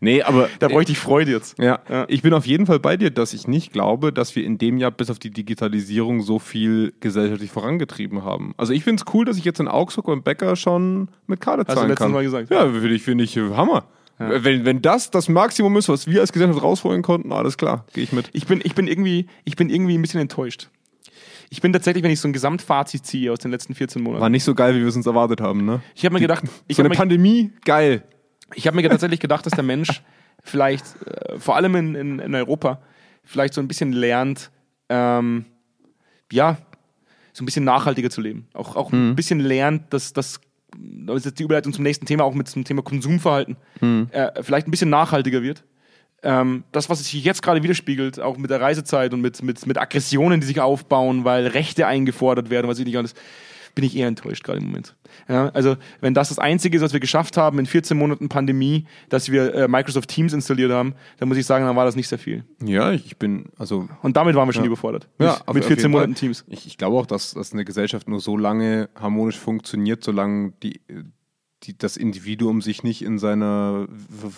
Nee, 0.00 0.22
aber 0.22 0.48
Da 0.58 0.68
bräuchte 0.68 0.92
ich 0.92 0.98
Freude 0.98 1.30
jetzt. 1.32 1.58
ja, 1.58 1.78
Ja. 1.88 2.06
ich 2.08 2.22
bin 2.22 2.34
auf 2.34 2.46
jeden 2.46 2.66
Fall 2.66 2.80
bei 2.80 2.96
dir, 2.96 3.10
dass 3.10 3.32
ich 3.34 3.46
nicht 3.46 3.72
glaube, 3.72 4.12
dass 4.12 4.34
wir 4.36 4.44
in 4.44 4.58
dem 4.58 4.78
Jahr 4.78 4.90
bis 4.90 5.10
auf 5.10 5.18
die 5.18 5.30
Digitalisierung 5.30 6.22
so 6.22 6.38
viel 6.38 6.92
gesellschaftlich 7.00 7.50
vorangetrieben 7.50 8.24
haben. 8.24 8.52
Also 8.56 8.72
ich 8.72 8.84
finde 8.84 9.02
es 9.06 9.14
cool, 9.14 9.24
dass 9.24 9.36
ich 9.38 9.44
jetzt 9.44 9.60
in 9.60 9.68
Augsburg 9.68 10.06
beim 10.06 10.22
Bäcker 10.22 10.56
schon 10.56 11.08
mit 11.26 11.40
Karte 11.40 11.60
Hast 11.60 11.68
du 11.70 11.74
zahlen 11.74 11.88
letztens 11.88 12.04
kann. 12.06 12.12
Mal 12.12 12.22
gesagt. 12.24 12.50
Ja, 12.50 12.68
finde 12.70 12.88
ich, 12.94 13.02
finde 13.02 13.24
ich 13.24 13.36
äh, 13.36 13.50
Hammer. 13.54 13.84
Wenn, 14.20 14.64
wenn 14.64 14.82
das 14.82 15.12
das 15.12 15.28
Maximum 15.28 15.76
ist, 15.76 15.88
was 15.88 16.08
wir 16.08 16.20
als 16.20 16.32
Gesellschaft 16.32 16.60
rausholen 16.60 17.02
konnten, 17.02 17.30
alles 17.30 17.56
klar, 17.56 17.84
gehe 17.92 18.02
ich 18.02 18.10
mit. 18.12 18.28
Ich 18.32 18.46
bin, 18.48 18.60
ich, 18.64 18.74
bin 18.74 18.88
irgendwie, 18.88 19.28
ich 19.44 19.54
bin 19.54 19.70
irgendwie 19.70 19.94
ein 19.96 20.02
bisschen 20.02 20.20
enttäuscht. 20.20 20.70
Ich 21.50 21.60
bin 21.60 21.72
tatsächlich, 21.72 22.04
wenn 22.04 22.10
ich 22.10 22.20
so 22.20 22.28
ein 22.28 22.32
Gesamtfazit 22.32 23.06
ziehe 23.06 23.32
aus 23.32 23.38
den 23.38 23.50
letzten 23.50 23.74
14 23.74 24.02
Monaten. 24.02 24.20
War 24.20 24.28
nicht 24.28 24.44
so 24.44 24.54
geil, 24.54 24.74
wie 24.74 24.80
wir 24.80 24.88
es 24.88 24.96
uns 24.96 25.06
erwartet 25.06 25.40
haben, 25.40 25.64
ne? 25.64 25.80
Ich 25.94 26.04
habe 26.04 26.14
mir 26.14 26.20
gedacht, 26.20 26.44
ich 26.66 26.76
so 26.76 26.82
habe 26.82 26.90
eine 26.90 26.96
Pandemie, 26.96 27.52
geil. 27.64 28.02
ich 28.54 28.66
hab 28.66 28.74
mir 28.74 28.86
tatsächlich 28.88 29.20
gedacht, 29.20 29.46
dass 29.46 29.52
der 29.52 29.64
Mensch 29.64 30.02
vielleicht, 30.42 30.84
äh, 31.06 31.38
vor 31.38 31.56
allem 31.56 31.74
in, 31.74 31.94
in, 31.94 32.18
in 32.18 32.34
Europa, 32.34 32.80
vielleicht 33.24 33.54
so 33.54 33.60
ein 33.60 33.68
bisschen 33.68 33.92
lernt, 33.92 34.50
ähm, 34.88 35.46
ja, 36.32 36.58
so 37.32 37.42
ein 37.42 37.46
bisschen 37.46 37.64
nachhaltiger 37.64 38.10
zu 38.10 38.20
leben. 38.20 38.48
Auch, 38.52 38.76
auch 38.76 38.92
ein 38.92 39.14
bisschen 39.14 39.40
lernt, 39.40 39.92
dass 39.92 40.12
das, 40.12 40.40
das 40.76 41.16
ist 41.18 41.24
jetzt 41.26 41.38
die 41.38 41.44
Überleitung 41.44 41.72
zum 41.72 41.84
nächsten 41.84 42.04
Thema, 42.04 42.24
auch 42.24 42.34
mit 42.34 42.48
zum 42.48 42.64
Thema 42.64 42.82
Konsumverhalten, 42.82 43.56
äh, 44.10 44.42
vielleicht 44.42 44.66
ein 44.66 44.70
bisschen 44.70 44.90
nachhaltiger 44.90 45.42
wird. 45.42 45.64
Ähm, 46.22 46.64
das, 46.72 46.90
was 46.90 47.04
sich 47.04 47.24
jetzt 47.24 47.42
gerade 47.42 47.62
widerspiegelt, 47.62 48.20
auch 48.20 48.36
mit 48.36 48.50
der 48.50 48.60
Reisezeit 48.60 49.14
und 49.14 49.20
mit, 49.20 49.42
mit, 49.42 49.64
mit 49.66 49.78
Aggressionen, 49.78 50.40
die 50.40 50.46
sich 50.46 50.60
aufbauen, 50.60 51.24
weil 51.24 51.46
Rechte 51.46 51.86
eingefordert 51.86 52.50
werden, 52.50 52.66
was 52.68 52.78
ich 52.78 52.84
nicht 52.84 52.98
alles, 52.98 53.14
bin 53.78 53.84
ich 53.84 53.96
eher 53.96 54.08
enttäuscht 54.08 54.42
gerade 54.42 54.58
im 54.58 54.66
Moment. 54.66 54.96
Ja, 55.28 55.50
also, 55.50 55.76
wenn 56.00 56.12
das 56.12 56.30
das 56.30 56.40
Einzige 56.40 56.76
ist, 56.76 56.82
was 56.82 56.92
wir 56.92 56.98
geschafft 56.98 57.36
haben 57.36 57.60
in 57.60 57.66
14 57.66 57.96
Monaten 57.96 58.28
Pandemie, 58.28 58.86
dass 59.08 59.30
wir 59.30 59.54
äh, 59.54 59.68
Microsoft 59.68 60.08
Teams 60.08 60.32
installiert 60.32 60.72
haben, 60.72 60.94
dann 61.18 61.28
muss 61.28 61.38
ich 61.38 61.46
sagen, 61.46 61.64
dann 61.64 61.76
war 61.76 61.84
das 61.84 61.94
nicht 61.94 62.08
sehr 62.08 62.18
viel. 62.18 62.42
Ja, 62.64 62.90
ich 62.90 63.18
bin, 63.18 63.44
also 63.56 63.88
Und 64.02 64.16
damit 64.16 64.34
waren 64.34 64.48
wir 64.48 64.52
schon 64.52 64.64
überfordert. 64.64 65.08
Ja, 65.20 65.38
mit, 65.46 65.54
mit 65.54 65.62
auf 65.62 65.68
14 65.68 65.76
jeden 65.76 65.90
Monaten 65.92 66.14
Fall. 66.14 66.20
Teams. 66.20 66.44
Ich, 66.48 66.66
ich 66.66 66.76
glaube 66.76 66.96
auch, 66.96 67.06
dass, 67.06 67.34
dass 67.34 67.52
eine 67.52 67.64
Gesellschaft 67.64 68.08
nur 68.08 68.18
so 68.18 68.36
lange 68.36 68.88
harmonisch 68.96 69.38
funktioniert, 69.38 70.02
solange 70.02 70.54
die, 70.60 70.80
die, 71.64 71.76
das 71.76 71.96
Individuum 71.96 72.62
sich 72.62 72.82
nicht 72.84 73.02
in 73.02 73.18
seiner 73.18 73.88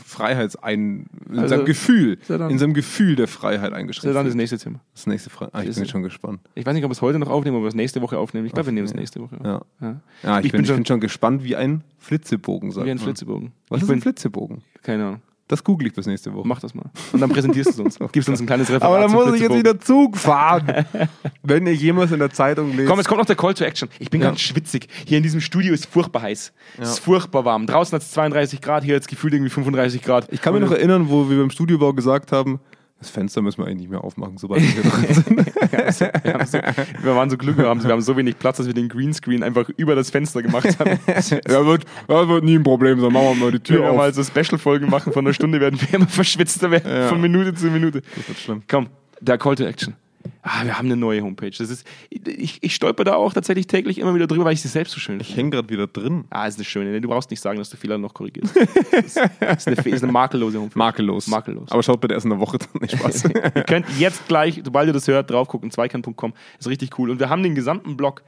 Freiheitsein, 0.07 1.07
in 1.29 1.39
Also, 1.39 1.49
seinem 1.57 1.65
Gefühl, 1.67 2.19
dann- 2.29 2.51
in 2.51 2.59
seinem 2.59 2.75
Gefühl 2.75 3.17
der 3.17 3.29
Freiheit 3.29 3.73
eingeschränkt. 3.73 4.17
dann 4.17 4.27
das 4.27 4.35
nächste 4.35 4.59
Thema. 4.59 4.81
Das 4.95 5.07
nächste 5.07 5.31
Frage. 5.31 5.53
Ah, 5.55 5.63
ich 5.63 5.75
bin 5.75 5.87
schon 5.87 6.03
gespannt. 6.03 6.41
Ich 6.55 6.67
weiß 6.67 6.75
nicht, 6.75 6.85
ob 6.85 6.91
wir 6.91 6.93
es 6.95 7.03
heute 7.03 7.19
noch 7.19 7.29
aufnehmen, 7.29 7.57
ob 7.57 7.63
wir 7.63 7.69
es 7.69 7.75
nächste 7.75 8.01
Woche 8.03 8.19
aufnehmen. 8.19 8.47
Ich 8.47 8.53
glaube, 8.53 8.67
wir 8.67 8.73
nehmen 8.73 8.87
es 8.87 8.95
nächste 8.95 9.21
Woche. 9.21 9.37
auf. 9.39 9.45
Ja, 9.47 9.63
Ja. 9.81 10.01
ja 10.23 10.39
ich, 10.41 10.47
Ich 10.47 10.53
bin, 10.53 10.59
bin 10.59 10.63
ich 10.63 10.67
schon- 10.69 10.77
bin 10.77 10.87
schon 10.87 11.01
gespannt 11.01 11.45
wie 11.45 11.57
ein 11.57 11.85
Flitzebogen, 11.99 12.73
sagt 12.73 12.87
Wie 12.87 12.91
ein. 12.91 12.99
Flitzebogen. 12.99 13.53
Was 13.69 13.79
ich 13.79 13.83
ist 13.83 13.89
bin, 13.89 13.99
ein 13.99 14.03
Flitzebogen? 14.03 14.63
Keine 14.83 15.07
Ahnung. 15.07 15.23
Das 15.51 15.65
google 15.65 15.89
ich 15.89 15.93
bis 15.95 16.07
nächste 16.07 16.33
Woche. 16.33 16.47
Mach 16.47 16.61
das 16.61 16.75
mal. 16.77 16.85
Und 17.13 17.19
dann 17.21 17.29
präsentierst 17.29 17.77
du 17.77 17.85
es 17.85 17.99
uns. 17.99 17.99
Gibst 18.13 18.29
uns 18.29 18.41
ein 18.41 18.47
kleines 18.47 18.69
Referat. 18.69 18.85
Aber 18.85 19.01
dann 19.01 19.11
muss 19.11 19.35
ich 19.35 19.41
jetzt 19.43 19.57
wieder 19.57 19.81
Zug 19.81 20.17
fahren. 20.17 20.87
Wenn 21.43 21.67
ihr 21.67 21.75
jemals 21.75 22.13
in 22.13 22.21
der 22.21 22.31
Zeitung 22.31 22.77
lest. 22.77 22.89
Komm, 22.89 22.99
jetzt 23.01 23.09
kommt 23.09 23.19
noch 23.19 23.27
der 23.27 23.35
Call 23.35 23.53
to 23.55 23.65
Action. 23.65 23.89
Ich 23.99 24.11
bin 24.11 24.21
Ja. 24.21 24.29
ganz 24.29 24.41
schwitzig. 24.41 24.87
Hier 25.07 25.17
in 25.17 25.25
diesem 25.25 25.41
Studio 25.41 25.75
ist 25.75 25.87
furchtbar 25.87 26.23
heiß. 26.23 26.53
Es 26.79 26.91
ist 26.91 26.99
furchtbar 27.01 27.45
warm. 27.45 27.67
Draußen 27.67 27.93
hat 27.97 28.03
es 28.03 28.13
32 28.13 28.61
Grad, 28.61 28.85
hier 28.85 28.95
jetzt 28.95 29.09
gefühlt 29.09 29.35
irgendwie 29.35 29.51
35 29.51 30.03
Grad. 30.03 30.29
ich 30.31 30.41
kann 30.41 30.55
mich 30.55 30.63
noch 30.63 30.71
erinnern, 30.71 31.09
wo 31.11 31.29
wir 31.29 31.37
beim 31.39 31.51
Studiobau 31.51 31.95
gesagt 31.95 32.31
haben, 32.31 32.61
das 33.01 33.09
Fenster 33.11 33.41
müssen 33.41 33.59
wir 33.59 33.67
eigentlich 33.67 33.81
nicht 33.81 33.91
mehr 33.91 34.05
aufmachen, 34.05 34.37
sobald 34.37 34.61
wir 34.63 34.69
hier 34.69 34.83
drin 34.83 35.15
sind. 35.15 35.37
wir, 36.25 36.35
haben 36.35 36.47
so, 36.47 36.59
wir 37.03 37.17
waren 37.17 37.31
so 37.31 37.37
glücklich, 37.39 37.65
wir 37.65 37.71
haben, 37.71 37.83
wir 37.83 37.91
haben 37.91 38.03
so 38.03 38.15
wenig 38.17 38.39
Platz, 38.39 38.59
dass 38.59 38.67
wir 38.67 38.75
den 38.75 38.89
Greenscreen 38.91 39.43
einfach 39.43 39.71
über 39.71 39.95
das 39.95 40.11
Fenster 40.11 40.43
gemacht 40.43 40.79
haben. 40.79 40.91
ja, 41.07 41.67
wird, 41.67 41.85
das 42.07 42.29
wird 42.29 42.45
nie 42.45 42.57
ein 42.57 42.63
Problem 42.63 43.01
sein. 43.01 43.11
Machen 43.13 43.25
wir 43.25 43.35
mal 43.37 43.47
die 43.53 43.55
Wenn 43.55 43.63
Tür 43.65 43.83
wir 43.85 43.91
auf. 43.91 43.97
mal 43.97 44.13
so 44.13 44.23
Special-Folgen 44.23 44.91
machen 44.91 45.13
von 45.15 45.25
einer 45.27 45.33
Stunde, 45.33 45.61
werden 45.61 45.81
wir 45.81 45.95
immer 45.95 46.09
verschwitzter 46.09 46.71
werden 46.71 46.91
Ja. 46.95 47.09
von 47.09 47.21
Minute 47.21 47.55
zu 47.55 47.67
Minute. 47.67 48.03
das 48.17 48.29
wird 48.29 48.39
schlimm. 48.39 48.63
Komm, 48.69 48.89
der 49.21 49.39
Call 49.39 49.57
to 49.57 49.65
Action. 49.65 49.95
Ah, 50.43 50.65
wir 50.65 50.79
haben 50.79 50.87
eine 50.87 50.97
neue 50.97 51.23
Homepage. 51.23 51.51
Das 51.51 51.69
ist, 51.69 51.87
ich, 52.09 52.59
ich 52.63 52.75
stolper 52.75 53.05
da 53.05 53.15
auch 53.15 53.33
tatsächlich 53.35 53.67
täglich 53.67 53.99
immer 53.99 54.15
wieder 54.15 54.27
drüber, 54.27 54.47
weil 54.47 54.55
ich 54.55 54.63
sie 54.63 54.69
selbst 54.69 54.93
so 54.93 54.99
schön 55.01 55.21
Ich 55.21 55.27
finde. 55.27 55.39
hänge 55.41 55.51
gerade 55.51 55.69
wieder 55.69 55.87
drin. 55.87 56.25
Ah, 56.31 56.47
ist 56.47 56.57
eine 56.57 56.65
schöne. 56.65 56.99
Du 57.01 57.09
brauchst 57.09 57.31
nicht 57.31 57.41
sagen, 57.41 57.59
dass 57.59 57.69
du 57.69 57.77
Fehler 57.77 57.99
noch 57.99 58.15
korrigierst. 58.15 58.57
Das 58.57 59.05
ist, 59.05 59.17
ist, 59.17 59.69
eine, 59.69 59.95
ist 59.97 60.03
eine 60.03 60.13
makellose 60.13 60.59
Homepage. 60.59 60.79
Makellos. 60.79 61.27
Makellos. 61.27 61.71
Aber 61.71 61.83
schaut 61.83 62.01
bitte 62.01 62.15
erst 62.15 62.25
in 62.25 62.31
der 62.31 62.41
Woche 62.41 62.59
dann. 62.59 62.69
Nicht 62.81 62.97
Spaß. 62.97 63.25
Ihr 63.55 63.63
könnt 63.65 63.87
jetzt 63.99 64.27
gleich, 64.29 64.61
sobald 64.65 64.87
ihr 64.89 64.93
das 64.95 65.07
hört, 65.09 65.31
drauf 65.31 65.49
gucken, 65.49 65.71
zweikern.com. 65.71 66.33
Ist 66.59 66.69
richtig 66.69 66.99
cool. 66.99 67.11
Und 67.11 67.21
wir 67.21 67.29
haben 67.29 67.43
den 67.43 67.55
gesamten 67.55 67.97
Blog 67.97 68.23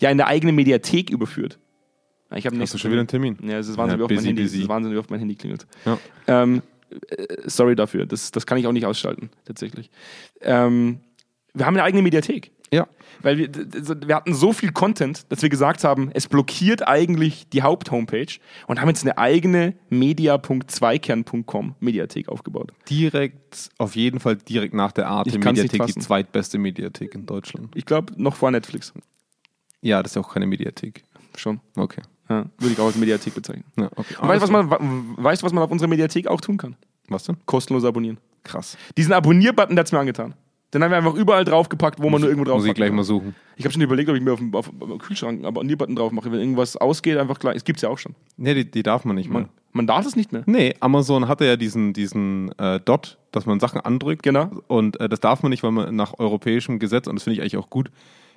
ja 0.00 0.10
in 0.10 0.18
der 0.18 0.28
eigene 0.28 0.52
Mediathek 0.52 1.10
überführt. 1.10 1.58
Ich 2.34 2.46
habe 2.46 2.58
Hast 2.60 2.74
du 2.74 2.78
schon 2.78 2.90
wieder 2.90 3.00
einen 3.00 3.08
Termin? 3.08 3.38
Ja, 3.42 3.58
es 3.58 3.68
ist 3.68 3.76
wahnsinnig, 3.76 4.00
Ja, 4.00 4.04
oft 4.04 4.14
mein 4.14 4.24
Handy, 4.24 4.42
es 4.42 4.50
busy. 4.50 4.62
ist 4.62 4.68
wahnsinnig 4.68 4.98
oft 4.98 5.10
mein 5.10 5.20
Handy 5.20 5.34
klingelt. 5.36 5.66
Ja. 5.84 5.98
Ähm, 6.26 6.62
äh, 7.08 7.26
sorry 7.46 7.76
dafür, 7.76 8.04
das, 8.06 8.30
das 8.32 8.46
kann 8.46 8.58
ich 8.58 8.66
auch 8.66 8.72
nicht 8.72 8.84
ausschalten, 8.84 9.30
tatsächlich. 9.44 9.90
Ähm, 10.40 10.98
wir 11.56 11.66
haben 11.66 11.74
eine 11.74 11.82
eigene 11.84 12.02
Mediathek. 12.02 12.50
ja. 12.70 12.86
Weil 13.22 13.38
wir, 13.38 13.48
wir 14.06 14.14
hatten 14.14 14.34
so 14.34 14.52
viel 14.52 14.72
Content, 14.72 15.24
dass 15.32 15.40
wir 15.40 15.48
gesagt 15.48 15.84
haben, 15.84 16.10
es 16.12 16.28
blockiert 16.28 16.86
eigentlich 16.86 17.48
die 17.48 17.62
Haupt-Homepage 17.62 18.26
und 18.66 18.78
haben 18.78 18.88
jetzt 18.88 19.04
eine 19.04 19.16
eigene 19.16 19.74
media.zweikern.com 19.88 21.74
Mediathek 21.80 22.28
aufgebaut. 22.28 22.72
Direkt, 22.90 23.70
auf 23.78 23.96
jeden 23.96 24.20
Fall 24.20 24.36
direkt 24.36 24.74
nach 24.74 24.92
der 24.92 25.08
Arte 25.08 25.30
Ich 25.30 25.38
Mediathek, 25.38 25.86
die 25.86 25.94
zweitbeste 25.94 26.58
Mediathek 26.58 27.14
in 27.14 27.26
Deutschland. 27.26 27.74
Ich 27.74 27.84
glaube, 27.86 28.12
noch 28.16 28.36
vor 28.36 28.50
Netflix. 28.50 28.92
Ja, 29.80 30.02
das 30.02 30.12
ist 30.12 30.16
ja 30.16 30.22
auch 30.22 30.32
keine 30.32 30.46
Mediathek. 30.46 31.02
Schon. 31.36 31.60
Okay. 31.76 32.02
Ja, 32.28 32.46
würde 32.58 32.72
ich 32.72 32.80
auch 32.80 32.86
als 32.86 32.96
Mediathek 32.96 33.34
bezeichnen. 33.34 33.64
Ja, 33.78 33.88
okay. 33.94 34.14
Weißt 34.20 34.40
du, 34.40 34.42
was 34.42 34.50
man, 34.50 34.70
wa- 34.70 34.78
weißt, 34.80 35.42
du, 35.42 35.46
was 35.46 35.52
man 35.52 35.62
auf 35.62 35.70
unserer 35.70 35.88
Mediathek 35.88 36.26
auch 36.26 36.40
tun 36.40 36.56
kann? 36.56 36.76
Was 37.08 37.24
denn? 37.24 37.36
Kostenlos 37.46 37.84
abonnieren. 37.84 38.18
Krass. 38.42 38.76
Diesen 38.96 39.12
Abonnier-Button, 39.12 39.76
der 39.76 39.80
hat's 39.82 39.92
mir 39.92 40.00
angetan. 40.00 40.34
Den 40.76 40.84
haben 40.84 40.90
wir 40.90 40.98
einfach 40.98 41.14
überall 41.14 41.42
draufgepackt, 41.42 42.02
wo 42.02 42.10
man 42.10 42.20
nur 42.20 42.28
irgendwo 42.28 42.44
drauf 42.44 42.58
Muss 42.58 42.66
ich 42.66 42.74
gleich 42.74 42.92
mal 42.92 43.02
suchen. 43.02 43.34
Ich 43.56 43.64
habe 43.64 43.72
schon 43.72 43.80
überlegt, 43.80 44.10
ob 44.10 44.16
ich 44.16 44.20
mir 44.20 44.34
auf 44.34 44.40
dem, 44.40 44.54
auf 44.54 44.68
dem 44.68 44.98
Kühlschrank 44.98 45.38
einen 45.38 45.46
Abonnier-Button 45.46 45.96
drauf 45.96 46.12
mache. 46.12 46.30
Wenn 46.30 46.38
irgendwas 46.38 46.76
ausgeht, 46.76 47.16
einfach 47.16 47.38
gleich. 47.38 47.56
Es 47.56 47.64
gibt's 47.64 47.80
ja 47.80 47.88
auch 47.88 47.96
schon. 47.96 48.14
Nee, 48.36 48.52
die, 48.52 48.70
die 48.70 48.82
darf 48.82 49.06
man 49.06 49.16
nicht 49.16 49.30
mehr. 49.30 49.40
Man, 49.40 49.48
man 49.72 49.86
darf 49.86 50.04
es 50.04 50.16
nicht 50.16 50.32
mehr. 50.32 50.42
Nee, 50.44 50.74
Amazon 50.80 51.28
hatte 51.28 51.46
ja 51.46 51.56
diesen, 51.56 51.94
diesen 51.94 52.52
äh, 52.58 52.78
Dot, 52.78 53.16
dass 53.32 53.46
man 53.46 53.58
Sachen 53.58 53.80
andrückt. 53.80 54.22
Genau. 54.22 54.50
Und 54.66 55.00
äh, 55.00 55.08
das 55.08 55.20
darf 55.20 55.42
man 55.42 55.48
nicht, 55.48 55.62
weil 55.62 55.72
man 55.72 55.96
nach 55.96 56.18
europäischem 56.18 56.78
Gesetz, 56.78 57.06
und 57.06 57.14
das 57.14 57.22
finde 57.22 57.36
ich 57.36 57.40
eigentlich 57.40 57.56
auch 57.56 57.70
gut, 57.70 57.90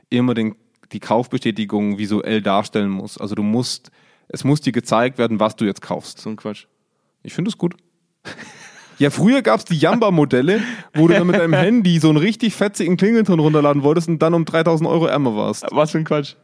immer 0.09 0.33
den, 0.33 0.55
die 0.93 1.01
Kaufbestätigung 1.01 1.97
visuell 1.97 2.41
darstellen 2.41 2.89
muss. 2.89 3.17
Also 3.17 3.35
du 3.35 3.43
musst, 3.43 3.91
es 4.29 4.45
muss 4.45 4.61
dir 4.61 4.71
gezeigt 4.71 5.17
werden, 5.17 5.41
was 5.41 5.57
du 5.57 5.65
jetzt 5.65 5.81
kaufst. 5.81 6.19
So 6.19 6.29
ein 6.29 6.37
Quatsch. 6.37 6.67
Ich 7.21 7.33
finde 7.33 7.49
es 7.49 7.57
gut. 7.57 7.75
Ja, 9.00 9.10
früher 9.10 9.41
gab 9.41 9.60
es 9.60 9.66
die 9.66 9.78
Jamba-Modelle, 9.78 10.62
wo 10.93 11.08
du 11.08 11.14
dann 11.14 11.26
mit 11.28 11.38
deinem 11.38 11.54
Handy 11.54 12.00
so 12.00 12.10
einen 12.10 12.18
richtig 12.18 12.54
fetzigen 12.54 12.97
Klingelton 12.97 13.39
runterladen 13.39 13.82
wolltest 13.84 14.10
und 14.10 14.20
dann 14.22 14.34
um 14.34 14.43
3000 14.45 14.89
Euro 14.89 15.06
ärmer 15.08 15.36
warst. 15.36 15.66
Was 15.72 15.91
für 15.91 15.97
ein 16.00 16.04
Quatsch. 16.04 16.36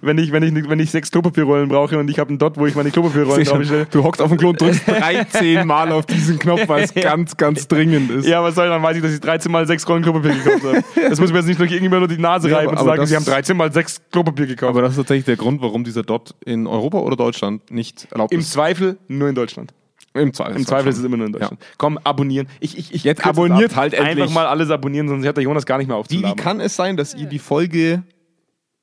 Wenn 0.00 0.16
ich, 0.16 0.30
wenn 0.30 0.44
ich, 0.44 0.68
wenn 0.70 0.78
ich 0.78 0.92
sechs 0.92 1.10
Klopapierrollen 1.10 1.68
brauche 1.68 1.98
und 1.98 2.08
ich 2.08 2.20
habe 2.20 2.28
einen 2.30 2.38
Dot, 2.38 2.56
wo 2.56 2.66
ich 2.66 2.76
meine 2.76 2.90
Klopapierrollen 2.92 3.44
draufstelle. 3.44 3.86
Du 3.90 4.04
hockst 4.04 4.22
auf 4.22 4.28
den 4.28 4.38
Klo 4.38 4.50
und 4.50 4.60
drückst 4.60 4.82
13 4.86 5.66
Mal 5.66 5.90
auf 5.90 6.06
diesen 6.06 6.38
Knopf, 6.38 6.68
weil 6.68 6.84
es 6.84 6.94
ganz, 7.02 7.36
ganz 7.36 7.66
dringend 7.66 8.08
ist. 8.12 8.24
Ja, 8.26 8.40
was 8.42 8.54
soll 8.54 8.66
ich, 8.66 8.70
dann 8.72 8.80
weiß 8.82 8.96
ich, 8.96 9.02
dass 9.02 9.12
ich 9.12 9.18
13 9.20 9.50
mal 9.50 9.66
6 9.66 9.88
Rollen 9.88 10.02
Klopapier 10.04 10.34
gekauft 10.34 10.62
habe. 10.64 10.84
Das 11.10 11.20
muss 11.20 11.30
mir 11.32 11.38
jetzt 11.38 11.48
nicht 11.48 11.58
nur 11.58 11.66
irgendjemand 11.68 12.00
nur 12.02 12.08
die 12.08 12.22
Nase 12.22 12.48
Ja, 12.48 12.58
reiben 12.58 12.70
aber- 12.70 12.80
und 12.80 12.86
sagen, 12.86 13.06
sie 13.06 13.16
haben 13.16 13.24
das- 13.24 13.34
13 13.34 13.56
mal 13.56 13.72
6 13.72 14.00
Klopapier 14.12 14.46
gekauft. 14.46 14.70
Aber 14.70 14.82
das 14.82 14.92
ist 14.92 14.98
tatsächlich 14.98 15.24
der 15.24 15.36
Grund, 15.36 15.60
warum 15.62 15.82
dieser 15.82 16.04
Dot 16.04 16.32
in 16.46 16.68
Europa 16.68 16.98
oder 17.00 17.16
Deutschland 17.16 17.68
nicht 17.72 18.06
erlaubt 18.12 18.32
Im 18.32 18.38
ist. 18.40 18.52
Zweifel 18.52 18.98
nur 19.08 19.28
in 19.28 19.34
Deutschland. 19.34 19.74
Im 20.14 20.32
Zweifel. 20.32 20.56
Im 20.56 20.66
Zweifel 20.66 20.88
ist 20.88 20.98
es 20.98 21.04
immer 21.04 21.16
nur 21.16 21.26
in 21.26 21.32
Deutschland. 21.32 21.60
Komm, 21.76 21.98
abonnieren. 21.98 22.48
Ich, 22.60 22.76
ich, 22.78 22.94
ich 22.94 23.04
Jetzt 23.04 23.24
abonniert 23.24 23.72
ab. 23.72 23.76
halt 23.76 23.94
endlich. 23.94 24.22
Einfach 24.22 24.34
mal 24.34 24.46
alles 24.46 24.70
abonnieren, 24.70 25.08
sonst 25.08 25.26
hat 25.26 25.36
der 25.36 25.44
Jonas 25.44 25.66
gar 25.66 25.78
nicht 25.78 25.86
mehr 25.88 25.96
Wie, 25.96 26.10
wie 26.10 26.16
aufzuladen. 26.16 26.36
kann 26.36 26.60
es 26.60 26.74
sein, 26.76 26.96
dass 26.96 27.14
ihr 27.14 27.26
die 27.26 27.38
Folge 27.38 28.02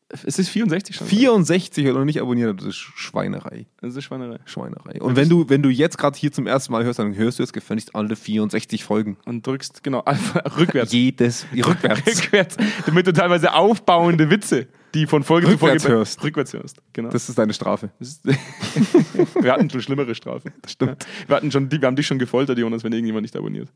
Es 0.09 0.37
ist 0.39 0.49
64 0.49 0.95
schon. 0.95 1.07
64 1.07 1.87
oder 1.87 2.05
nicht 2.05 2.21
abonniert 2.21 2.49
habt? 2.49 2.61
Das 2.61 2.67
ist 2.67 2.75
Schweinerei. 2.77 3.65
Das 3.81 3.95
ist 3.95 4.03
Schweinerei. 4.03 4.37
Schweinerei. 4.45 5.01
Und 5.01 5.15
wenn 5.15 5.27
du, 5.27 5.49
wenn 5.49 5.61
du 5.63 5.69
jetzt 5.69 5.97
gerade 5.97 6.17
hier 6.17 6.31
zum 6.31 6.45
ersten 6.47 6.71
Mal 6.71 6.83
hörst, 6.83 6.99
dann 6.99 7.15
hörst 7.15 7.39
du 7.39 7.43
jetzt 7.43 7.53
gefälligst 7.53 7.95
alle 7.95 8.15
64 8.15 8.83
Folgen. 8.83 9.17
Und 9.25 9.45
drückst, 9.47 9.83
genau, 9.83 10.03
rückwärts. 10.57 10.93
Jedes 10.93 11.47
rückwärts. 11.53 12.05
rückwärts. 12.07 12.55
Damit 12.85 13.07
du 13.07 13.13
teilweise 13.13 13.53
aufbauende 13.53 14.29
Witze, 14.29 14.67
die 14.95 15.05
von 15.05 15.23
Folge 15.23 15.47
Rückwärts 15.47 15.83
zu 15.83 15.89
Folge 15.89 15.97
hörst. 15.99 16.23
rückwärts 16.23 16.53
hörst. 16.53 16.81
Genau. 16.93 17.09
Das 17.09 17.29
ist 17.29 17.37
deine 17.37 17.53
Strafe. 17.53 17.89
Ist- 17.99 18.25
wir 19.41 19.51
hatten 19.51 19.69
schon 19.69 19.81
schlimmere 19.81 20.15
Strafen. 20.15 20.51
Das 20.61 20.71
stimmt. 20.71 21.05
Wir, 21.27 21.35
hatten 21.35 21.51
schon, 21.51 21.69
wir 21.71 21.79
haben 21.81 21.95
dich 21.95 22.07
schon 22.07 22.17
gefoltert, 22.17 22.57
Jonas, 22.57 22.83
wenn 22.83 22.93
irgendjemand 22.93 23.23
nicht 23.23 23.35
abonniert. 23.35 23.69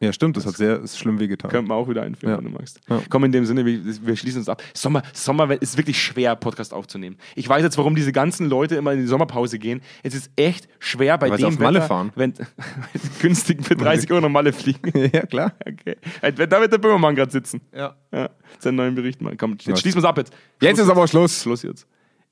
Ja, 0.00 0.12
stimmt, 0.12 0.36
das 0.36 0.44
hat 0.44 0.56
sehr 0.56 0.80
ist 0.82 0.98
schlimm 0.98 1.18
wehgetan. 1.20 1.50
Könnten 1.50 1.70
wir 1.70 1.74
auch 1.74 1.88
wieder 1.88 2.02
einführen, 2.02 2.32
Ja. 2.32 2.38
wenn 2.38 2.44
du 2.44 2.50
magst. 2.50 2.80
Ja. 2.88 3.00
Komm, 3.08 3.24
in 3.24 3.32
dem 3.32 3.46
Sinne, 3.46 3.64
wir, 3.64 3.80
wir 3.84 4.16
schließen 4.16 4.40
uns 4.40 4.48
ab. 4.48 4.62
Sommer, 4.74 5.02
Sommer 5.12 5.50
ist 5.62 5.76
wirklich 5.76 6.02
schwer, 6.02 6.36
Podcast 6.36 6.74
aufzunehmen. 6.74 7.16
Ich 7.36 7.48
weiß 7.48 7.62
jetzt, 7.62 7.78
warum 7.78 7.94
diese 7.94 8.12
ganzen 8.12 8.48
Leute 8.48 8.74
immer 8.74 8.92
in 8.92 9.00
die 9.00 9.06
Sommerpause 9.06 9.58
gehen. 9.58 9.80
Es 10.02 10.14
ist 10.14 10.30
echt 10.36 10.68
schwer 10.78 11.16
bei 11.16 11.30
Weil 11.30 11.38
dem 11.38 11.46
auf 11.46 11.58
Malle 11.58 11.78
Wetter, 11.78 11.86
fahren. 11.88 12.12
Wenn 12.16 12.34
günstig 13.20 13.64
für 13.64 13.76
30 13.76 14.10
Euro 14.10 14.22
nach 14.22 14.28
Malle 14.28 14.52
fliegen. 14.52 14.92
ja, 15.12 15.26
klar. 15.26 15.52
Okay. 15.66 15.96
Da 16.20 16.60
wird 16.60 16.72
der 16.72 16.78
Böhmermann 16.78 17.14
gerade 17.14 17.30
sitzen. 17.30 17.60
Ja. 17.74 17.94
Ja, 18.12 18.30
seinen 18.58 18.76
neuen 18.76 18.94
Bericht 18.94 19.20
machen. 19.22 19.36
Komm, 19.38 19.56
jetzt 19.60 19.80
schließen 19.80 19.96
wir 20.02 20.04
es 20.04 20.08
ab 20.08 20.18
jetzt. 20.18 20.32
Jetzt 20.60 20.78
ist 20.78 20.88
aber 20.88 21.06
Schluss. 21.08 21.42
Schluss 21.42 21.62
jetzt. 21.62 21.86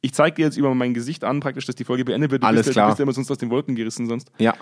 Ich 0.05 0.13
zeige 0.13 0.35
dir 0.35 0.47
jetzt 0.47 0.57
über 0.57 0.75
mein 0.75 0.95
Gesicht 0.95 1.23
an, 1.23 1.39
praktisch, 1.39 1.65
dass 1.67 1.77
die 1.77 1.85
Folge 1.85 2.05
beendet 2.05 2.33
wird. 2.33 2.43
Du 2.43 2.47
Alles 2.49 2.67
bist, 2.67 2.73
klar. 2.75 2.87
Du 2.87 2.91
bist 2.91 2.99
ja 2.99 3.03
immer 3.05 3.13
sonst 3.13 3.31
aus 3.31 3.39
den 3.39 3.51
Wolken 3.51 3.77
gerissen 3.77 4.07
sonst. 4.09 4.33
Ja. 4.39 4.55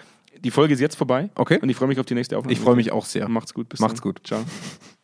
Die 0.44 0.50
Folge 0.50 0.74
ist 0.74 0.80
jetzt 0.80 0.96
vorbei. 0.96 1.30
Okay. 1.34 1.58
Und 1.60 1.68
ich 1.68 1.76
freue 1.76 1.88
mich 1.88 1.98
auf 1.98 2.06
die 2.06 2.14
nächste 2.14 2.36
Aufnahme. 2.38 2.52
Ich 2.52 2.60
freue 2.60 2.76
mich 2.76 2.92
auch 2.92 3.04
sehr. 3.04 3.28
Macht's 3.28 3.54
gut. 3.54 3.68
Bis 3.68 3.80
Macht's 3.80 4.00
dann. 4.00 4.12
gut. 4.12 4.20
Ciao. 4.24 4.42